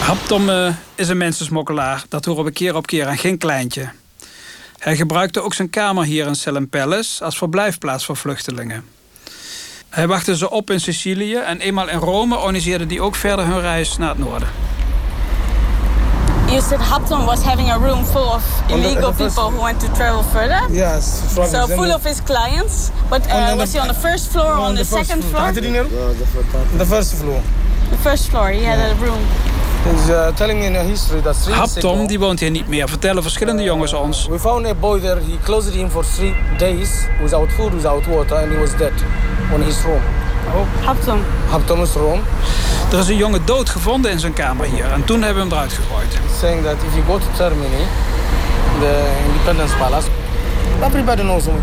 Haptom 0.06 0.48
uh, 0.48 0.74
is 0.94 1.08
een 1.08 1.16
mensensmokkelaar. 1.16 2.04
Dat 2.08 2.24
horen 2.24 2.44
we 2.44 2.50
keer 2.50 2.76
op 2.76 2.86
keer 2.86 3.06
en 3.06 3.18
geen 3.18 3.38
kleintje. 3.38 3.90
Hij 4.78 4.96
gebruikte 4.96 5.40
ook 5.40 5.54
zijn 5.54 5.70
kamer 5.70 6.04
hier 6.04 6.26
in 6.26 6.34
Salem 6.34 6.68
Palace 6.68 7.24
als 7.24 7.38
verblijfplaats 7.38 8.04
voor 8.04 8.16
vluchtelingen. 8.16 8.84
Hij 9.88 10.06
wachtte 10.06 10.36
ze 10.36 10.50
op 10.50 10.70
in 10.70 10.80
Sicilië 10.80 11.36
en 11.36 11.60
eenmaal 11.60 11.88
in 11.88 11.98
Rome 11.98 12.36
organiseerde 12.36 12.86
hij 12.86 13.00
ook 13.00 13.14
verder 13.14 13.46
hun 13.46 13.60
reis 13.60 13.96
naar 13.96 14.08
het 14.08 14.18
noorden. 14.18 14.48
You 16.50 16.60
said 16.60 16.80
Hapton 16.80 17.26
was 17.26 17.42
having 17.44 17.70
a 17.70 17.78
room 17.78 18.04
full 18.04 18.28
of 18.28 18.42
illegal 18.70 19.12
people 19.12 19.50
who 19.50 19.58
want 19.58 19.80
to 19.82 19.88
travel 19.94 20.24
further? 20.24 20.60
Yes. 20.70 21.34
So 21.34 21.66
full 21.68 21.92
of 21.92 22.02
his 22.04 22.20
clients? 22.20 22.90
But 23.08 23.22
uh, 23.30 23.54
was 23.56 23.72
he 23.72 23.78
on 23.78 23.86
the 23.86 23.94
first 23.94 24.32
floor 24.32 24.46
or 24.46 24.58
on 24.70 24.74
the 24.74 24.84
second 24.84 25.22
floor? 25.22 25.52
The 25.52 26.86
first 26.88 27.14
floor. 27.14 27.40
The 27.90 27.98
first 27.98 28.30
floor, 28.30 28.50
he 28.50 28.62
had 28.64 28.78
a 28.78 28.94
room. 29.00 29.22
He's 29.84 30.08
uh, 30.10 30.32
telling 30.34 30.62
in 30.64 30.76
a 30.76 30.82
history 30.82 31.20
that 31.22 31.36
three 31.36 31.54
years 31.54 31.74
Haptom 31.74 32.06
die 32.06 32.18
woont 32.18 32.40
hier 32.40 32.50
niet 32.50 32.68
meer, 32.68 32.88
vertellen 32.88 33.22
verschillende 33.22 33.62
jongens 33.62 33.92
ons. 33.92 34.26
we 34.26 34.38
found 34.38 34.66
a 34.66 34.74
boy 34.74 35.00
there. 35.00 35.20
He 35.20 35.38
closed 35.42 35.74
him 35.74 35.90
for 35.90 36.04
three 36.04 36.34
days 36.58 37.06
without 37.22 37.52
food, 37.52 37.72
without 37.74 38.06
water, 38.06 38.36
and 38.36 38.52
he 38.52 38.58
was 38.58 38.76
dead 38.76 38.92
on 39.54 39.62
his 39.62 39.82
room. 39.82 40.02
Oh, 40.54 40.66
Haptom. 40.86 41.24
Haptom's 41.50 41.92
room. 41.94 42.20
Er 42.92 42.98
is 42.98 43.08
een 43.08 43.16
jongen 43.16 43.40
dood 43.44 43.68
gevonden 43.68 44.10
in 44.10 44.18
zijn 44.18 44.32
kamer 44.32 44.66
hier 44.66 44.92
en 44.92 45.04
toen 45.04 45.22
hebben 45.22 45.42
we 45.42 45.48
hem 45.48 45.58
eruit 45.58 45.72
gegooid. 45.72 46.18
saying 46.40 46.64
that 46.64 46.74
if 46.74 46.94
you 46.94 47.04
go 47.06 47.18
to 47.18 47.26
Termini, 47.36 47.84
the 48.80 49.12
Independence 49.26 49.76
Palace, 49.76 50.08
everybody 50.82 51.22
knows 51.22 51.44
him. 51.44 51.62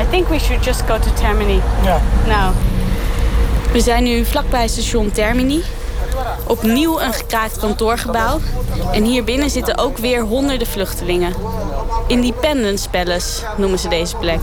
I 0.00 0.04
think 0.10 0.28
we 0.28 0.38
should 0.38 0.64
just 0.64 0.80
go 0.86 0.98
to 0.98 1.10
Termini. 1.12 1.60
Yeah. 1.82 2.00
Nou. 2.26 2.52
We 3.72 3.80
zijn 3.80 4.02
nu 4.02 4.24
vlakbij 4.24 4.68
station 4.68 5.10
Termini. 5.12 5.62
Opnieuw 6.46 7.00
een 7.00 7.12
gekraakt 7.12 7.58
kantoorgebouw. 7.58 8.38
En 8.92 9.04
hier 9.04 9.24
binnen 9.24 9.50
zitten 9.50 9.78
ook 9.78 9.98
weer 9.98 10.22
honderden 10.22 10.66
vluchtelingen. 10.66 11.34
Independence 12.06 12.88
Palace 12.88 13.42
noemen 13.56 13.78
ze 13.78 13.88
deze 13.88 14.16
plek. 14.16 14.40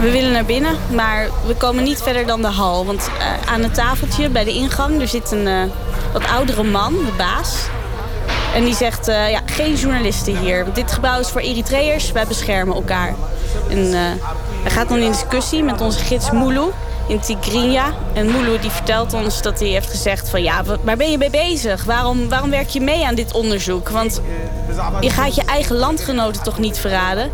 We 0.00 0.10
willen 0.10 0.32
naar 0.32 0.44
binnen, 0.44 0.76
maar 0.94 1.28
we 1.46 1.54
komen 1.54 1.84
niet 1.84 2.02
verder 2.02 2.26
dan 2.26 2.42
de 2.42 2.48
hal. 2.48 2.86
Want 2.86 3.10
eh, 3.18 3.52
aan 3.52 3.62
het 3.62 3.74
tafeltje 3.74 4.28
bij 4.28 4.44
de 4.44 4.52
ingang 4.52 5.00
er 5.00 5.08
zit 5.08 5.30
een 5.30 5.46
eh, 5.46 5.62
wat 6.12 6.26
oudere 6.26 6.62
man, 6.62 6.92
de 6.92 7.12
baas. 7.16 7.56
En 8.54 8.64
die 8.64 8.74
zegt, 8.74 9.08
eh, 9.08 9.30
ja, 9.30 9.40
geen 9.46 9.74
journalisten 9.74 10.36
hier. 10.36 10.62
Want 10.62 10.74
dit 10.74 10.92
gebouw 10.92 11.20
is 11.20 11.28
voor 11.28 11.40
Eritreërs, 11.40 12.12
wij 12.12 12.26
beschermen 12.26 12.74
elkaar. 12.74 13.14
En 13.68 13.92
hij 14.62 14.70
gaat 14.70 14.88
dan 14.88 14.98
in 14.98 15.10
discussie 15.10 15.62
met 15.62 15.80
onze 15.80 15.98
gids 15.98 16.30
Moulu. 16.30 16.70
In 17.08 17.20
Tigrinya. 17.20 17.92
En 18.12 18.26
Mulu 18.26 18.58
die 18.58 18.70
vertelt 18.70 19.12
ons 19.12 19.42
dat 19.42 19.60
hij 19.60 19.68
heeft 19.68 19.90
gezegd 19.90 20.28
van... 20.28 20.42
ja, 20.42 20.62
waar 20.82 20.96
ben 20.96 21.10
je 21.10 21.18
mee 21.18 21.30
bezig? 21.30 21.84
Waarom, 21.84 22.28
waarom 22.28 22.50
werk 22.50 22.68
je 22.68 22.80
mee 22.80 23.06
aan 23.06 23.14
dit 23.14 23.32
onderzoek? 23.32 23.88
Want 23.88 24.20
je 25.00 25.10
gaat 25.10 25.34
je 25.34 25.42
eigen 25.42 25.76
landgenoten 25.76 26.42
toch 26.42 26.58
niet 26.58 26.78
verraden? 26.78 27.30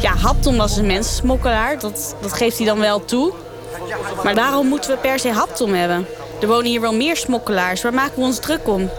Ja, 0.00 0.16
Hapton 0.16 0.56
was 0.56 0.76
een 0.76 0.86
mensensmokkelaar, 0.86 1.78
dat, 1.78 2.16
dat 2.20 2.32
geeft 2.32 2.56
hij 2.56 2.66
dan 2.66 2.78
wel 2.78 3.04
toe. 3.04 3.32
Maar 4.24 4.34
waarom 4.34 4.66
moeten 4.66 4.90
we 4.90 4.96
per 4.96 5.18
se 5.18 5.32
Hapton 5.32 5.74
hebben? 5.74 6.06
Er 6.40 6.46
wonen 6.46 6.66
hier 6.66 6.80
wel 6.80 6.94
meer 6.94 7.16
smokkelaars. 7.16 7.82
Waar 7.82 7.94
maken 7.94 8.14
we 8.14 8.22
ons 8.22 8.38
druk 8.38 8.68
om? 8.68 8.90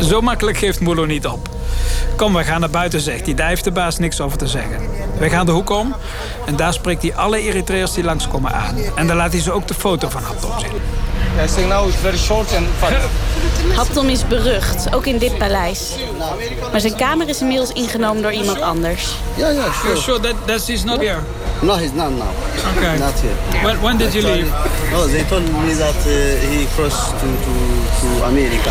Zo 0.00 0.20
makkelijk 0.20 0.58
geeft 0.58 0.80
Mulu 0.80 1.06
niet 1.06 1.26
op. 1.26 1.48
Kom, 2.16 2.34
we 2.34 2.44
gaan 2.44 2.60
naar 2.60 2.70
buiten, 2.70 3.00
zegt 3.00 3.24
hij. 3.26 3.34
Daar 3.34 3.48
heeft 3.48 3.64
de 3.64 3.70
baas 3.70 3.98
niks 3.98 4.20
over 4.20 4.38
te 4.38 4.46
zeggen. 4.46 4.95
We 5.18 5.30
gaan 5.30 5.46
de 5.46 5.52
hoek 5.52 5.70
om 5.70 5.94
en 6.46 6.56
daar 6.56 6.72
spreekt 6.72 7.02
hij 7.02 7.16
alle 7.16 7.38
Eritreërs 7.38 7.92
die 7.92 8.04
langskomen 8.04 8.52
aan. 8.52 8.76
En 8.96 9.06
daar 9.06 9.16
laat 9.16 9.32
hij 9.32 9.40
ze 9.40 9.52
ook 9.52 9.68
de 9.68 9.74
foto 9.74 10.08
van 10.08 10.22
Haptom 10.22 10.58
zien. 10.58 10.70
I 11.38 11.46
think 11.46 11.68
now 11.68 11.86
it's 11.86 12.00
very 12.00 12.16
short 12.16 12.52
and 12.54 12.66
fun. 12.78 12.92
Haptom 13.74 14.08
is 14.08 14.26
berucht, 14.26 14.94
ook 14.94 15.06
in 15.06 15.18
dit 15.18 15.38
paleis. 15.38 15.90
Maar 16.72 16.80
zijn 16.80 16.96
kamer 16.96 17.28
is 17.28 17.40
inmiddels 17.40 17.72
ingenomen 17.72 18.22
door 18.22 18.32
iemand 18.32 18.60
anders. 18.60 19.14
Yeah, 19.36 19.52
yeah, 19.52 19.72
sure. 19.72 19.88
You're 19.88 20.02
sure 20.02 20.20
that, 20.20 20.34
that 20.46 20.66
he's 20.66 20.84
not 20.84 20.98
here? 20.98 21.18
No, 21.62 21.74
he's 21.74 21.92
not 21.92 22.10
now. 22.10 22.28
Okay. 22.76 22.98
Not 22.98 23.20
here. 23.20 23.64
When, 23.64 23.80
when 23.80 23.96
did 23.96 24.12
you 24.12 24.22
leave? 24.24 24.50
No, 24.92 25.06
they 25.06 25.24
told 25.24 25.42
me 25.42 25.74
that 25.74 26.06
uh, 26.06 26.12
he 26.48 26.66
crossed 26.74 27.10
to, 27.20 27.26
to, 27.26 27.52
to 28.00 28.24
America. 28.24 28.70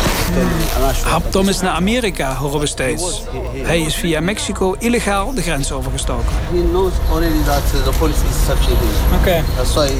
Sure. 0.94 1.10
Haptom 1.10 1.48
is 1.48 1.60
naar 1.60 1.74
Amerika, 1.74 2.34
horen 2.34 2.60
we 2.60 2.66
steeds. 2.66 3.22
Hij 3.62 3.80
is 3.80 3.94
via 3.94 4.20
Mexico 4.20 4.74
illegaal 4.78 5.34
de 5.34 5.42
grens 5.42 5.72
overgestoken. 5.72 6.32
He 6.52 6.62
knows 6.70 6.92
already 7.10 7.42
that 7.44 7.62
uh, 7.74 7.82
the 7.84 7.98
police 7.98 8.20
is 8.30 8.44
searching 8.46 8.78
him. 8.78 9.18
Okay. 9.20 9.42
That's 9.56 9.74
why 9.74 9.86
he, 9.86 9.94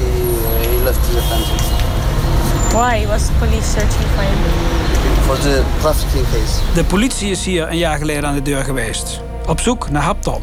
he 0.68 0.84
left 0.84 0.98
the 1.12 1.22
country. 1.28 1.95
Why 2.76 3.06
was 3.06 3.26
the 3.26 3.32
police 3.38 3.70
searching 3.72 4.08
for 4.14 4.22
him? 4.22 4.38
For 5.26 5.36
the 5.40 5.64
trafficking 5.80 6.24
case. 6.24 6.60
De 6.74 6.84
politie 6.84 7.30
is 7.30 7.44
hier 7.44 7.68
een 7.68 7.78
jaar 7.78 7.98
geleden 7.98 8.28
aan 8.28 8.34
de 8.34 8.42
deur 8.42 8.64
geweest. 8.64 9.20
Op 9.46 9.60
zoek 9.60 9.90
naar 9.90 10.02
Haptom. 10.02 10.42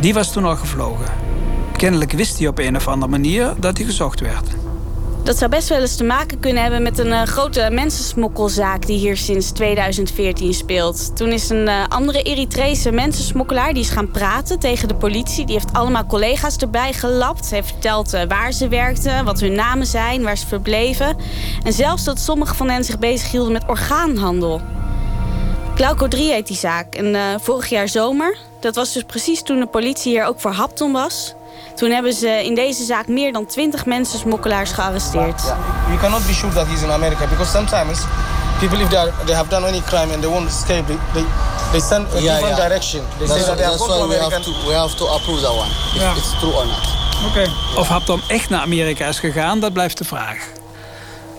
Die 0.00 0.14
was 0.14 0.32
toen 0.32 0.44
al 0.44 0.56
gevlogen. 0.56 1.06
Kennelijk 1.76 2.12
wist 2.12 2.38
hij 2.38 2.48
op 2.48 2.58
een 2.58 2.76
of 2.76 2.88
andere 2.88 3.10
manier 3.10 3.54
dat 3.58 3.76
hij 3.76 3.86
gezocht 3.86 4.20
werd. 4.20 4.57
Dat 5.28 5.38
zou 5.38 5.50
best 5.50 5.68
wel 5.68 5.80
eens 5.80 5.96
te 5.96 6.04
maken 6.04 6.40
kunnen 6.40 6.62
hebben 6.62 6.82
met 6.82 6.98
een 6.98 7.12
eh, 7.12 7.22
grote 7.22 7.68
mensensmokkelzaak 7.72 8.86
die 8.86 8.98
hier 8.98 9.16
sinds 9.16 9.50
2014 9.50 10.54
speelt. 10.54 11.16
Toen 11.16 11.28
is 11.28 11.48
een 11.48 11.68
eh, 11.68 11.84
andere 11.88 12.22
Eritrese 12.22 12.90
mensensmokkelaar 12.92 13.72
die 13.72 13.82
is 13.82 13.90
gaan 13.90 14.10
praten 14.10 14.58
tegen 14.58 14.88
de 14.88 14.94
politie. 14.94 15.46
Die 15.46 15.54
heeft 15.54 15.72
allemaal 15.72 16.06
collega's 16.06 16.56
erbij 16.56 16.92
gelapt. 16.92 17.50
Heeft 17.50 17.68
verteld 17.68 18.12
eh, 18.12 18.22
waar 18.28 18.52
ze 18.52 18.68
werkten, 18.68 19.24
wat 19.24 19.40
hun 19.40 19.52
namen 19.52 19.86
zijn, 19.86 20.22
waar 20.22 20.36
ze 20.36 20.46
verbleven. 20.46 21.16
En 21.62 21.72
zelfs 21.72 22.04
dat 22.04 22.18
sommige 22.18 22.54
van 22.54 22.68
hen 22.68 22.84
zich 22.84 22.98
bezighielden 22.98 23.52
met 23.52 23.68
orgaanhandel. 23.68 24.60
Glauco 25.74 26.08
3 26.08 26.32
heet 26.32 26.46
die 26.46 26.56
zaak. 26.56 26.94
En 26.94 27.40
vorig 27.40 27.68
jaar 27.68 27.88
zomer, 27.88 28.38
dat 28.60 28.74
was 28.74 28.92
dus 28.92 29.02
precies 29.02 29.42
toen 29.42 29.60
de 29.60 29.66
politie 29.66 30.12
hier 30.12 30.24
ook 30.24 30.40
voor 30.40 30.52
Hapton 30.52 30.92
was. 30.92 31.34
Toen 31.74 31.90
hebben 31.90 32.12
ze 32.12 32.44
in 32.44 32.54
deze 32.54 32.84
zaak 32.84 33.06
meer 33.08 33.32
dan 33.32 33.46
20 33.46 33.86
mensensmokkelaars 33.86 34.70
gearresteerd. 34.70 35.42
You 35.86 35.98
cannot 36.00 36.26
be 36.26 36.32
sure 36.34 36.52
that 36.52 36.66
he's 36.66 36.82
in 36.82 36.90
America 36.90 37.26
because 37.26 37.50
sometimes 37.50 37.98
people, 38.58 38.78
if 38.82 38.88
they, 38.88 38.98
are, 38.98 39.12
they 39.24 39.34
have 39.34 39.48
done 39.48 39.66
any 39.66 39.80
crime 39.80 40.12
and 40.12 40.22
they 40.22 40.30
won't 40.30 40.48
escape, 40.48 40.86
they, 40.86 40.96
they, 41.12 41.24
they 41.70 41.80
send 41.80 42.06
a 42.06 42.18
Yeah, 42.20 42.22
different 42.34 42.56
yeah. 42.56 42.68
direction. 42.68 43.00
They 43.18 43.26
That's, 43.26 43.40
say 43.40 43.46
that 43.46 43.56
they 43.56 43.64
have 43.66 43.78
that's 43.78 43.86
gone 43.86 43.98
why 43.98 44.02
to 44.02 44.08
we 44.08 44.14
have 44.14 44.26
America. 44.26 44.60
to, 44.60 44.66
we 44.68 44.74
have 44.74 44.96
to 44.96 45.04
approve 45.04 45.40
that 45.40 45.54
one. 45.56 45.68
If 45.94 46.00
Yeah. 46.00 46.16
it's 46.16 46.38
true 46.38 46.54
or 46.54 46.66
not. 46.66 46.86
Oké. 47.26 47.50
Of 47.76 47.88
Haptom 47.88 48.20
echt 48.28 48.50
naar 48.50 48.60
Amerika 48.60 49.06
is 49.06 49.18
gegaan, 49.18 49.60
dat 49.60 49.72
blijft 49.72 49.98
de 49.98 50.04
vraag. 50.04 50.38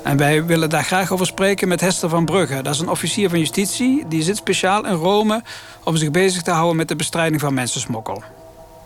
En 0.04 0.18
wij 0.18 0.46
willen 0.46 0.70
daar 0.70 0.84
graag 0.84 1.12
over 1.12 1.26
spreken 1.26 1.68
met 1.68 1.82
Hester 1.82 2.10
van 2.10 2.26
Brugge. 2.26 2.62
Dat 2.62 2.74
is 2.74 2.80
een 2.80 2.90
officier 2.90 3.30
van 3.30 3.40
justitie. 3.40 4.06
Die 4.08 4.24
zit 4.24 4.38
speciaal 4.38 4.86
in 4.86 4.94
Rome 4.94 5.44
om 5.84 5.96
zich 5.98 6.12
bezig 6.12 6.42
te 6.42 6.52
houden 6.52 6.76
met 6.76 6.88
de 6.88 6.96
bestrijding 6.96 7.42
van 7.42 7.54
mensensmokkel. 7.54 8.24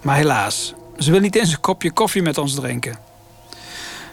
Maar 0.02 0.16
helaas, 0.16 0.74
ze 1.04 1.12
wil 1.12 1.20
niet 1.20 1.36
eens 1.36 1.52
een 1.52 1.60
kopje 1.60 1.92
koffie 1.92 2.22
met 2.22 2.38
ons 2.38 2.56
drinken. 2.56 2.98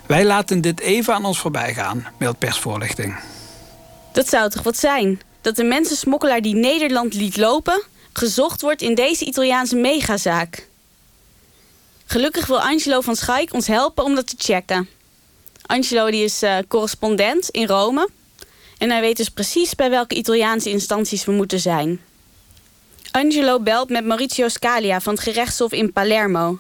Wij 0.07 0.25
laten 0.25 0.61
dit 0.61 0.81
even 0.81 1.15
aan 1.15 1.25
ons 1.25 1.39
voorbij 1.39 1.75
gaan, 1.75 2.07
meldt 2.19 2.39
persvoorlichting. 2.39 3.19
Dat 4.13 4.29
zou 4.29 4.51
toch 4.51 4.63
wat 4.63 4.77
zijn? 4.77 5.21
Dat 5.41 5.57
de 5.57 5.65
mensensmokkelaar 5.65 6.41
die 6.41 6.55
Nederland 6.55 7.15
liet 7.15 7.37
lopen... 7.37 7.83
gezocht 8.13 8.61
wordt 8.61 8.83
in 8.83 8.95
deze 8.95 9.25
Italiaanse 9.25 9.77
megazaak. 9.77 10.69
Gelukkig 12.05 12.47
wil 12.47 12.61
Angelo 12.61 13.01
van 13.01 13.17
Schaik 13.17 13.53
ons 13.53 13.67
helpen 13.67 14.05
om 14.05 14.15
dat 14.15 14.27
te 14.27 14.35
checken. 14.39 14.89
Angelo 15.67 16.11
die 16.11 16.25
is 16.25 16.43
eh, 16.43 16.57
correspondent 16.69 17.49
in 17.49 17.67
Rome. 17.67 18.09
En 18.79 18.91
hij 18.91 19.01
weet 19.01 19.17
dus 19.17 19.29
precies 19.29 19.75
bij 19.75 19.91
welke 19.91 20.15
Italiaanse 20.15 20.71
instanties 20.71 21.25
we 21.25 21.33
moeten 21.33 21.61
zijn. 21.61 22.01
Angelo 23.11 23.61
belt 23.61 23.89
met 23.89 24.05
Maurizio 24.05 24.49
Scalia 24.49 25.01
van 25.01 25.15
het 25.15 25.23
gerechtshof 25.23 25.73
in 25.73 25.93
Palermo. 25.93 26.59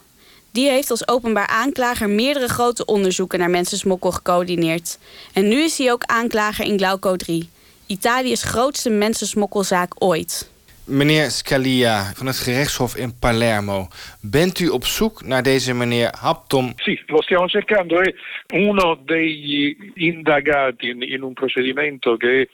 Die 0.52 0.70
heeft 0.70 0.90
als 0.90 1.08
openbaar 1.08 1.46
aanklager 1.46 2.08
meerdere 2.08 2.48
grote 2.48 2.84
onderzoeken 2.84 3.38
naar 3.38 3.50
mensensmokkel 3.50 4.10
gecoördineerd. 4.10 4.98
En 5.32 5.48
nu 5.48 5.62
is 5.62 5.78
hij 5.78 5.92
ook 5.92 6.04
aanklager 6.04 6.64
in 6.64 6.78
Glauco 6.78 7.16
3, 7.16 7.48
Italië's 7.86 8.42
grootste 8.42 8.90
mensensmokkelzaak 8.90 9.92
ooit. 9.98 10.52
Meneer 10.84 11.30
Scalia 11.30 12.12
van 12.14 12.26
het 12.26 12.36
gerechtshof 12.36 12.96
in 12.96 13.18
Palermo, 13.18 13.88
bent 14.20 14.58
u 14.58 14.68
op 14.68 14.84
zoek 14.84 15.24
naar 15.24 15.42
deze 15.42 15.74
meneer 15.74 16.14
Haptom? 16.20 16.72
Sì, 16.76 17.02
lo 17.06 17.22
stiamo 17.22 17.48
cercando, 17.48 18.00
è 18.00 18.14
uno 18.48 18.98
degli 19.04 19.76
indagati 19.94 20.88
in, 20.88 21.02
in 21.02 21.22
un 21.22 21.32
procedimento 21.32 22.16
che 22.16 22.48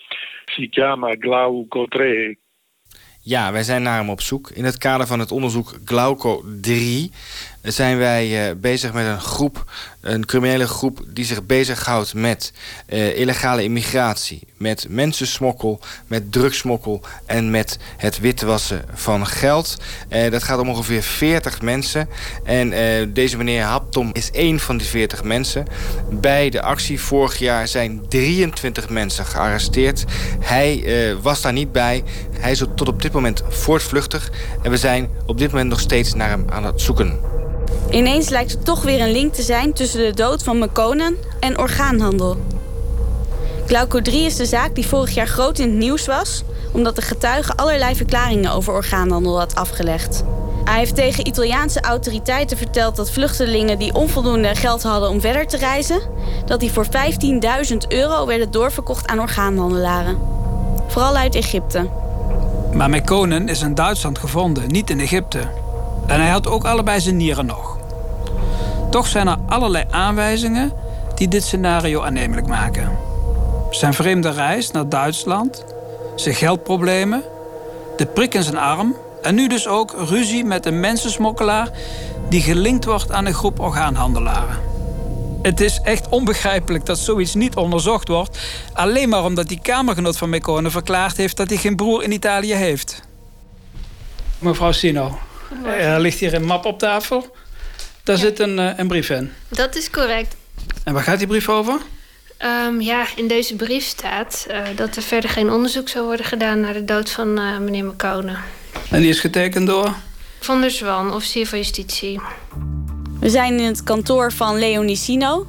si 0.44 0.68
chiama 0.68 1.14
Glauco 1.18 1.86
3. 1.86 2.38
Ja, 3.28 3.52
wij 3.52 3.62
zijn 3.62 3.82
naar 3.82 3.98
hem 3.98 4.10
op 4.10 4.20
zoek. 4.20 4.50
In 4.50 4.64
het 4.64 4.78
kader 4.78 5.06
van 5.06 5.18
het 5.18 5.30
onderzoek 5.32 5.78
Glauco 5.84 6.44
3 6.60 7.10
zijn 7.72 7.98
wij 7.98 8.48
eh, 8.48 8.54
bezig 8.56 8.92
met 8.92 9.06
een 9.06 9.20
groep, 9.20 9.64
een 10.00 10.26
criminele 10.26 10.66
groep 10.66 11.04
die 11.08 11.24
zich 11.24 11.46
bezighoudt 11.46 12.14
met 12.14 12.52
eh, 12.86 13.18
illegale 13.18 13.62
immigratie, 13.62 14.46
met 14.56 14.86
mensensmokkel, 14.88 15.80
met 16.06 16.32
drugsmokkel 16.32 17.02
en 17.26 17.50
met 17.50 17.78
het 17.96 18.20
witwassen 18.20 18.84
van 18.94 19.26
geld. 19.26 19.76
Eh, 20.08 20.30
dat 20.30 20.42
gaat 20.42 20.58
om 20.58 20.68
ongeveer 20.68 21.02
40 21.02 21.62
mensen. 21.62 22.08
En 22.44 22.72
deze 23.12 23.36
meneer 23.36 23.62
Haptom 23.62 24.10
is 24.12 24.30
één 24.30 24.60
van 24.60 24.76
die 24.76 24.86
40 24.86 25.24
mensen. 25.24 25.66
Bij 26.10 26.50
de 26.50 26.62
actie 26.62 27.00
vorig 27.00 27.38
jaar 27.38 27.68
zijn 27.68 28.08
23 28.08 28.88
mensen 28.88 29.26
gearresteerd. 29.26 30.04
Hij 30.40 30.84
was 31.22 31.40
daar 31.40 31.52
niet 31.52 31.72
bij. 31.72 32.04
Hij 32.38 32.50
is 32.50 32.58
tot 32.58 32.88
op 32.88 33.02
dit 33.02 33.12
moment 33.12 33.42
voortvluchtig. 33.48 34.30
En 34.62 34.70
we 34.70 34.76
zijn 34.76 35.08
op 35.26 35.38
dit 35.38 35.50
moment 35.50 35.68
nog 35.68 35.80
steeds 35.80 36.14
naar 36.14 36.28
hem 36.28 36.44
aan 36.48 36.64
het 36.64 36.80
zoeken. 36.80 37.25
Ineens 37.90 38.28
lijkt 38.28 38.52
er 38.52 38.62
toch 38.62 38.82
weer 38.82 39.00
een 39.00 39.12
link 39.12 39.34
te 39.34 39.42
zijn 39.42 39.72
tussen 39.72 40.00
de 40.00 40.14
dood 40.14 40.42
van 40.42 40.58
Mekonen 40.58 41.16
en 41.40 41.58
orgaanhandel. 41.58 42.36
Glauco 43.66 44.02
3 44.02 44.24
is 44.24 44.36
de 44.36 44.46
zaak 44.46 44.74
die 44.74 44.86
vorig 44.86 45.14
jaar 45.14 45.26
groot 45.26 45.58
in 45.58 45.68
het 45.68 45.78
nieuws 45.78 46.06
was... 46.06 46.42
omdat 46.72 46.96
de 46.96 47.02
getuige 47.02 47.56
allerlei 47.56 47.94
verklaringen 47.94 48.52
over 48.52 48.72
orgaanhandel 48.72 49.38
had 49.38 49.54
afgelegd. 49.54 50.24
Hij 50.64 50.78
heeft 50.78 50.94
tegen 50.94 51.26
Italiaanse 51.26 51.80
autoriteiten 51.80 52.56
verteld 52.56 52.96
dat 52.96 53.10
vluchtelingen 53.10 53.78
die 53.78 53.94
onvoldoende 53.94 54.54
geld 54.54 54.82
hadden 54.82 55.10
om 55.10 55.20
verder 55.20 55.46
te 55.46 55.56
reizen... 55.56 56.00
dat 56.46 56.60
die 56.60 56.72
voor 56.72 56.86
15.000 56.86 57.76
euro 57.88 58.26
werden 58.26 58.50
doorverkocht 58.50 59.06
aan 59.06 59.20
orgaanhandelaren. 59.20 60.18
Vooral 60.86 61.16
uit 61.16 61.34
Egypte. 61.34 61.88
Maar 62.72 62.90
Mekonen 62.90 63.48
is 63.48 63.62
in 63.62 63.74
Duitsland 63.74 64.18
gevonden, 64.18 64.68
niet 64.68 64.90
in 64.90 65.00
Egypte. 65.00 65.38
En 66.06 66.20
hij 66.20 66.30
had 66.30 66.48
ook 66.48 66.64
allebei 66.64 67.00
zijn 67.00 67.16
nieren 67.16 67.46
nog. 67.46 67.75
Toch 68.96 69.06
zijn 69.06 69.28
er 69.28 69.38
allerlei 69.48 69.84
aanwijzingen 69.90 70.72
die 71.14 71.28
dit 71.28 71.44
scenario 71.44 72.02
aannemelijk 72.02 72.46
maken. 72.46 72.98
Zijn 73.70 73.94
vreemde 73.94 74.30
reis 74.30 74.70
naar 74.70 74.88
Duitsland, 74.88 75.64
zijn 76.14 76.34
geldproblemen, 76.34 77.22
de 77.96 78.06
prik 78.06 78.34
in 78.34 78.42
zijn 78.42 78.56
arm 78.56 78.96
en 79.22 79.34
nu 79.34 79.48
dus 79.48 79.68
ook 79.68 79.94
ruzie 80.08 80.44
met 80.44 80.66
een 80.66 80.80
mensensmokkelaar 80.80 81.70
die 82.28 82.40
gelinkt 82.40 82.84
wordt 82.84 83.12
aan 83.12 83.26
een 83.26 83.34
groep 83.34 83.60
orgaanhandelaren. 83.60 84.58
Het 85.42 85.60
is 85.60 85.80
echt 85.80 86.08
onbegrijpelijk 86.08 86.86
dat 86.86 86.98
zoiets 86.98 87.34
niet 87.34 87.56
onderzocht 87.56 88.08
wordt, 88.08 88.38
alleen 88.72 89.08
maar 89.08 89.24
omdat 89.24 89.48
die 89.48 89.60
kamergenoot 89.62 90.16
van 90.16 90.28
Mekonen 90.28 90.70
verklaard 90.70 91.16
heeft 91.16 91.36
dat 91.36 91.48
hij 91.48 91.58
geen 91.58 91.76
broer 91.76 92.02
in 92.02 92.12
Italië 92.12 92.54
heeft. 92.54 93.02
Mevrouw 94.38 94.72
Sino, 94.72 95.18
er 95.64 96.00
ligt 96.00 96.18
hier 96.18 96.34
een 96.34 96.44
map 96.44 96.64
op 96.64 96.78
tafel. 96.78 97.34
Daar 98.06 98.16
zit 98.16 98.38
een, 98.38 98.58
eh, 98.58 98.70
een 98.76 98.88
brief 98.88 99.10
in. 99.10 99.32
Dat 99.48 99.76
is 99.76 99.90
correct. 99.90 100.36
En 100.84 100.92
waar 100.94 101.02
gaat 101.02 101.18
die 101.18 101.26
brief 101.26 101.48
over? 101.48 101.80
Ehm, 102.36 102.80
ja, 102.80 103.06
in 103.16 103.28
deze 103.28 103.56
brief 103.56 103.84
staat 103.84 104.46
eh, 104.48 104.62
dat 104.76 104.96
er 104.96 105.02
verder 105.02 105.30
geen 105.30 105.50
onderzoek 105.50 105.88
zou 105.88 106.04
worden 106.04 106.26
gedaan 106.26 106.60
naar 106.60 106.72
de 106.72 106.84
dood 106.84 107.10
van 107.10 107.38
eh, 107.38 107.58
meneer 107.58 107.84
McCone. 107.84 108.36
En 108.90 109.00
die 109.00 109.08
is 109.08 109.20
getekend 109.20 109.66
door? 109.66 109.94
Van 110.40 110.60
der 110.60 110.70
Zwan, 110.70 111.14
officier 111.14 111.46
van 111.46 111.58
justitie. 111.58 112.20
We 113.20 113.30
zijn 113.30 113.58
in 113.58 113.66
het 113.66 113.82
kantoor 113.82 114.32
van 114.32 114.58
Leonie 114.58 114.96
Sino. 114.96 115.46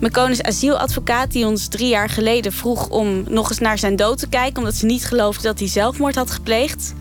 Mekones 0.00 0.42
asieladvocaat 0.42 1.32
die 1.32 1.46
ons 1.46 1.68
drie 1.68 1.88
jaar 1.88 2.08
geleden 2.08 2.52
vroeg 2.52 2.88
om 2.88 3.24
nog 3.28 3.48
eens 3.50 3.58
naar 3.58 3.78
zijn 3.78 3.96
dood 3.96 4.18
te 4.18 4.28
kijken... 4.28 4.58
omdat 4.58 4.74
ze 4.74 4.86
niet 4.86 5.04
geloofde 5.04 5.42
dat 5.42 5.58
hij 5.58 5.68
zelfmoord 5.68 6.14
had 6.14 6.30
gepleegd. 6.30 6.94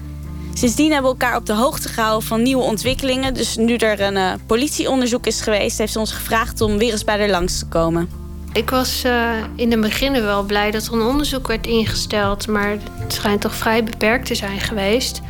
Sindsdien 0.61 0.91
hebben 0.91 1.11
we 1.11 1.17
elkaar 1.19 1.37
op 1.37 1.45
de 1.45 1.53
hoogte 1.53 1.87
gehouden 1.87 2.27
van 2.27 2.41
nieuwe 2.41 2.63
ontwikkelingen. 2.63 3.33
Dus 3.33 3.57
nu 3.57 3.75
er 3.75 4.01
een 4.01 4.15
uh, 4.15 4.33
politieonderzoek 4.45 5.25
is 5.25 5.41
geweest... 5.41 5.77
heeft 5.77 5.91
ze 5.91 5.99
ons 5.99 6.11
gevraagd 6.11 6.61
om 6.61 6.77
weer 6.77 6.91
eens 6.91 7.03
bij 7.03 7.19
haar 7.19 7.29
langs 7.29 7.59
te 7.59 7.65
komen. 7.65 8.09
Ik 8.53 8.69
was 8.69 9.05
uh, 9.05 9.31
in 9.55 9.71
het 9.71 9.81
begin 9.81 10.11
wel 10.11 10.43
blij 10.43 10.71
dat 10.71 10.85
er 10.85 10.93
een 10.93 11.01
onderzoek 11.01 11.47
werd 11.47 11.67
ingesteld... 11.67 12.47
maar 12.47 12.77
het 12.99 13.13
schijnt 13.13 13.41
toch 13.41 13.55
vrij 13.55 13.83
beperkt 13.83 14.25
te 14.25 14.35
zijn 14.35 14.59
geweest. 14.59 15.21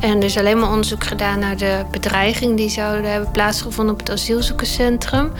En 0.00 0.16
er 0.16 0.24
is 0.24 0.38
alleen 0.38 0.58
maar 0.58 0.70
onderzoek 0.70 1.04
gedaan 1.04 1.38
naar 1.38 1.56
de 1.56 1.84
bedreiging... 1.90 2.56
die 2.56 2.70
zouden 2.70 3.10
hebben 3.10 3.30
plaatsgevonden 3.30 3.94
op 3.94 4.00
het 4.00 4.10
asielzoekerscentrum. 4.10 5.32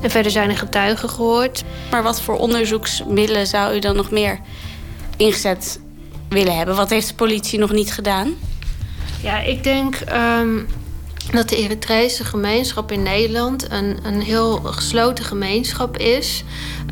En 0.00 0.10
verder 0.10 0.30
zijn 0.30 0.50
er 0.50 0.56
getuigen 0.56 1.08
gehoord. 1.08 1.64
Maar 1.90 2.02
wat 2.02 2.20
voor 2.20 2.38
onderzoeksmiddelen 2.38 3.46
zou 3.46 3.76
u 3.76 3.78
dan 3.78 3.96
nog 3.96 4.10
meer 4.10 4.40
ingezet 5.16 5.80
willen 6.28 6.56
hebben? 6.56 6.76
Wat 6.76 6.90
heeft 6.90 7.08
de 7.08 7.14
politie 7.14 7.58
nog 7.58 7.72
niet 7.72 7.92
gedaan? 7.92 8.34
Ja, 9.22 9.40
ik 9.40 9.64
denk 9.64 9.96
um, 10.40 10.66
dat 11.32 11.48
de 11.48 11.56
Eritrese 11.56 12.24
gemeenschap 12.24 12.92
in 12.92 13.02
Nederland 13.02 13.70
een, 13.70 13.98
een 14.02 14.20
heel 14.20 14.56
gesloten 14.56 15.24
gemeenschap 15.24 15.96
is. 15.96 16.44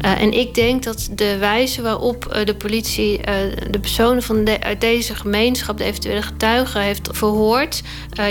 Uh, 0.05 0.21
en 0.21 0.33
ik 0.33 0.55
denk 0.55 0.83
dat 0.83 1.09
de 1.13 1.37
wijze 1.39 1.83
waarop 1.83 2.35
uh, 2.37 2.45
de 2.45 2.55
politie 2.55 3.19
uh, 3.19 3.25
de 3.71 3.79
personen 3.81 4.23
van 4.23 4.49
uit 4.61 4.81
deze 4.81 5.15
gemeenschap, 5.15 5.79
de 5.79 5.85
eventuele 5.85 6.23
getuigen, 6.23 6.81
heeft 6.81 7.09
verhoord, 7.13 7.83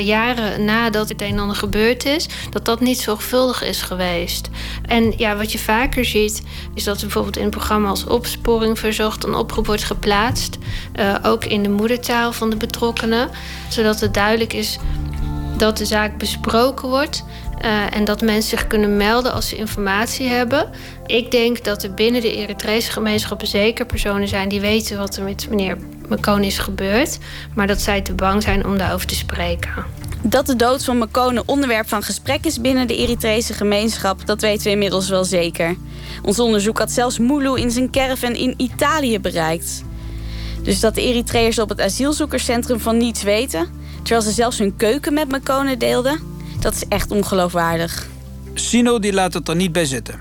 jaren 0.01 0.66
nadat 0.66 1.10
het 1.10 1.22
een 1.22 1.28
en 1.28 1.39
ander 1.39 1.55
gebeurd 1.55 2.05
is, 2.05 2.28
dat 2.49 2.66
dat 2.66 2.80
niet 2.80 2.99
zorgvuldig 2.99 3.64
is 3.64 3.82
geweest. 3.82 4.49
En 4.86 5.14
ja, 5.18 5.36
wat 5.36 5.51
je 5.51 5.60
vaker 5.60 6.05
ziet, 6.05 6.41
is 6.74 6.84
dat 6.84 6.99
bijvoorbeeld 6.99 7.38
in 7.38 7.43
een 7.43 7.49
programma 7.49 7.89
als 7.89 8.05
Opsporing 8.05 8.80
Verzocht 8.80 9.24
een 9.24 9.36
oproep 9.36 9.66
wordt 9.66 9.84
geplaatst, 9.84 10.58
ook 11.24 11.45
in 11.45 11.64
de 11.64 11.70
moedertaal 11.70 12.34
van 12.34 12.49
de 12.49 12.55
betrokkenen, 12.55 13.30
zodat 13.70 13.99
het 13.99 14.14
duidelijk 14.14 14.53
is 14.53 14.78
dat 15.58 15.78
de 15.78 15.86
zaak 15.86 16.18
besproken 16.18 16.89
wordt. 16.89 17.24
Uh, 17.66 17.95
en 17.95 18.05
dat 18.05 18.22
mensen 18.22 18.49
zich 18.49 18.68
kunnen 18.68 18.97
melden 18.97 19.34
als 19.34 19.47
ze 19.49 19.55
informatie 19.55 20.28
hebben. 20.28 20.70
Ik 21.05 21.32
denk 21.32 21.64
dat 21.64 21.84
er 21.84 21.93
binnen 21.93 22.22
de 22.22 22.36
Eritrese 22.36 22.91
gemeenschappen 22.91 23.47
zeker 23.47 23.86
personen 23.86 24.28
zijn 24.28 24.49
die 24.49 24.62
weten 24.62 24.97
wat 24.97 25.16
er 25.16 25.24
met 25.24 25.47
meneer 25.49 25.78
McCone 26.10 26.45
is 26.45 26.58
gebeurd. 26.58 27.18
Maar 27.55 27.68
dat 27.68 27.82
zij 27.82 28.01
te 28.01 28.14
bang 28.14 28.43
zijn 28.43 28.66
om 28.66 28.78
daarover 28.78 29.08
te 29.08 29.16
spreken. 29.16 29.86
Dat 30.22 30.45
de 30.45 30.55
dood 30.55 30.84
van 30.84 30.97
McCone 30.97 31.43
onderwerp 31.45 31.88
van 31.88 32.03
gesprek 32.03 32.45
is 32.45 32.62
binnen 32.62 32.88
de 32.88 32.95
Eritrese 32.95 33.53
gemeenschap, 33.53 34.26
dat 34.26 34.41
weten 34.41 34.64
we 34.64 34.70
inmiddels 34.70 35.10
wel 35.10 35.24
zeker. 35.24 35.76
Ons 36.22 36.39
onderzoek 36.39 36.78
had 36.78 36.91
zelfs 36.91 37.20
Mulu 37.20 37.60
in 37.60 37.72
zijn 37.72 37.91
caravan 37.91 38.34
in 38.36 38.53
Italië 38.58 39.20
bereikt. 39.20 39.84
Dus 40.64 40.80
dat 40.80 40.95
de 40.95 41.01
Eritreërs 41.01 41.60
op 41.60 41.70
het 41.70 41.82
asielzoekerscentrum 41.82 42.80
van 42.80 42.97
niets 42.97 43.24
weten, 43.24 43.68
terwijl 44.08 44.28
ze 44.28 44.34
zelfs 44.36 44.58
hun 44.58 44.76
keuken 44.76 45.14
met 45.14 45.32
McCone 45.32 45.78
deelden, 45.78 46.20
dat 46.60 46.74
is 46.74 46.84
echt 46.88 47.12
ongeloofwaardig. 47.12 48.08
Sino 48.53 48.99
die 48.99 49.14
laat 49.14 49.34
het 49.34 49.47
er 49.47 49.55
niet 49.55 49.72
bij 49.72 49.86
zitten. 49.86 50.20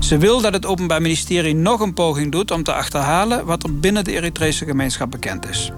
Ze 0.00 0.18
wil 0.18 0.40
dat 0.40 0.52
het 0.52 0.66
Openbaar 0.66 1.02
Ministerie 1.02 1.54
nog 1.54 1.80
een 1.80 1.94
poging 1.94 2.32
doet 2.32 2.50
om 2.50 2.62
te 2.62 2.72
achterhalen 2.72 3.46
wat 3.46 3.62
er 3.62 3.78
binnen 3.78 4.04
de 4.04 4.12
Eritrese 4.12 4.64
gemeenschap 4.64 5.10
bekend 5.10 5.48
is. 5.48 5.72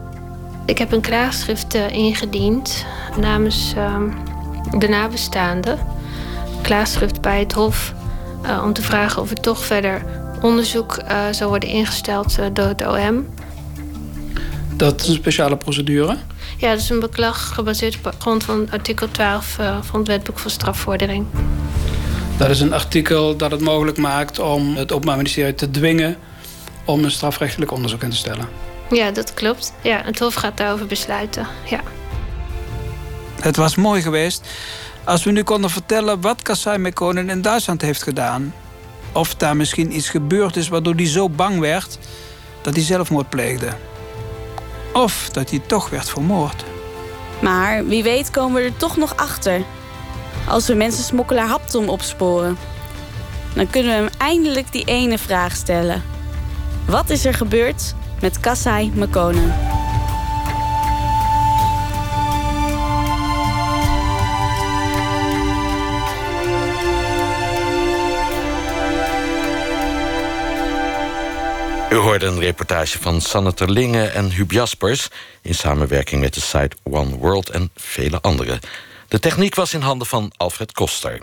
Ik 0.67 0.79
heb 0.79 0.93
een 0.93 1.01
klaagschrift 1.01 1.75
uh, 1.75 1.91
ingediend 1.91 2.85
namens 3.21 3.73
uh, 3.77 3.97
de 4.79 4.89
nabestaanden. 4.89 5.79
Klaagschrift 6.63 7.21
bij 7.21 7.39
het 7.39 7.53
Hof 7.53 7.95
uh, 8.45 8.63
om 8.65 8.73
te 8.73 8.83
vragen 8.83 9.23
of 9.23 9.31
er 9.31 9.41
toch 9.41 9.65
verder 9.65 10.05
onderzoek 10.43 10.99
uh, 10.99 11.29
zou 11.31 11.51
worden 11.51 11.69
ingesteld 11.69 12.37
door 12.53 12.67
het 12.67 12.87
OM. 12.87 13.27
Dat 14.77 15.01
is 15.01 15.09
een 15.09 15.15
speciale 15.15 15.57
procedure? 15.57 16.17
Ja, 16.65 16.71
dat 16.71 16.79
is 16.79 16.91
een 16.91 17.01
beklag 17.01 17.55
gebaseerd 17.55 17.99
op 18.03 18.15
grond 18.19 18.45
van 18.45 18.71
artikel 18.71 19.11
12 19.11 19.59
uh, 19.61 19.79
van 19.83 19.99
het 19.99 20.09
wetboek 20.09 20.39
van 20.39 20.51
strafvordering. 20.51 21.27
Dat 22.37 22.51
is 22.51 22.61
een 22.61 22.73
artikel 22.73 23.37
dat 23.37 23.51
het 23.51 23.61
mogelijk 23.61 23.97
maakt 23.97 24.39
om 24.39 24.77
het 24.77 24.93
Openbaar 24.93 25.17
Ministerie 25.17 25.55
te 25.55 25.71
dwingen 25.71 26.17
om 26.85 27.05
een 27.05 27.11
strafrechtelijk 27.11 27.71
onderzoek 27.71 28.03
in 28.03 28.11
te 28.11 28.17
stellen. 28.17 28.49
Ja, 28.91 29.11
dat 29.11 29.35
klopt. 29.35 29.73
Ja, 29.83 30.03
het 30.05 30.19
Hof 30.19 30.35
gaat 30.35 30.57
daarover 30.57 30.87
besluiten. 30.87 31.47
Ja. 31.71 31.81
Het 33.41 33.57
was 33.57 33.75
mooi 33.75 34.03
geweest 34.03 34.49
als 35.05 35.25
we 35.25 35.31
nu 35.31 35.43
konden 35.43 35.71
vertellen 35.71 36.21
wat 36.21 36.43
Kassai 36.43 36.79
Mekonen 36.79 37.31
in 37.31 37.43
Duitsland 37.43 37.81
heeft 37.81 38.03
gedaan. 38.03 38.55
Of 39.13 39.35
daar 39.35 39.57
misschien 39.57 39.97
iets 39.97 40.09
gebeurd 40.09 40.57
is 40.57 40.69
waardoor 40.69 40.95
hij 40.95 41.07
zo 41.07 41.29
bang 41.29 41.59
werd 41.59 41.99
dat 42.63 42.75
hij 42.75 42.85
zelfmoord 42.85 43.29
pleegde. 43.29 43.69
Of 44.95 45.29
dat 45.33 45.51
hij 45.51 45.59
toch 45.59 45.91
werd 45.91 46.09
vermoord. 46.09 46.65
Maar 47.43 47.87
wie 47.87 48.03
weet 48.03 48.31
komen 48.31 48.63
we 48.63 48.69
er 48.69 48.77
toch 48.77 48.97
nog 48.97 49.17
achter. 49.17 49.63
Als 50.49 50.67
we 50.67 50.75
mensensmokkelaar 50.75 51.47
Haptom 51.47 51.89
opsporen. 51.89 52.59
Dan 53.55 53.71
kunnen 53.71 53.93
we 53.93 54.03
hem 54.03 54.11
eindelijk 54.19 54.73
die 54.73 54.85
ene 54.85 55.19
vraag 55.19 55.57
stellen. 55.57 56.03
Wat 56.87 57.11
is 57.11 57.25
er 57.25 57.35
gebeurd 57.35 57.95
met 58.21 58.41
Kassai 58.41 58.93
Mekonen? 58.95 59.55
U 71.95 71.97
hoorde 71.97 72.27
een 72.27 72.41
reportage 72.41 72.99
van 72.99 73.21
Sanne 73.21 73.55
Terlinge 73.55 74.07
en 74.07 74.31
Huub 74.31 74.51
Jaspers... 74.51 75.09
in 75.43 75.55
samenwerking 75.55 76.21
met 76.21 76.35
de 76.35 76.41
site 76.41 76.77
One 76.83 77.17
World 77.17 77.51
en 77.51 77.71
vele 77.77 78.21
anderen. 78.21 78.61
De 79.09 79.19
techniek 79.19 79.55
was 79.55 79.75
in 79.75 79.81
handen 79.81 80.07
van 80.07 80.33
Alfred 80.37 80.73
Koster. 80.73 81.21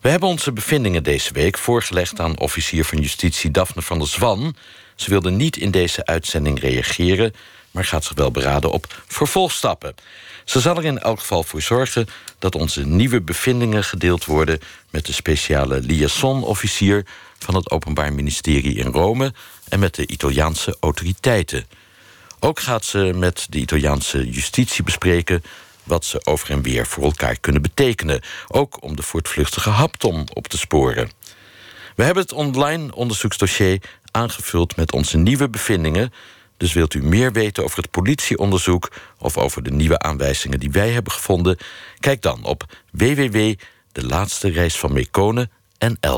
We 0.00 0.08
hebben 0.08 0.28
onze 0.28 0.52
bevindingen 0.52 1.02
deze 1.02 1.32
week 1.32 1.58
voorgelegd 1.58 2.20
aan 2.20 2.38
officier 2.38 2.84
van 2.84 2.98
justitie 3.00 3.50
Daphne 3.50 3.82
van 3.82 3.98
der 3.98 4.08
Zwan. 4.08 4.56
Ze 4.94 5.10
wilde 5.10 5.30
niet 5.30 5.56
in 5.56 5.70
deze 5.70 6.06
uitzending 6.06 6.60
reageren, 6.60 7.34
maar 7.70 7.84
gaat 7.84 8.04
zich 8.04 8.16
wel 8.16 8.30
beraden 8.30 8.70
op 8.70 9.02
vervolgstappen. 9.06 9.94
Ze 10.44 10.60
zal 10.60 10.76
er 10.76 10.84
in 10.84 10.98
elk 10.98 11.18
geval 11.18 11.42
voor 11.42 11.62
zorgen 11.62 12.08
dat 12.38 12.54
onze 12.54 12.86
nieuwe 12.86 13.20
bevindingen 13.20 13.84
gedeeld 13.84 14.24
worden 14.24 14.60
met 14.90 15.06
de 15.06 15.12
speciale 15.12 15.80
liaison-officier 15.80 17.06
van 17.38 17.54
het 17.54 17.70
Openbaar 17.70 18.12
Ministerie 18.12 18.74
in 18.76 18.92
Rome 18.92 19.32
en 19.68 19.78
met 19.78 19.94
de 19.94 20.06
Italiaanse 20.06 20.76
autoriteiten. 20.80 21.64
Ook 22.40 22.60
gaat 22.60 22.84
ze 22.84 22.98
met 23.14 23.46
de 23.50 23.58
Italiaanse 23.58 24.30
justitie 24.30 24.84
bespreken 24.84 25.42
wat 25.82 26.04
ze 26.04 26.20
over 26.24 26.50
en 26.50 26.62
weer 26.62 26.86
voor 26.86 27.04
elkaar 27.04 27.36
kunnen 27.40 27.62
betekenen, 27.62 28.20
ook 28.48 28.82
om 28.82 28.96
de 28.96 29.02
voortvluchtige 29.02 29.70
haptom 29.70 30.24
op 30.32 30.48
te 30.48 30.58
sporen. 30.58 31.10
We 31.96 32.02
hebben 32.02 32.22
het 32.22 32.32
online 32.32 32.94
onderzoeksdossier 32.94 33.82
aangevuld 34.10 34.76
met 34.76 34.92
onze 34.92 35.16
nieuwe 35.16 35.48
bevindingen. 35.48 36.12
Dus 36.56 36.72
wilt 36.72 36.94
u 36.94 37.02
meer 37.02 37.32
weten 37.32 37.64
over 37.64 37.78
het 37.78 37.90
politieonderzoek 37.90 38.92
of 39.18 39.36
over 39.36 39.62
de 39.62 39.70
nieuwe 39.70 39.98
aanwijzingen 39.98 40.60
die 40.60 40.70
wij 40.70 40.90
hebben 40.90 41.12
gevonden? 41.12 41.58
Kijk 41.98 42.22
dan 42.22 42.44
op 42.44 42.64
www.de 42.90 44.06